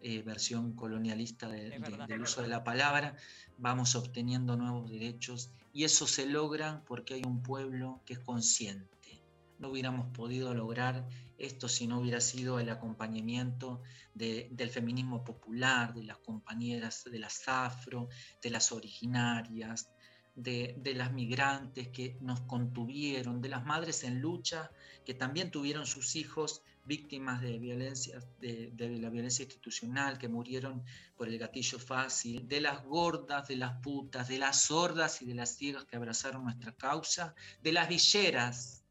eh, 0.05 0.21
versión 0.21 0.76
colonialista 0.76 1.47
de- 1.47 1.69
de- 1.69 1.80
verdad. 1.80 2.07
del 2.09 2.24
uso 2.24 2.41
de 2.41 2.49
la 2.49 2.61
palabra, 2.65 3.15
vamos 3.57 3.95
obteniendo 3.95 4.57
nuevos 4.57 4.91
derechos 4.91 5.53
y 5.74 5.84
eso 5.84 6.05
se 6.07 6.28
logra 6.28 6.84
porque 6.88 7.15
hay 7.15 7.24
un 7.26 7.41
pueblo 7.41 8.01
que 8.05 8.13
es 8.13 8.19
consciente. 8.19 9.24
No 9.59 9.69
hubiéramos 9.69 10.15
podido 10.15 10.53
lograr 10.53 11.07
esto 11.38 11.67
si 11.67 11.88
no 11.88 11.99
hubiera 11.99 12.21
sido 12.21 12.59
el 12.59 12.69
acompañamiento 12.69 13.82
de- 14.13 14.49
del 14.51 14.69
feminismo 14.69 15.24
popular, 15.24 15.93
de 15.93 16.03
las 16.03 16.19
compañeras 16.19 17.03
de 17.05 17.19
las 17.19 17.47
afro, 17.47 18.07
de 18.41 18.49
las 18.51 18.71
originarias, 18.71 19.89
de 20.36 20.93
las 20.95 21.11
migrantes 21.13 21.89
que 21.89 22.17
nos 22.21 22.41
contuvieron, 22.41 23.41
de 23.41 23.49
las 23.49 23.65
madres 23.65 24.03
en 24.03 24.19
lucha 24.19 24.71
que 25.05 25.13
también 25.13 25.51
tuvieron 25.51 25.86
sus 25.86 26.15
hijos 26.15 26.61
víctimas 26.86 27.41
de 27.41 27.57
violencia, 27.59 28.19
de, 28.39 28.71
la 28.99 29.09
violencia 29.09 29.43
institucional, 29.43 30.17
que 30.17 30.27
murieron 30.27 30.84
por 31.15 31.27
el 31.27 31.38
gatillo 31.38 31.79
fácil, 31.79 32.47
de 32.47 32.61
las 32.61 32.84
gordas, 32.84 33.47
de 33.47 33.55
las 33.55 33.79
putas, 33.81 34.27
de 34.27 34.38
las 34.38 34.61
sordas 34.61 35.21
y 35.21 35.25
de 35.25 35.36
las 35.36 35.55
ciegas 35.55 35.86
que 35.86 35.95
abrazaron 35.95 36.43
nuestra 36.43 36.73
causa, 36.73 37.36
de 37.61 37.71
las 37.71 37.88
villeras, 37.88 38.84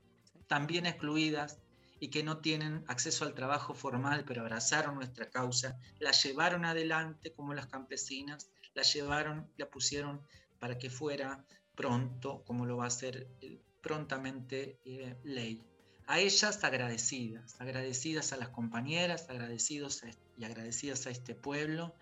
también 0.46 0.86
excluidas 0.86 1.58
y 2.00 2.08
que 2.08 2.22
no 2.22 2.38
tienen 2.38 2.84
acceso 2.88 3.24
al 3.24 3.34
trabajo 3.34 3.74
formal, 3.74 4.24
pero 4.26 4.42
abrazaron 4.42 4.96
nuestra 4.96 5.30
causa, 5.30 5.78
la 6.00 6.10
llevaron 6.10 6.64
adelante 6.64 7.32
como 7.32 7.54
las 7.54 7.66
campesinas, 7.66 8.50
la 8.74 8.82
llevaron, 8.82 9.48
la 9.56 9.70
pusieron 9.70 10.20
para 10.58 10.78
que 10.78 10.90
fuera 10.90 11.44
pronto, 11.74 12.42
como 12.44 12.66
lo 12.66 12.76
va 12.76 12.86
a 12.86 12.90
ser 12.90 13.28
eh, 13.40 13.60
prontamente 13.80 14.78
eh, 14.84 15.16
ley. 15.24 15.62
A 16.06 16.18
ellas 16.18 16.62
agradecidas, 16.64 17.60
agradecidas 17.60 18.32
a 18.32 18.36
las 18.36 18.48
compañeras, 18.48 19.28
agradecidos 19.30 20.02
y 20.36 20.44
agradecidas 20.44 21.06
a 21.06 21.10
este 21.10 21.34
pueblo 21.34 21.94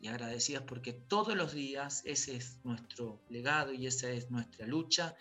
y 0.00 0.08
agradecidas 0.08 0.64
porque 0.64 0.92
todos 0.92 1.36
los 1.36 1.52
días 1.52 2.02
ese 2.04 2.36
es 2.36 2.58
nuestro 2.64 3.20
legado 3.28 3.72
y 3.72 3.86
esa 3.86 4.10
es 4.10 4.30
nuestra 4.30 4.66
lucha, 4.66 5.14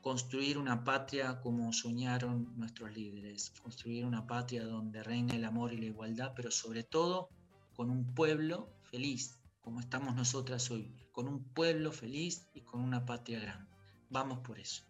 construir 0.00 0.56
una 0.56 0.84
patria 0.84 1.40
como 1.40 1.72
soñaron 1.72 2.56
nuestros 2.56 2.96
líderes, 2.96 3.52
construir 3.62 4.06
una 4.06 4.26
patria 4.26 4.64
donde 4.64 5.02
reine 5.02 5.34
el 5.34 5.44
amor 5.44 5.72
y 5.72 5.78
la 5.78 5.86
igualdad, 5.86 6.32
pero 6.34 6.50
sobre 6.50 6.84
todo 6.84 7.28
con 7.74 7.90
un 7.90 8.14
pueblo 8.14 8.70
feliz, 8.84 9.36
como 9.60 9.80
estamos 9.80 10.14
nosotras 10.14 10.70
hoy, 10.70 10.94
con 11.12 11.28
un 11.28 11.42
pueblo 11.42 11.92
feliz 11.92 12.46
y 12.54 12.60
con 12.60 12.80
una 12.80 13.04
patria 13.04 13.40
grande. 13.40 13.68
Vamos 14.08 14.38
por 14.38 14.60
eso. 14.60 14.84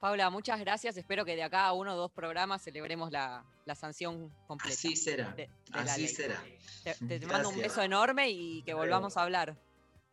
Paula, 0.00 0.30
muchas 0.30 0.58
gracias. 0.60 0.96
Espero 0.96 1.24
que 1.26 1.36
de 1.36 1.42
acá 1.42 1.66
a 1.66 1.72
uno 1.74 1.92
o 1.92 1.96
dos 1.96 2.10
programas 2.10 2.62
celebremos 2.62 3.12
la, 3.12 3.44
la 3.66 3.74
sanción 3.74 4.30
completa. 4.46 4.74
Así 4.74 4.96
será, 4.96 5.30
de- 5.32 5.46
de 5.46 5.50
la 5.72 5.80
así 5.82 6.08
será. 6.08 6.42
Te, 6.82 6.94
te 7.18 7.26
mando 7.26 7.50
un 7.50 7.58
beso 7.58 7.82
enorme 7.82 8.30
y 8.30 8.62
que 8.62 8.72
volvamos 8.72 9.16
a 9.18 9.22
hablar. 9.22 9.56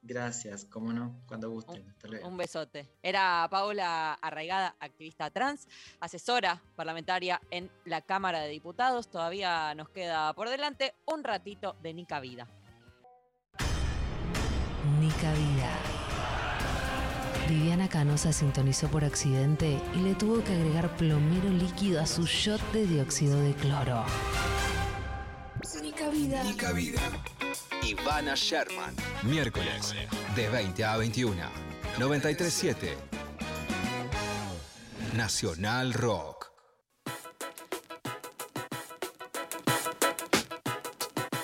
Gracias, 0.01 0.65
cómo 0.65 0.93
no, 0.93 1.19
cuando 1.25 1.49
gusten. 1.49 1.89
Hasta 1.89 2.07
luego. 2.07 2.27
Un 2.27 2.37
besote. 2.37 2.87
Era 3.01 3.47
Paula 3.49 4.13
Arraigada, 4.13 4.75
activista 4.79 5.29
trans, 5.31 5.67
asesora 5.99 6.61
parlamentaria 6.75 7.41
en 7.49 7.71
la 7.85 8.01
Cámara 8.01 8.41
de 8.41 8.49
Diputados. 8.49 9.09
Todavía 9.09 9.73
nos 9.75 9.89
queda 9.89 10.33
por 10.33 10.49
delante 10.49 10.93
un 11.05 11.23
ratito 11.23 11.75
de 11.81 11.93
Nica 11.93 12.19
Vida. 12.19 12.47
Nica 14.99 15.33
Vida. 15.33 15.73
Viviana 17.47 17.87
Canosa 17.87 18.33
sintonizó 18.33 18.87
por 18.89 19.03
accidente 19.03 19.79
y 19.95 19.99
le 19.99 20.15
tuvo 20.15 20.43
que 20.43 20.53
agregar 20.53 20.95
plomero 20.97 21.49
líquido 21.49 22.01
a 22.01 22.05
su 22.05 22.25
shot 22.25 22.61
de 22.73 22.85
dióxido 22.85 23.39
de 23.39 23.53
cloro. 23.53 24.03
Nica 25.81 26.09
Vida. 26.09 26.43
Nica 26.43 26.71
Vida. 26.73 27.01
Ivana 27.83 28.35
Sherman. 28.35 28.95
Miércoles, 29.23 29.95
de 30.35 30.49
20 30.49 30.83
a 30.83 30.97
21. 30.97 31.35
937. 31.97 32.97
Nacional 35.15 35.93
Rock. 35.93 36.36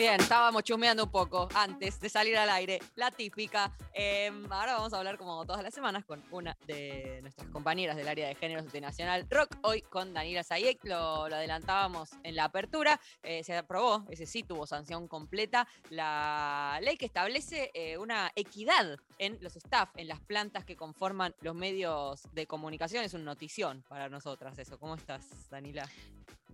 Bien, 0.03 0.19
estábamos 0.19 0.65
chumeando 0.65 1.05
un 1.05 1.11
poco 1.11 1.47
antes 1.55 1.97
de 2.01 2.09
salir 2.09 2.35
al 2.35 2.49
aire, 2.49 2.81
la 2.95 3.09
típica. 3.09 3.71
Eh, 3.93 4.29
ahora 4.49 4.73
vamos 4.73 4.91
a 4.91 4.97
hablar 4.97 5.17
como 5.17 5.45
todas 5.45 5.63
las 5.63 5.73
semanas 5.73 6.03
con 6.03 6.21
una 6.29 6.57
de 6.67 7.19
nuestras 7.21 7.47
compañeras 7.47 7.95
del 7.95 8.09
área 8.09 8.27
de 8.27 8.35
géneros 8.35 8.69
de 8.69 8.81
Nacional 8.81 9.25
Rock, 9.29 9.55
hoy 9.61 9.81
con 9.81 10.13
Daniela 10.13 10.43
Sayek, 10.43 10.83
lo, 10.83 11.29
lo 11.29 11.35
adelantábamos 11.37 12.09
en 12.23 12.35
la 12.35 12.43
apertura, 12.43 12.99
eh, 13.23 13.45
se 13.45 13.55
aprobó, 13.55 14.03
ese 14.09 14.25
sí 14.25 14.43
tuvo 14.43 14.67
sanción 14.67 15.07
completa, 15.07 15.69
la 15.89 16.81
ley 16.83 16.97
que 16.97 17.05
establece 17.05 17.71
eh, 17.73 17.97
una 17.97 18.29
equidad 18.35 18.97
en 19.19 19.37
los 19.39 19.55
staff, 19.55 19.91
en 19.95 20.09
las 20.09 20.19
plantas 20.19 20.65
que 20.65 20.75
conforman 20.75 21.33
los 21.39 21.55
medios 21.55 22.23
de 22.33 22.45
comunicación, 22.45 23.05
es 23.05 23.13
una 23.13 23.23
notición 23.23 23.85
para 23.87 24.09
nosotras 24.09 24.59
eso. 24.59 24.77
¿Cómo 24.77 24.95
estás, 24.95 25.49
Daniela? 25.49 25.87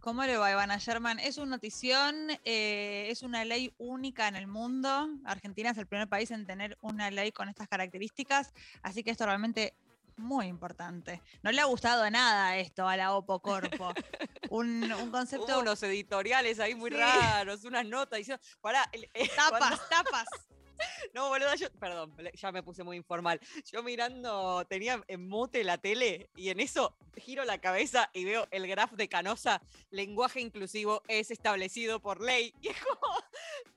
¿Cómo 0.02 0.24
le 0.24 0.38
va, 0.38 0.50
Ivana 0.52 0.78
Sherman? 0.78 1.20
Es 1.20 1.38
una 1.38 1.52
notición, 1.52 2.30
eh, 2.46 3.08
es 3.10 3.22
una 3.22 3.44
ley 3.44 3.74
única 3.78 4.28
en 4.30 4.36
el 4.38 4.48
mundo. 4.48 5.10
Argentina 5.26 5.72
es 5.72 5.78
el 5.78 5.88
primer 5.88 6.08
país 6.08 6.32
en 6.32 6.46
tener 6.46 6.78
una 6.82 7.12
ley 7.12 7.32
con 7.34 7.50
estas 7.50 7.68
características, 7.68 8.54
así 8.82 9.04
que 9.04 9.12
esto 9.12 9.26
realmente 9.26 9.74
muy 10.16 10.48
importante. 10.48 11.22
No 11.44 11.52
le 11.52 11.60
ha 11.62 11.66
gustado 11.66 12.10
nada 12.10 12.58
esto 12.58 12.88
a 12.88 12.96
la 12.98 13.14
Opo 13.14 13.40
Corpo. 13.40 13.94
Un, 14.50 14.92
un 14.92 15.12
concepto. 15.12 15.46
Hubo 15.46 15.60
unos 15.60 15.84
editoriales 15.84 16.60
ahí 16.60 16.74
muy 16.74 16.90
Sí. 16.90 16.98
raros, 16.98 17.66
unas 17.66 17.86
notas 17.86 18.18
diciendo, 18.18 18.44
pará, 18.62 18.90
el- 18.94 19.04
eh, 19.14 19.30
cuando- 19.36 19.60
Tapas, 19.78 19.90
tapas. 19.90 20.28
No, 21.14 21.30
boludo, 21.30 21.54
yo, 21.56 21.72
perdón, 21.74 22.16
ya 22.34 22.52
me 22.52 22.64
puse 22.64 22.84
muy 22.84 22.98
informal. 22.98 23.40
Yo 23.72 23.84
mirando, 23.84 24.66
tenía 24.66 25.02
en 25.08 25.28
mute 25.28 25.64
la 25.64 25.78
tele 25.78 26.30
y 26.36 26.50
en 26.50 26.60
eso 26.60 26.96
giro 27.18 27.44
la 27.46 27.60
cabeza 27.60 28.10
y 28.14 28.24
veo 28.26 28.48
el 28.52 28.68
graph 28.68 28.94
de 28.94 29.10
Canosa, 29.10 29.62
lenguaje 29.90 30.40
inclusivo 30.40 31.02
es 31.08 31.32
establecido 31.32 32.00
por 32.00 32.22
ley. 32.22 32.54
Y 32.62 32.68
es 32.70 32.78
como, 32.84 33.16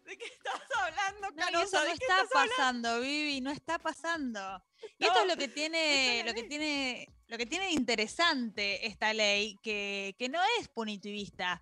¿de 0.04 0.16
qué 0.18 0.26
estás 0.26 0.60
hablando, 0.78 1.30
No, 1.30 1.36
Canosa? 1.36 1.64
eso 1.64 1.78
no 1.78 1.84
¿De 1.84 1.86
qué 1.98 2.04
está 2.04 2.14
hablando? 2.14 2.32
pasando, 2.56 3.00
Vivi, 3.00 3.40
no 3.40 3.50
está 3.50 3.78
pasando. 3.78 4.62
Y 4.98 5.04
esto 5.04 5.14
No, 5.14 5.22
es 5.22 5.28
lo 5.28 5.36
que 5.36 5.48
tiene, 5.48 6.22
lo 6.26 6.34
que 6.34 6.42
tiene, 6.44 7.08
lo 7.28 7.38
que 7.38 7.46
tiene 7.46 7.66
de 7.66 7.72
interesante 7.72 8.86
esta 8.86 9.12
ley, 9.14 9.58
que, 9.62 10.14
que 10.18 10.28
no 10.28 10.40
es 10.58 10.68
punitivista. 10.68 11.60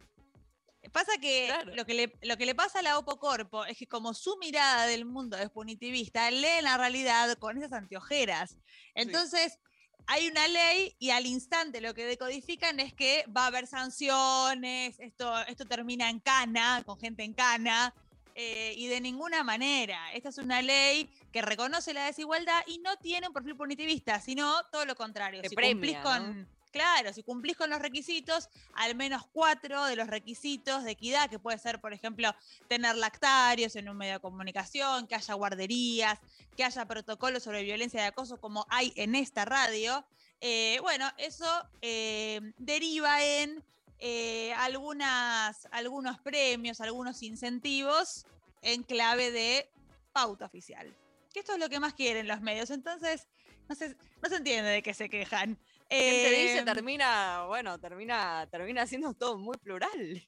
Pasa 0.93 1.12
que, 1.20 1.47
Claro. 1.47 1.74
lo, 1.74 1.85
que 1.85 1.95
le, 1.95 2.12
lo 2.22 2.37
que 2.37 2.47
le 2.47 2.55
pasa 2.55 2.78
a 2.78 2.83
la 2.83 2.99
Opo 2.99 3.18
Corpo 3.18 3.64
es 3.66 3.76
que 3.76 3.87
como 3.87 4.14
su 4.14 4.37
mirada 4.39 4.87
del 4.87 5.05
mundo 5.05 5.37
es 5.37 5.51
punitivista, 5.51 6.31
lee 6.31 6.62
la 6.62 6.78
realidad 6.78 7.37
con 7.39 7.59
esas 7.59 7.72
anteojeras. 7.72 8.57
Entonces, 8.95 9.59
hay 10.07 10.28
una 10.28 10.49
ley 10.49 10.97
y 10.99 11.11
al 11.11 11.26
instante 11.26 11.81
lo 11.81 11.95
que 11.95 12.07
decodifican 12.07 12.81
es 12.81 12.95
que 12.95 13.24
va 13.37 13.45
a 13.45 13.47
haber 13.49 13.66
sanciones, 13.66 14.99
esto, 14.99 15.39
esto 15.43 15.66
termina 15.66 16.09
en 16.09 16.18
cana, 16.18 16.83
con 16.85 16.99
gente 16.99 17.22
en 17.22 17.35
cana, 17.35 17.95
eh, 18.35 18.74
y 18.76 18.87
de 18.87 19.01
ninguna 19.01 19.45
manera. 19.45 20.12
Esta 20.12 20.31
es 20.31 20.39
una 20.39 20.62
ley 20.62 21.11
que 21.33 21.43
reconoce 21.43 21.93
la 21.93 22.07
desigualdad 22.07 22.62
y 22.66 22.78
no 22.78 22.97
tiene 22.97 23.28
un 23.28 23.35
perfil 23.35 23.57
punitivista, 23.57 24.20
sino 24.20 24.62
todo 24.72 24.87
lo 24.87 24.95
contrario. 24.95 25.43
Te 25.43 25.51
si 25.51 25.55
premia, 25.55 25.74
cumplís 25.74 25.99
con. 25.99 26.60
Claro, 26.71 27.12
si 27.12 27.23
cumplís 27.25 27.57
con 27.57 27.68
los 27.68 27.81
requisitos, 27.81 28.49
al 28.75 28.95
menos 28.95 29.27
cuatro 29.33 29.85
de 29.87 29.97
los 29.97 30.07
requisitos 30.07 30.85
de 30.85 30.93
equidad, 30.93 31.29
que 31.29 31.41
puede 31.41 31.59
ser, 31.59 31.81
por 31.81 31.93
ejemplo, 31.93 32.33
tener 32.68 32.97
lactarios 32.97 33.75
en 33.75 33.89
un 33.89 33.97
medio 33.97 34.14
de 34.14 34.21
comunicación, 34.21 35.09
que 35.09 35.16
haya 35.16 35.35
guarderías, 35.35 36.18
que 36.57 36.62
haya 36.62 36.87
protocolos 36.87 37.43
sobre 37.43 37.64
violencia 37.64 38.03
y 38.03 38.07
acoso 38.07 38.41
como 38.41 38.66
hay 38.71 38.93
en 38.97 39.14
esta 39.14 39.45
radio. 39.45 40.05
eh, 40.41 40.79
bueno, 40.81 41.11
eso 41.18 41.47
eh, 41.83 42.41
deriva 42.57 43.23
en 43.23 43.62
eh, 43.99 44.55
algunos 44.55 46.18
premios, 46.23 46.81
algunos 46.81 47.23
incentivos 47.23 48.25
en 48.62 48.83
clave 48.83 49.31
de 49.31 49.71
pauta 50.12 50.47
oficial. 50.47 50.95
Que 51.33 51.41
esto 51.41 51.53
es 51.53 51.59
lo 51.59 51.68
que 51.68 51.81
más 51.81 51.95
quieren 51.95 52.27
los 52.27 52.41
medios. 52.41 52.71
Entonces, 52.71 53.29
no 53.68 53.75
se, 53.75 53.97
no 54.23 54.29
se 54.29 54.37
entiende 54.37 54.71
de 54.71 54.83
qué 54.83 54.95
se 54.95 55.09
quejan. 55.09 55.59
Quien 55.91 56.22
te 56.22 56.30
dice 56.30 56.59
Eh, 56.61 56.64
termina, 56.64 57.45
bueno, 57.47 57.78
termina, 57.78 58.49
termina 58.51 58.86
siendo 58.86 59.12
todo 59.12 59.36
muy 59.38 59.57
plural. 59.59 60.26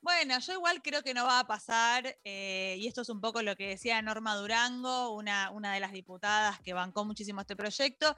Bueno, 0.00 0.38
yo 0.38 0.52
igual 0.52 0.82
creo 0.82 1.02
que 1.02 1.14
no 1.14 1.24
va 1.24 1.40
a 1.40 1.46
pasar, 1.46 2.18
eh, 2.24 2.76
y 2.78 2.86
esto 2.86 3.00
es 3.00 3.08
un 3.08 3.22
poco 3.22 3.40
lo 3.40 3.56
que 3.56 3.68
decía 3.68 4.02
Norma 4.02 4.36
Durango, 4.36 5.14
una, 5.14 5.50
una 5.50 5.72
de 5.72 5.80
las 5.80 5.92
diputadas 5.92 6.60
que 6.60 6.74
bancó 6.74 7.06
muchísimo 7.06 7.40
este 7.40 7.56
proyecto. 7.56 8.14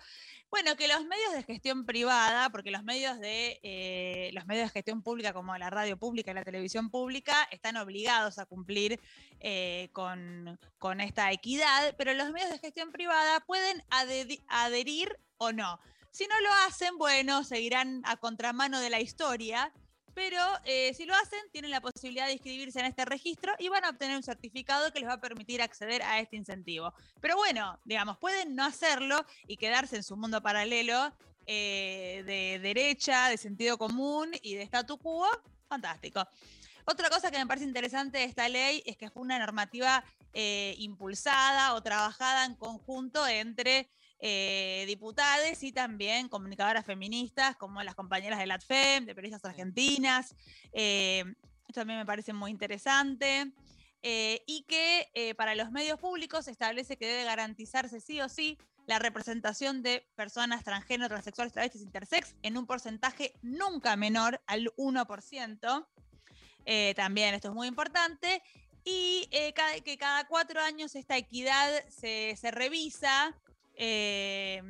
Bueno, 0.51 0.75
que 0.75 0.89
los 0.89 1.05
medios 1.05 1.33
de 1.33 1.45
gestión 1.45 1.87
privada, 1.87 2.51
porque 2.51 2.73
los 2.73 2.83
medios 2.83 3.21
de 3.21 3.61
eh, 3.63 4.31
los 4.33 4.47
medios 4.47 4.67
de 4.67 4.73
gestión 4.73 5.01
pública, 5.01 5.33
como 5.33 5.57
la 5.59 5.71
radio 5.71 5.97
pública 5.97 6.33
y 6.33 6.35
la 6.35 6.43
televisión 6.45 6.91
pública, 6.91 7.47
están 7.53 7.77
obligados 7.77 8.41
a 8.41 8.47
cumplir 8.47 9.01
eh, 9.39 9.89
con, 9.93 10.59
con 10.79 11.01
esta 11.01 11.31
equidad, 11.31 11.95
pero 11.97 12.15
los 12.15 12.33
medios 12.33 12.51
de 12.51 12.59
gestión 12.59 12.91
privada 12.91 13.39
pueden 13.47 13.81
adhe- 13.91 14.43
adherir 14.49 15.17
o 15.37 15.53
no. 15.53 15.79
Si 16.17 16.27
no 16.27 16.41
lo 16.41 16.49
hacen, 16.67 16.97
bueno, 16.97 17.45
seguirán 17.45 18.01
a 18.07 18.17
contramano 18.17 18.81
de 18.81 18.89
la 18.89 19.01
historia 19.01 19.71
pero 20.15 20.41
eh, 20.65 20.95
si 20.95 21.05
lo 21.05 21.15
hacen, 21.15 21.39
tienen 21.53 21.71
la 21.71 21.83
posibilidad 21.83 22.25
de 22.25 22.33
inscribirse 22.33 22.81
en 22.81 22.87
este 22.87 23.05
registro 23.05 23.53
y 23.59 23.69
van 23.69 23.85
a 23.85 23.91
obtener 23.91 24.17
un 24.17 24.23
certificado 24.23 24.91
que 24.91 25.01
les 25.01 25.09
va 25.11 25.13
a 25.13 25.21
permitir 25.21 25.61
acceder 25.61 26.03
a 26.03 26.21
este 26.21 26.37
incentivo. 26.37 26.95
Pero 27.21 27.37
bueno, 27.37 27.79
digamos, 27.85 28.17
pueden 28.17 28.57
no 28.57 28.65
hacerlo 28.65 29.27
y 29.47 29.59
quedarse 29.59 29.97
en 29.97 30.03
su 30.03 30.17
mundo 30.17 30.41
paralelo 30.41 31.15
eh, 31.45 32.23
de 32.25 32.61
derecha, 32.61 33.29
de 33.29 33.37
sentido 33.37 33.77
común 33.77 34.31
y 34.41 34.55
de 34.55 34.63
statu 34.63 34.97
quo. 34.97 35.29
Fantástico. 35.69 36.27
Otra 36.87 37.11
cosa 37.11 37.31
que 37.31 37.37
me 37.37 37.47
parece 37.47 37.67
interesante 37.67 38.17
de 38.17 38.25
esta 38.25 38.49
ley 38.49 38.83
es 38.87 38.97
que 38.97 39.11
fue 39.11 39.21
una 39.21 39.39
normativa 39.39 40.03
eh, 40.33 40.77
impulsada 40.79 41.75
o 41.75 41.83
trabajada 41.83 42.47
en 42.47 42.55
conjunto 42.55 43.27
entre 43.27 43.91
eh, 44.19 44.85
diputadas 44.87 45.63
y 45.63 45.73
también 45.73 46.29
comunicadoras 46.29 46.85
feministas 46.87 47.57
como 47.57 47.83
las 47.83 47.95
compañeras 47.95 48.39
de 48.39 48.47
LATFEM, 48.47 49.07
de 49.07 49.15
periodistas 49.15 49.45
argentinas. 49.51 50.35
Eh, 50.73 51.25
esto 51.69 51.81
también 51.81 51.99
me 51.99 52.07
parece 52.07 52.33
muy 52.33 52.51
interesante. 52.51 53.53
Eh, 54.03 54.43
y 54.47 54.63
que 54.69 55.11
eh, 55.15 55.35
para 55.35 55.55
los 55.57 55.73
medios 55.73 55.99
públicos 55.99 56.47
establece 56.47 56.97
que 56.97 57.07
debe 57.09 57.25
garantizarse 57.25 58.01
sí 58.01 58.21
o 58.21 58.29
sí 58.29 58.57
la 58.87 59.01
representación 59.01 59.83
de 59.83 60.07
personas 60.15 60.63
transgénero, 60.63 61.09
transexuales, 61.09 61.53
travestis, 61.53 61.83
intersex 61.83 62.37
en 62.43 62.57
un 62.57 62.67
porcentaje 62.67 63.33
nunca 63.43 63.97
menor 63.97 64.41
al 64.47 64.71
1%. 64.77 65.87
Eh, 66.67 66.95
también 66.95 67.35
esto 67.35 67.49
es 67.49 67.55
muy 67.55 67.67
importante. 67.67 68.43
Y 68.85 69.27
eh, 69.33 69.53
cada- 69.55 69.81
que 69.81 69.99
cada 69.99 70.29
cuatro 70.29 70.61
años 70.61 70.95
esta 70.95 71.17
equidad 71.17 71.69
se, 71.89 72.37
se 72.37 72.51
revisa. 72.53 73.35
Eh, 73.77 74.63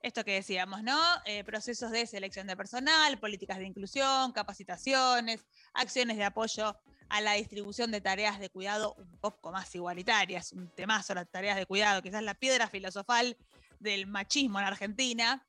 esto 0.00 0.24
que 0.24 0.34
decíamos, 0.34 0.82
¿no? 0.82 1.00
Eh, 1.24 1.42
procesos 1.42 1.90
de 1.90 2.06
selección 2.06 2.46
de 2.46 2.56
personal, 2.56 3.18
políticas 3.18 3.58
de 3.58 3.66
inclusión, 3.66 4.32
capacitaciones, 4.32 5.44
acciones 5.74 6.16
de 6.16 6.24
apoyo 6.24 6.76
a 7.08 7.20
la 7.20 7.32
distribución 7.32 7.90
de 7.90 8.00
tareas 8.00 8.38
de 8.38 8.50
cuidado 8.50 8.94
un 8.98 9.18
poco 9.18 9.52
más 9.52 9.74
igualitarias, 9.74 10.52
un 10.52 10.68
temazo 10.68 11.14
las 11.14 11.30
tareas 11.30 11.56
de 11.56 11.66
cuidado, 11.66 12.02
quizás 12.02 12.22
la 12.22 12.34
piedra 12.34 12.68
filosofal 12.68 13.36
del 13.80 14.06
machismo 14.06 14.60
en 14.60 14.66
Argentina 14.66 15.44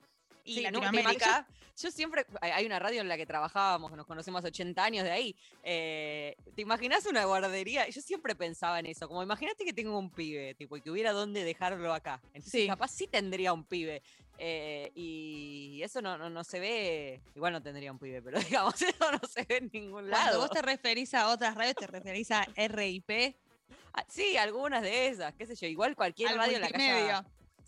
y 0.47 0.53
Sí, 0.55 0.63
no, 0.63 0.79
Latinoamérica. 0.79 1.45
te- 1.47 1.53
yo, 1.53 1.57
yo 1.83 1.91
siempre, 1.91 2.25
hay 2.41 2.65
una 2.65 2.79
radio 2.79 3.01
en 3.01 3.07
la 3.07 3.17
que 3.17 3.25
trabajábamos, 3.25 3.91
nos 3.91 4.05
conocemos 4.07 4.43
80 4.43 4.83
años 4.83 5.03
de 5.03 5.11
ahí. 5.11 5.35
eh, 5.63 6.35
¿Te 6.55 6.61
imaginas 6.61 7.05
una 7.05 7.25
guardería? 7.25 7.87
Yo 7.89 8.01
siempre 8.01 8.33
pensaba 8.35 8.79
en 8.79 8.87
eso, 8.87 9.07
como 9.07 9.21
imagínate 9.21 9.63
que 9.65 9.73
tengo 9.73 9.97
un 9.99 10.09
pibe, 10.09 10.55
tipo, 10.55 10.77
y 10.77 10.81
que 10.81 10.89
hubiera 10.89 11.11
dónde 11.11 11.43
dejarlo 11.43 11.93
acá. 11.93 12.19
Entonces, 12.33 12.51
Sí. 12.61 12.67
capaz 12.67 12.87
sí 12.89 13.07
tendría 13.07 13.53
un 13.53 13.63
pibe. 13.65 14.01
eh, 14.39 14.91
y 14.93 15.81
eso 15.83 15.99
no, 15.99 16.15
no, 16.15 16.29
no 16.29 16.43
se 16.43 16.59
ve, 16.59 17.19
igual 17.35 17.53
no 17.53 17.61
tendría 17.63 17.91
un 17.91 17.97
pibe, 17.97 18.21
pero 18.21 18.37
digamos, 18.61 18.79
eso 18.81 19.11
no 19.11 19.19
se 19.27 19.43
ve 19.45 19.57
en 19.57 19.69
ningún 19.73 20.07
Cuando 20.09 20.11
lado. 20.11 20.39
vos 20.41 20.51
te 20.51 20.61
referís 20.61 21.13
a 21.15 21.29
otras 21.29 21.55
radios, 21.55 21.73
te 21.75 21.87
referís 21.87 22.29
a 22.31 22.45
RIP, 22.55 23.35
Ah, 23.93 24.05
Sí, 24.07 24.37
algunas 24.37 24.83
de 24.83 25.07
esas, 25.07 25.33
qué 25.33 25.47
sé 25.47 25.55
yo, 25.55 25.65
igual 25.67 25.95
cualquier 25.95 26.29
al 26.29 26.37
radio 26.37 26.55
en 26.57 26.61
la 26.61 26.67
que 26.67 26.77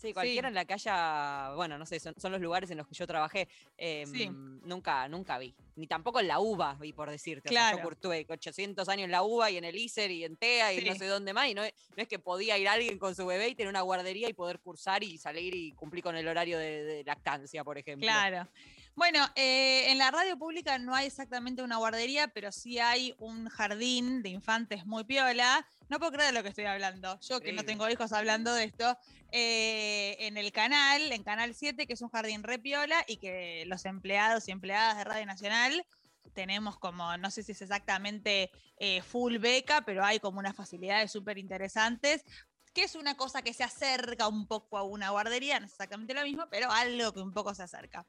Sí, 0.00 0.14
cualquiera 0.14 0.48
en 0.48 0.54
la 0.54 0.64
que 0.64 0.72
haya, 0.74 1.52
bueno, 1.56 1.76
no 1.76 1.84
sé, 1.84 2.00
son, 2.00 2.14
son 2.18 2.32
los 2.32 2.40
lugares 2.40 2.70
en 2.70 2.78
los 2.78 2.86
que 2.86 2.94
yo 2.94 3.06
trabajé. 3.06 3.48
eh, 3.76 4.04
Sí. 4.06 4.30
Nunca, 4.30 5.06
nunca 5.08 5.38
vi. 5.38 5.54
Ni 5.76 5.86
tampoco 5.86 6.20
en 6.20 6.28
la 6.28 6.40
UBA 6.40 6.74
vi, 6.80 6.92
por 6.92 7.10
decirte. 7.10 7.48
O 7.48 7.52
sea, 7.52 7.72
Claro. 7.72 7.90
yo 7.90 7.96
tuve 7.96 8.26
800 8.28 8.88
años 8.88 9.04
en 9.06 9.10
la 9.10 9.22
UBA 9.22 9.50
y 9.50 9.56
en 9.58 9.64
el 9.64 9.76
ISER 9.76 10.10
y 10.10 10.24
en 10.24 10.36
TEA 10.36 10.72
y 10.72 10.80
Sí. 10.80 10.88
no 10.88 10.94
sé 10.94 11.06
dónde 11.06 11.32
más. 11.32 11.48
Y 11.48 11.54
no, 11.54 11.62
es- 11.64 11.72
no 11.96 12.02
es 12.02 12.08
que 12.08 12.18
podía 12.18 12.56
ir 12.58 12.68
alguien 12.68 12.98
con 12.98 13.14
su 13.14 13.24
bebé 13.26 13.48
y 13.48 13.54
tener 13.54 13.68
una 13.70 13.80
guardería 13.82 14.28
y 14.28 14.32
poder 14.32 14.58
cursar 14.60 15.02
y 15.02 15.18
salir 15.18 15.54
y 15.54 15.72
cumplir 15.72 16.02
con 16.02 16.16
el 16.16 16.26
horario 16.28 16.58
de, 16.58 16.82
de 16.84 17.04
lactancia, 17.04 17.62
por 17.64 17.76
ejemplo. 17.78 18.06
Claro. 18.06 18.48
Bueno, 18.94 19.26
eh, 19.34 19.90
en 19.90 19.98
la 19.98 20.10
radio 20.10 20.36
pública 20.36 20.78
no 20.78 20.94
hay 20.94 21.06
exactamente 21.06 21.62
una 21.62 21.76
guardería, 21.76 22.28
pero 22.28 22.52
sí 22.52 22.78
hay 22.78 23.14
un 23.18 23.48
jardín 23.48 24.22
de 24.22 24.30
infantes 24.30 24.84
muy 24.84 25.04
piola. 25.04 25.66
No 25.88 25.98
puedo 25.98 26.12
creer 26.12 26.32
de 26.32 26.38
lo 26.38 26.42
que 26.42 26.50
estoy 26.50 26.66
hablando. 26.66 27.18
Yo 27.20 27.40
que 27.40 27.52
no 27.52 27.64
tengo 27.64 27.88
hijos 27.88 28.12
hablando 28.12 28.52
de 28.54 28.64
esto. 28.64 28.96
eh, 29.32 30.16
en 30.18 30.36
el 30.36 30.50
canal, 30.50 31.12
en 31.12 31.22
Canal 31.22 31.54
7, 31.54 31.86
que 31.86 31.92
es 31.92 32.02
un 32.02 32.08
jardín 32.08 32.42
re 32.42 32.58
piola 32.58 33.04
y 33.06 33.18
que 33.18 33.64
los 33.66 33.84
empleados 33.84 34.48
y 34.48 34.50
empleadas 34.50 34.96
de 34.96 35.04
Radio 35.04 35.26
Nacional 35.26 35.86
tenemos 36.34 36.78
como, 36.78 37.16
no 37.16 37.30
sé 37.30 37.42
si 37.42 37.52
es 37.52 37.62
exactamente 37.62 38.50
eh, 38.76 39.02
full 39.02 39.38
beca, 39.38 39.82
pero 39.82 40.04
hay 40.04 40.18
como 40.18 40.40
unas 40.40 40.56
facilidades 40.56 41.12
súper 41.12 41.38
interesantes 41.38 42.24
que 42.72 42.84
es 42.84 42.94
una 42.94 43.16
cosa 43.16 43.42
que 43.42 43.52
se 43.52 43.64
acerca 43.64 44.28
un 44.28 44.46
poco 44.46 44.78
a 44.78 44.82
una 44.82 45.10
guardería, 45.10 45.58
no 45.58 45.66
es 45.66 45.72
exactamente 45.72 46.14
lo 46.14 46.22
mismo, 46.22 46.46
pero 46.50 46.70
algo 46.70 47.12
que 47.12 47.20
un 47.20 47.32
poco 47.32 47.54
se 47.54 47.64
acerca. 47.64 48.06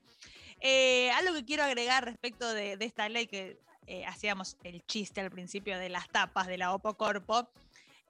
Eh, 0.62 1.10
algo 1.12 1.34
que 1.34 1.44
quiero 1.44 1.64
agregar 1.64 2.06
respecto 2.06 2.54
de, 2.54 2.78
esta 2.80 3.10
ley 3.10 3.26
que 3.26 3.60
eh, 3.88 4.06
hacíamos 4.06 4.58
el 4.64 4.86
chiste 4.86 5.20
al 5.20 5.32
principio 5.32 5.80
de 5.80 5.90
las 5.90 6.08
tapas 6.10 6.46
de 6.46 6.60
la 6.60 6.74
Opo 6.74 6.96
Corpo, 6.96 7.50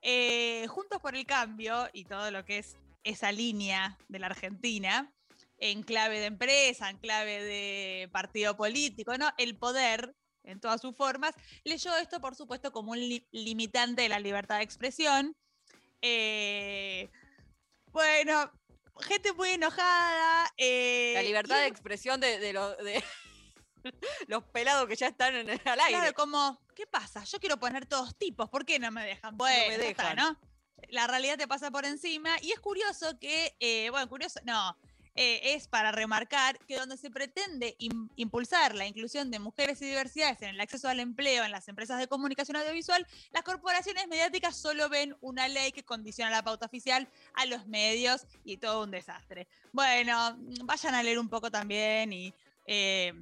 eh, 0.02 0.68
Juntos 0.68 0.99
por 0.99 1.16
el 1.16 1.26
Cambio 1.26 1.89
y 1.93 2.04
todo 2.04 2.30
lo 2.30 2.43
que 2.43 2.58
es 2.58 2.76
esa 3.06 3.32
línea 3.32 3.97
de 4.10 4.20
la 4.20 4.28
Argentina, 4.28 5.12
en 5.58 5.84
clave 5.84 6.20
de 6.20 6.26
empresa, 6.26 6.89
en 6.89 6.97
clave 6.97 7.41
de 7.41 8.10
partido 8.12 8.58
político, 8.58 9.18
¿no? 9.18 9.30
El 9.38 9.56
poder 9.56 10.14
en 10.43 10.60
todas 10.60 10.82
sus 10.82 10.95
formas, 10.95 11.36
leyó 11.64 11.95
esto, 11.97 12.20
por 12.20 12.36
supuesto, 12.36 12.72
como 12.72 12.91
un 12.91 12.99
li- 12.99 13.28
limitante 13.32 14.02
de 14.02 14.10
la 14.10 14.20
libertad 14.20 14.58
de 14.58 14.64
expresión. 14.64 15.36
Bueno, 17.91 18.52
gente 19.02 19.34
muy 19.34 19.49
enojada. 19.49 20.52
eh, 20.58 21.12
La 21.16 21.24
y 21.24 21.28
libertad 21.28 21.56
de 21.58 21.66
es- 21.66 21.72
expresión 21.72 22.20
de, 22.20 22.39
de 22.39 22.54
lo- 22.54 22.76
de 22.78 23.04
los 24.28 24.43
pelados 24.45 24.88
que 24.88 24.95
ya 24.95 25.08
están 25.08 25.36
en 25.36 25.49
el, 25.49 25.62
al 25.66 25.80
aire. 25.80 25.97
Claro, 25.99 26.14
como, 26.14 26.62
¿qué 26.76 26.86
pasa? 26.88 27.24
Yo 27.24 27.39
quiero 27.39 27.58
poner 27.58 27.86
todos 27.86 28.16
tipos, 28.18 28.49
¿por 28.49 28.66
qué 28.66 28.80
no 28.80 28.91
me 28.91 29.06
dejan? 29.06 29.36
Bueno, 29.38 29.78
me 29.78 29.89
está. 29.89 30.14
¿no? 30.14 30.39
La 30.89 31.08
realidad 31.08 31.38
te 31.38 31.47
pasa 31.47 31.72
por 31.72 31.86
encima 31.86 32.36
y 32.41 32.52
es 32.52 32.60
curioso 32.60 33.18
que, 33.20 33.56
eh, 33.60 33.89
bueno, 33.91 34.08
curioso, 34.10 34.39
no, 34.43 34.78
eh, 35.16 35.55
es 35.55 35.68
para 35.68 35.91
remarcar 35.91 36.57
que 36.68 36.78
donde 36.78 36.97
se 36.97 37.09
pretende 37.09 37.76
im- 37.80 38.09
impulsar 38.16 38.76
la 38.76 38.86
inclusión 38.86 39.30
de 39.32 39.39
mujeres 39.39 39.82
y 39.82 39.86
diversidades 39.86 40.41
en 40.41 40.49
el 40.49 40.62
acceso 40.62 40.88
al 40.88 40.99
empleo 40.99 41.43
en 41.43 41.51
las 41.51 41.68
empresas 41.68 41.99
de 41.99 42.07
comunicación 42.07 42.57
audiovisual, 42.57 43.05
las 43.32 43.43
corporaciones 43.43 44.07
mediáticas 44.07 44.55
solo 44.55 44.89
ven 44.89 45.16
una 45.22 45.47
ley 45.47 45.72
que 45.72 45.84
condiciona 45.84 46.32
la 46.32 46.43
pauta 46.43 46.66
oficial 46.66 47.07
a 47.34 47.45
los 47.45 47.68
medios 47.68 48.26
y 48.45 48.57
todo 48.57 48.84
un 48.84 48.91
desastre. 48.91 49.47
Bueno, 49.72 50.38
vayan 50.64 50.95
a 50.95 51.03
leer 51.03 51.20
un 51.20 51.30
poco 51.30 51.51
también 51.51 52.14
y... 52.14 52.34
eh, 52.66 53.14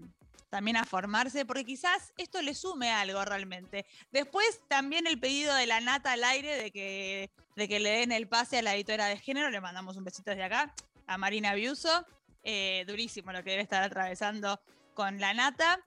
también 0.50 0.78
a 0.78 0.84
formarse, 0.84 1.46
porque 1.46 1.64
quizás 1.64 2.12
esto 2.18 2.42
le 2.42 2.56
sume 2.56 2.90
algo 2.90 3.24
realmente. 3.24 3.86
Después 4.12 4.62
también 4.68 5.06
el 5.06 5.20
pedido 5.20 5.54
de 5.54 5.68
la 5.68 5.80
nata 5.80 6.14
al 6.14 6.24
aire 6.24 6.58
de 6.58 6.72
que, 6.72 7.30
de 7.56 7.68
que 7.68 7.80
le 7.80 7.92
den 7.92 8.12
el 8.12 8.28
pase 8.28 8.58
a 8.58 8.64
la 8.64 8.74
editora 8.74 9.06
de 9.06 9.20
género, 9.20 9.52
le 9.52 9.62
mandamos 9.62 9.96
un 9.96 10.06
besito 10.06 10.32
desde 10.32 10.44
acá, 10.44 10.74
a 11.10 11.18
Marina 11.18 11.56
Biuso, 11.56 12.06
eh, 12.44 12.84
durísimo 12.88 13.32
lo 13.34 13.44
que 13.44 13.50
debe 13.52 13.64
estar 13.64 13.82
atravesando 13.84 14.62
con 14.94 15.20
la 15.20 15.34
nata. 15.34 15.80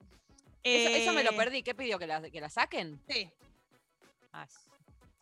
Eso, 0.65 0.91
eso 0.91 1.13
me 1.13 1.23
lo 1.23 1.31
Eh, 1.33 1.37
perdí. 1.37 1.63
¿Qué 1.63 1.75
pidió? 1.75 1.99
¿Que 1.99 2.07
la, 2.09 2.21
que 2.31 2.41
la 2.41 2.51
saquen? 2.51 3.01
Sí, 3.09 3.31
Ah, 4.33 4.47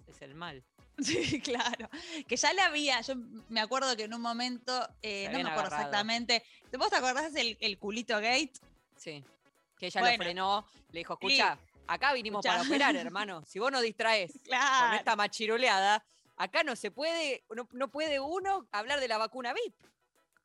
es, 0.07 0.23
el 0.23 0.35
mal. 0.35 0.65
Sí, 1.03 1.41
claro. 1.41 1.89
Que 2.29 2.37
ya 2.37 2.53
la 2.53 2.67
había, 2.67 3.01
yo 3.03 3.15
me 3.49 3.61
acuerdo 3.61 3.97
que 3.97 4.05
en 4.05 4.15
un 4.15 4.21
momento, 4.21 4.73
eh, 5.03 5.25
no 5.33 5.39
me 5.39 5.41
acuerdo 5.41 5.61
agarrado. 5.61 5.77
exactamente, 5.83 6.45
¿vos 6.79 6.91
te 6.91 6.97
acordás 6.97 7.33
del 7.33 7.57
el 7.61 7.79
culito 7.79 8.17
gate? 8.17 8.53
Sí. 8.97 9.25
Que 9.79 9.87
ella 9.87 10.01
Bueno. 10.01 10.17
lo 10.19 10.23
frenó, 10.23 10.67
le 10.91 11.01
dijo, 11.01 11.15
escucha, 11.15 11.59
acá 11.87 12.13
vinimos 12.13 12.45
Escuchá. 12.45 12.59
para 12.59 12.69
operar, 12.69 12.97
hermano. 12.97 13.43
Si 13.47 13.59
vos 13.59 13.73
no 13.73 13.81
distraes 13.81 14.33
con 14.45 14.95
esta 14.95 15.17
machiruleada, 15.17 16.05
acá 16.41 16.63
no 16.65 16.75
se 16.75 16.91
puede, 16.91 17.45
no, 17.55 17.69
no 17.73 17.91
puede 17.91 18.19
uno 18.19 18.67
hablar 18.73 18.99
de 19.01 19.09
la 19.09 19.19
vacuna 19.19 19.53
VIP. 19.53 19.75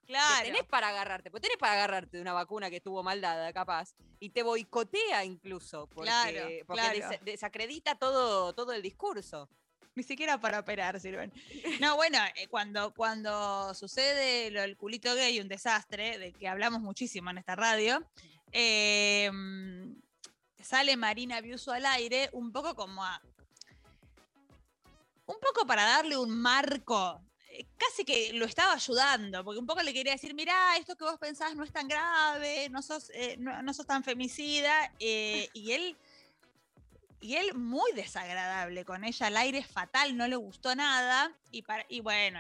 Que 0.05 0.13
Claro. 0.13 0.43
tenés 0.45 0.63
para 0.65 0.89
agarrarte, 0.89 1.31
pues 1.31 1.41
tenés 1.41 1.57
para 1.57 1.73
agarrarte 1.73 2.17
de 2.17 2.21
una 2.21 2.33
vacuna 2.33 2.69
que 2.69 2.75
estuvo 2.75 3.01
mal 3.01 3.21
dada, 3.21 3.51
capaz, 3.53 3.95
y 4.19 4.29
te 4.29 4.43
boicotea 4.43 5.23
incluso, 5.25 5.87
porque, 5.87 6.09
Claro, 6.09 6.47
porque 6.67 6.81
claro. 6.81 7.09
des- 7.09 7.21
desacredita 7.23 7.95
todo, 7.95 8.53
todo 8.53 8.71
el 8.73 8.83
discurso. 8.83 9.49
Ni 9.95 10.03
siquiera 10.03 10.37
para 10.39 10.59
operar 10.59 10.99
sirven. 10.99 11.31
No, 11.79 11.95
bueno, 11.95 12.19
eh, 12.35 12.47
cuando, 12.49 12.93
cuando 12.93 13.73
sucede 13.73 14.51
lo 14.51 14.61
del 14.61 14.75
culito 14.77 15.15
gay, 15.15 15.39
un 15.39 15.47
desastre, 15.47 16.19
de 16.19 16.33
que 16.33 16.47
hablamos 16.49 16.81
muchísimo 16.81 17.29
en 17.31 17.37
esta 17.39 17.55
radio, 17.55 18.05
eh, 18.51 19.31
mm, 19.33 19.93
sale 20.61 20.97
Marina 20.97 21.41
Biuso 21.41 21.71
al 21.71 21.85
aire 21.85 22.29
un 22.33 22.51
poco 22.51 22.75
como 22.75 23.03
a... 23.03 23.21
Un 25.26 25.38
poco 25.39 25.65
para 25.65 25.84
darle 25.86 26.17
un 26.17 26.30
marco. 26.30 27.21
eh, 27.51 27.65
Casi 27.78 28.03
que 28.05 28.34
lo 28.34 28.45
estaba 28.45 28.73
ayudando, 28.73 29.43
porque 29.43 29.59
un 29.59 29.65
poco 29.65 29.82
le 29.82 29.93
quería 29.93 30.13
decir, 30.13 30.34
mirá, 30.34 30.78
esto 30.78 30.95
que 30.95 31.03
vos 31.03 31.17
pensás 31.19 31.55
no 31.55 31.63
es 31.63 31.71
tan 31.71 31.88
grave, 31.88 32.69
no 32.69 32.82
sos, 32.82 33.09
eh, 33.13 33.36
no, 33.38 33.73
sos 33.73 33.86
tan 33.88 34.03
femicida, 34.03 34.91
eh, 34.99 35.49
y 35.53 35.71
él 35.71 35.97
y 37.21 37.38
él 37.38 37.55
muy 37.55 37.91
desagradable 37.93 38.86
con 38.86 39.03
ella, 39.03 39.28
al 39.28 39.38
aire 39.38 39.63
fatal, 39.63 40.15
no 40.15 40.28
le 40.28 40.36
gustó 40.36 40.76
nada. 40.76 41.32
Y, 41.49 41.63
para, 41.63 41.84
y 41.89 42.01
bueno, 42.01 42.39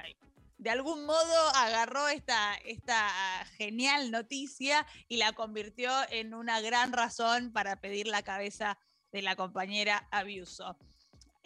de 0.59 0.69
algún 0.69 1.05
modo 1.05 1.49
agarró 1.55 2.07
esta, 2.07 2.53
esta 2.65 3.09
genial 3.57 4.11
noticia 4.11 4.85
y 5.07 5.17
la 5.17 5.33
convirtió 5.33 5.91
en 6.11 6.35
una 6.35 6.61
gran 6.61 6.93
razón 6.93 7.51
para 7.51 7.81
pedir 7.81 8.05
la 8.07 8.21
cabeza 8.21 8.77
de 9.11 9.23
la 9.23 9.35
compañera 9.35 10.07
Abuso. 10.11 10.77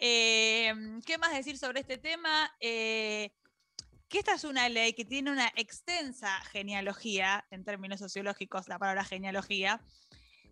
Eh, 0.02 0.72
¿Qué 1.04 1.18
más 1.18 1.34
decir 1.34 1.58
sobre 1.58 1.80
este 1.80 1.98
tema? 1.98 2.50
Eh, 2.58 3.32
que 4.08 4.18
esta 4.18 4.34
es 4.34 4.44
una 4.44 4.68
ley 4.70 4.94
que 4.94 5.04
tiene 5.04 5.30
una 5.30 5.52
extensa 5.54 6.40
genealogía, 6.50 7.46
en 7.50 7.64
términos 7.64 8.00
sociológicos, 8.00 8.66
la 8.66 8.78
palabra 8.78 9.04
genealogía, 9.04 9.80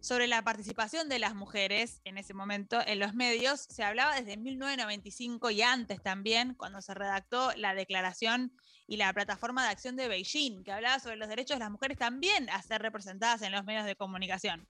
sobre 0.00 0.26
la 0.28 0.42
participación 0.42 1.08
de 1.08 1.18
las 1.18 1.34
mujeres 1.34 2.02
en 2.04 2.18
ese 2.18 2.34
momento 2.34 2.78
en 2.86 2.98
los 2.98 3.14
medios. 3.14 3.62
Se 3.62 3.82
hablaba 3.82 4.14
desde 4.14 4.36
1995 4.36 5.50
y 5.50 5.62
antes 5.62 6.02
también, 6.02 6.54
cuando 6.54 6.82
se 6.82 6.92
redactó 6.92 7.50
la 7.56 7.74
declaración 7.74 8.52
y 8.86 8.98
la 8.98 9.12
plataforma 9.14 9.64
de 9.64 9.70
acción 9.70 9.96
de 9.96 10.08
Beijing, 10.08 10.62
que 10.62 10.72
hablaba 10.72 11.00
sobre 11.00 11.16
los 11.16 11.28
derechos 11.28 11.56
de 11.56 11.64
las 11.64 11.70
mujeres 11.70 11.96
también 11.96 12.50
a 12.50 12.62
ser 12.62 12.82
representadas 12.82 13.40
en 13.40 13.52
los 13.52 13.64
medios 13.64 13.86
de 13.86 13.96
comunicación. 13.96 14.68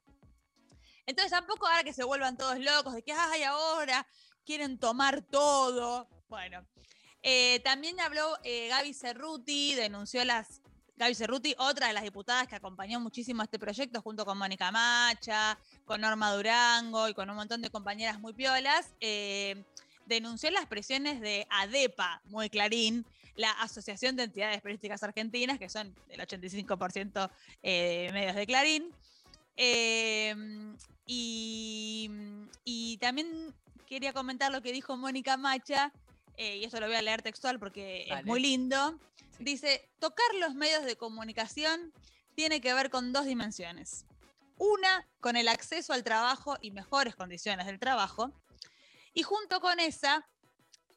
Entonces 1.04 1.32
tampoco 1.32 1.66
ahora 1.66 1.84
que 1.84 1.92
se 1.92 2.04
vuelvan 2.04 2.36
todos 2.36 2.58
locos 2.60 2.94
de 2.94 3.02
que, 3.02 3.12
ay, 3.12 3.42
ahora 3.42 4.06
quieren 4.48 4.78
tomar 4.78 5.20
todo. 5.20 6.08
Bueno, 6.30 6.64
eh, 7.22 7.60
también 7.60 8.00
habló 8.00 8.34
eh, 8.44 8.68
Gaby 8.68 8.94
Cerruti, 8.94 9.74
denunció 9.74 10.24
las 10.24 10.62
Gaby 10.96 11.14
Cerruti, 11.14 11.54
otra 11.58 11.88
de 11.88 11.92
las 11.92 12.02
diputadas 12.02 12.48
que 12.48 12.56
acompañó 12.56 12.98
muchísimo 12.98 13.42
este 13.42 13.58
proyecto, 13.58 14.00
junto 14.00 14.24
con 14.24 14.38
Mónica 14.38 14.72
Macha, 14.72 15.58
con 15.84 16.00
Norma 16.00 16.32
Durango 16.32 17.10
y 17.10 17.14
con 17.14 17.28
un 17.28 17.36
montón 17.36 17.60
de 17.60 17.68
compañeras 17.68 18.20
muy 18.20 18.32
piolas, 18.32 18.94
eh, 19.00 19.64
denunció 20.06 20.50
las 20.50 20.64
presiones 20.64 21.20
de 21.20 21.46
ADEPA, 21.50 22.22
muy 22.24 22.48
clarín, 22.48 23.04
la 23.36 23.50
Asociación 23.50 24.16
de 24.16 24.22
Entidades 24.22 24.62
Periodísticas 24.62 25.02
Argentinas, 25.02 25.58
que 25.58 25.68
son 25.68 25.94
el 26.08 26.20
85% 26.20 27.30
eh, 27.62 28.04
de 28.06 28.12
medios 28.14 28.34
de 28.34 28.46
Clarín. 28.46 28.94
Y 31.04 32.98
también 33.00 33.54
quería 33.88 34.12
comentar 34.12 34.52
lo 34.52 34.62
que 34.62 34.72
dijo 34.72 34.96
Mónica 34.96 35.36
Macha, 35.36 35.92
eh, 36.36 36.58
y 36.58 36.64
esto 36.64 36.78
lo 36.78 36.86
voy 36.86 36.96
a 36.96 37.02
leer 37.02 37.22
textual 37.22 37.58
porque 37.58 38.06
es 38.08 38.24
muy 38.24 38.40
lindo. 38.40 38.98
Sí. 39.16 39.44
Dice, 39.44 39.88
tocar 39.98 40.26
los 40.38 40.54
medios 40.54 40.84
de 40.84 40.96
comunicación 40.96 41.92
tiene 42.34 42.60
que 42.60 42.74
ver 42.74 42.90
con 42.90 43.12
dos 43.12 43.24
dimensiones. 43.24 44.04
Una, 44.56 45.06
con 45.20 45.36
el 45.36 45.48
acceso 45.48 45.92
al 45.92 46.04
trabajo 46.04 46.56
y 46.60 46.70
mejores 46.70 47.16
condiciones 47.16 47.66
del 47.66 47.78
trabajo. 47.78 48.32
Y 49.14 49.22
junto 49.22 49.60
con 49.60 49.80
esa, 49.80 50.28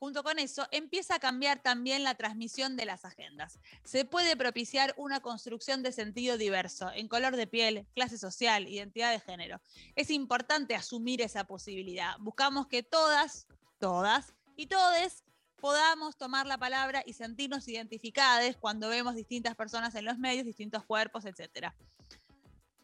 junto 0.01 0.23
con 0.23 0.39
eso, 0.39 0.67
empieza 0.71 1.13
a 1.13 1.19
cambiar 1.19 1.61
también 1.61 2.03
la 2.03 2.15
transmisión 2.15 2.75
de 2.75 2.85
las 2.85 3.05
agendas. 3.05 3.59
Se 3.83 4.03
puede 4.03 4.35
propiciar 4.35 4.95
una 4.97 5.19
construcción 5.19 5.83
de 5.83 5.91
sentido 5.91 6.39
diverso, 6.39 6.89
en 6.91 7.07
color 7.07 7.35
de 7.35 7.45
piel, 7.45 7.85
clase 7.93 8.17
social, 8.17 8.67
identidad 8.67 9.11
de 9.11 9.19
género. 9.19 9.61
Es 9.95 10.09
importante 10.09 10.73
asumir 10.73 11.21
esa 11.21 11.43
posibilidad. 11.43 12.15
Buscamos 12.17 12.65
que 12.65 12.81
todas, 12.81 13.45
todas 13.77 14.33
y 14.55 14.65
todes 14.65 15.23
podamos 15.57 16.17
tomar 16.17 16.47
la 16.47 16.57
palabra 16.57 17.03
y 17.05 17.13
sentirnos 17.13 17.67
identificadas 17.67 18.57
cuando 18.57 18.89
vemos 18.89 19.13
distintas 19.13 19.55
personas 19.55 19.93
en 19.93 20.05
los 20.05 20.17
medios, 20.17 20.47
distintos 20.47 20.83
cuerpos, 20.83 21.25
etc. 21.25 21.75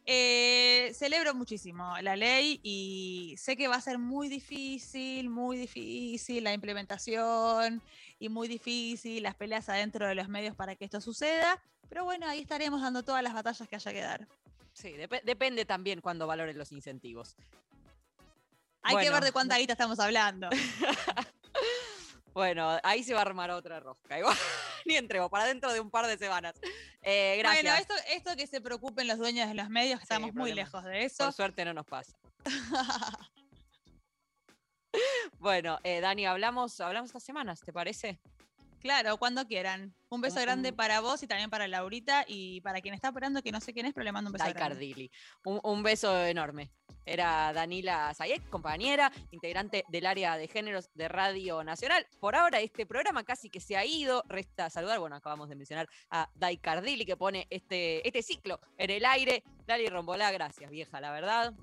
Eh, 0.09 0.93
celebro 0.93 1.35
muchísimo 1.35 1.93
la 2.01 2.15
ley 2.15 2.61
y 2.63 3.35
sé 3.37 3.57
que 3.57 3.67
va 3.67 3.75
a 3.75 3.81
ser 3.81 3.97
muy 3.99 4.29
difícil, 4.29 5.29
muy 5.29 5.57
difícil 5.57 6.45
la 6.45 6.53
implementación 6.53 7.81
y 8.17 8.29
muy 8.29 8.47
difícil 8.47 9.21
las 9.23 9.35
peleas 9.35 9.67
adentro 9.67 10.07
de 10.07 10.15
los 10.15 10.29
medios 10.29 10.55
para 10.55 10.77
que 10.77 10.85
esto 10.85 11.01
suceda, 11.01 11.61
pero 11.89 12.05
bueno, 12.05 12.25
ahí 12.25 12.39
estaremos 12.39 12.81
dando 12.81 13.03
todas 13.03 13.21
las 13.21 13.33
batallas 13.33 13.67
que 13.67 13.75
haya 13.75 13.91
que 13.91 13.99
dar. 14.01 14.27
Sí, 14.71 14.93
dep- 14.93 15.23
depende 15.23 15.65
también 15.65 15.99
cuando 15.99 16.25
valoren 16.25 16.57
los 16.57 16.71
incentivos. 16.71 17.35
Hay 18.83 18.95
que 19.03 19.09
ver 19.11 19.23
de 19.25 19.33
cuánta 19.33 19.57
guita 19.57 19.73
estamos 19.73 19.99
hablando. 19.99 20.49
Bueno, 22.33 22.77
ahí 22.83 23.03
se 23.03 23.13
va 23.15 23.19
a 23.19 23.23
armar 23.23 23.49
otra 23.49 23.79
rosca. 23.79 24.19
Igual, 24.19 24.37
ni 24.85 24.95
entrego, 24.95 25.27
para 25.27 25.45
dentro 25.45 25.73
de 25.73 25.79
un 25.79 25.89
par 25.89 26.05
de 26.05 26.19
semanas. 26.19 26.53
Eh, 27.09 27.37
gracias. 27.37 27.63
Bueno, 27.63 27.79
esto, 27.79 27.93
esto 28.11 28.35
que 28.35 28.47
se 28.47 28.59
preocupen 28.59 29.07
los 29.07 29.17
dueños 29.17 29.47
de 29.47 29.53
los 29.53 29.69
medios, 29.69 29.99
Sí, 29.99 30.03
estamos 30.03 30.33
muy 30.33 30.53
lejos 30.53 30.83
de 30.83 31.05
eso. 31.05 31.23
Por 31.23 31.33
suerte 31.33 31.63
no 31.63 31.73
nos 31.73 31.85
pasa. 31.85 32.17
Bueno, 35.39 35.79
eh, 35.83 36.01
Dani, 36.01 36.25
hablamos, 36.25 36.79
hablamos 36.79 37.09
estas 37.09 37.23
semanas, 37.23 37.59
¿te 37.61 37.71
parece? 37.71 38.19
Claro, 38.81 39.17
cuando 39.17 39.45
quieran. 39.47 39.93
Un 40.09 40.21
beso 40.21 40.39
grande 40.39 40.71
para 40.71 41.01
vos 41.01 41.21
y 41.23 41.27
también 41.27 41.49
para 41.49 41.67
Laurita. 41.67 42.23
Y 42.27 42.61
para 42.61 42.81
quien 42.81 42.93
está 42.93 43.09
esperando, 43.09 43.41
que 43.41 43.51
no 43.51 43.59
sé 43.59 43.73
quién 43.73 43.85
es, 43.85 43.93
pero 43.93 44.03
le 44.03 44.11
mando 44.11 44.29
un 44.29 44.33
beso 44.33 44.45
Dai 44.45 44.53
grande. 44.53 44.75
Cardilli. 44.75 45.11
Un, 45.45 45.59
un 45.63 45.83
beso 45.83 46.25
enorme. 46.25 46.71
Era 47.05 47.53
Danila 47.53 48.13
Sayek, 48.13 48.49
compañera, 48.49 49.11
integrante 49.31 49.85
del 49.87 50.05
área 50.05 50.37
de 50.37 50.47
géneros 50.47 50.89
de 50.93 51.07
Radio 51.07 51.63
Nacional. 51.63 52.05
Por 52.19 52.35
ahora 52.35 52.59
este 52.59 52.85
programa 52.85 53.23
casi 53.23 53.49
que 53.49 53.61
se 53.61 53.77
ha 53.77 53.85
ido. 53.85 54.23
Resta 54.27 54.69
saludar, 54.69 54.99
bueno, 54.99 55.15
acabamos 55.15 55.47
de 55.47 55.55
mencionar 55.55 55.87
a 56.09 56.29
Dai 56.35 56.57
Cardilli 56.57 57.05
que 57.05 57.15
pone 57.15 57.47
este, 57.49 58.05
este 58.05 58.21
ciclo 58.21 58.59
en 58.77 58.89
el 58.89 59.05
aire. 59.05 59.43
Dali 59.65 59.87
Rombolá, 59.87 60.31
gracias 60.31 60.69
vieja, 60.69 60.99
la 60.99 61.11
verdad. 61.11 61.53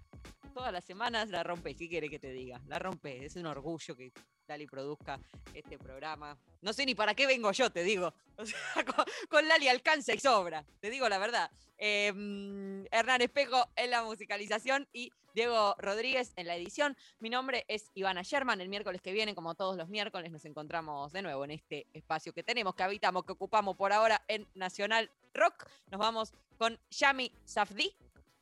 Todas 0.54 0.72
las 0.72 0.84
semanas 0.84 1.28
la 1.30 1.42
rompes, 1.42 1.76
¿qué 1.76 1.88
quiere 1.88 2.08
que 2.08 2.18
te 2.18 2.32
diga? 2.32 2.60
La 2.66 2.78
rompes, 2.78 3.22
es 3.22 3.36
un 3.36 3.46
orgullo 3.46 3.96
que 3.96 4.12
Lali 4.46 4.66
produzca 4.66 5.20
este 5.52 5.78
programa. 5.78 6.36
No 6.60 6.72
sé 6.72 6.86
ni 6.86 6.94
para 6.94 7.14
qué 7.14 7.26
vengo 7.26 7.52
yo, 7.52 7.70
te 7.70 7.82
digo. 7.82 8.14
Con, 8.74 9.04
con 9.28 9.48
Lali 9.48 9.68
alcanza 9.68 10.12
y 10.12 10.18
sobra, 10.18 10.64
te 10.80 10.90
digo 10.90 11.08
la 11.08 11.18
verdad. 11.18 11.50
Mm, 11.80 12.86
Hernán 12.90 13.22
Espejo 13.22 13.68
en 13.76 13.90
la 13.90 14.02
musicalización 14.02 14.88
y 14.92 15.12
Diego 15.34 15.74
Rodríguez 15.78 16.32
en 16.36 16.46
la 16.46 16.56
edición. 16.56 16.96
Mi 17.18 17.30
nombre 17.30 17.64
es 17.68 17.90
Ivana 17.94 18.22
Sherman. 18.22 18.60
El 18.60 18.68
miércoles 18.68 19.02
que 19.02 19.12
viene, 19.12 19.34
como 19.34 19.54
todos 19.54 19.76
los 19.76 19.88
miércoles, 19.88 20.30
nos 20.30 20.44
encontramos 20.44 21.12
de 21.12 21.22
nuevo 21.22 21.44
en 21.44 21.50
este 21.50 21.86
espacio 21.92 22.32
que 22.32 22.42
tenemos, 22.42 22.74
que 22.74 22.84
habitamos, 22.84 23.24
que 23.24 23.32
ocupamos 23.32 23.76
por 23.76 23.92
ahora 23.92 24.24
en 24.28 24.46
Nacional 24.54 25.10
Rock. 25.32 25.68
Nos 25.90 25.98
vamos 25.98 26.32
con 26.56 26.78
Yami 26.90 27.32
Safdi. 27.44 27.94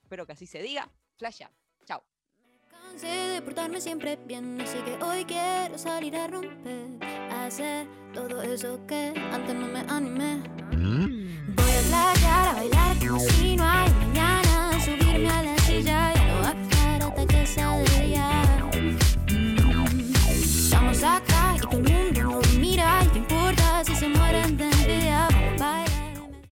Espero 0.02 0.26
que 0.26 0.32
así 0.32 0.46
se 0.46 0.60
diga. 0.62 0.90
Flash. 1.16 1.42
Cansé 2.82 3.06
de 3.06 3.42
portarme 3.42 3.80
siempre 3.80 4.18
bien, 4.26 4.60
así 4.60 4.78
que 4.78 5.02
hoy 5.04 5.24
quiero 5.24 5.78
salir 5.78 6.16
a 6.16 6.26
romper, 6.26 6.86
hacer 7.30 7.86
todo 8.12 8.42
eso 8.42 8.80
que 8.86 9.12
antes 9.32 9.54
no 9.54 9.66
me 9.68 9.80
animé. 9.80 10.42
Voy 10.72 11.70
a 11.70 11.82
playa 11.88 12.50
a 12.50 12.54
bailar 12.54 12.96
como 12.98 13.20
si 13.20 13.56
no 13.56 13.64
hay 13.64 13.90
mañana, 13.92 14.80
subirme 14.84 15.28
a 15.30 15.42
la 15.42 15.51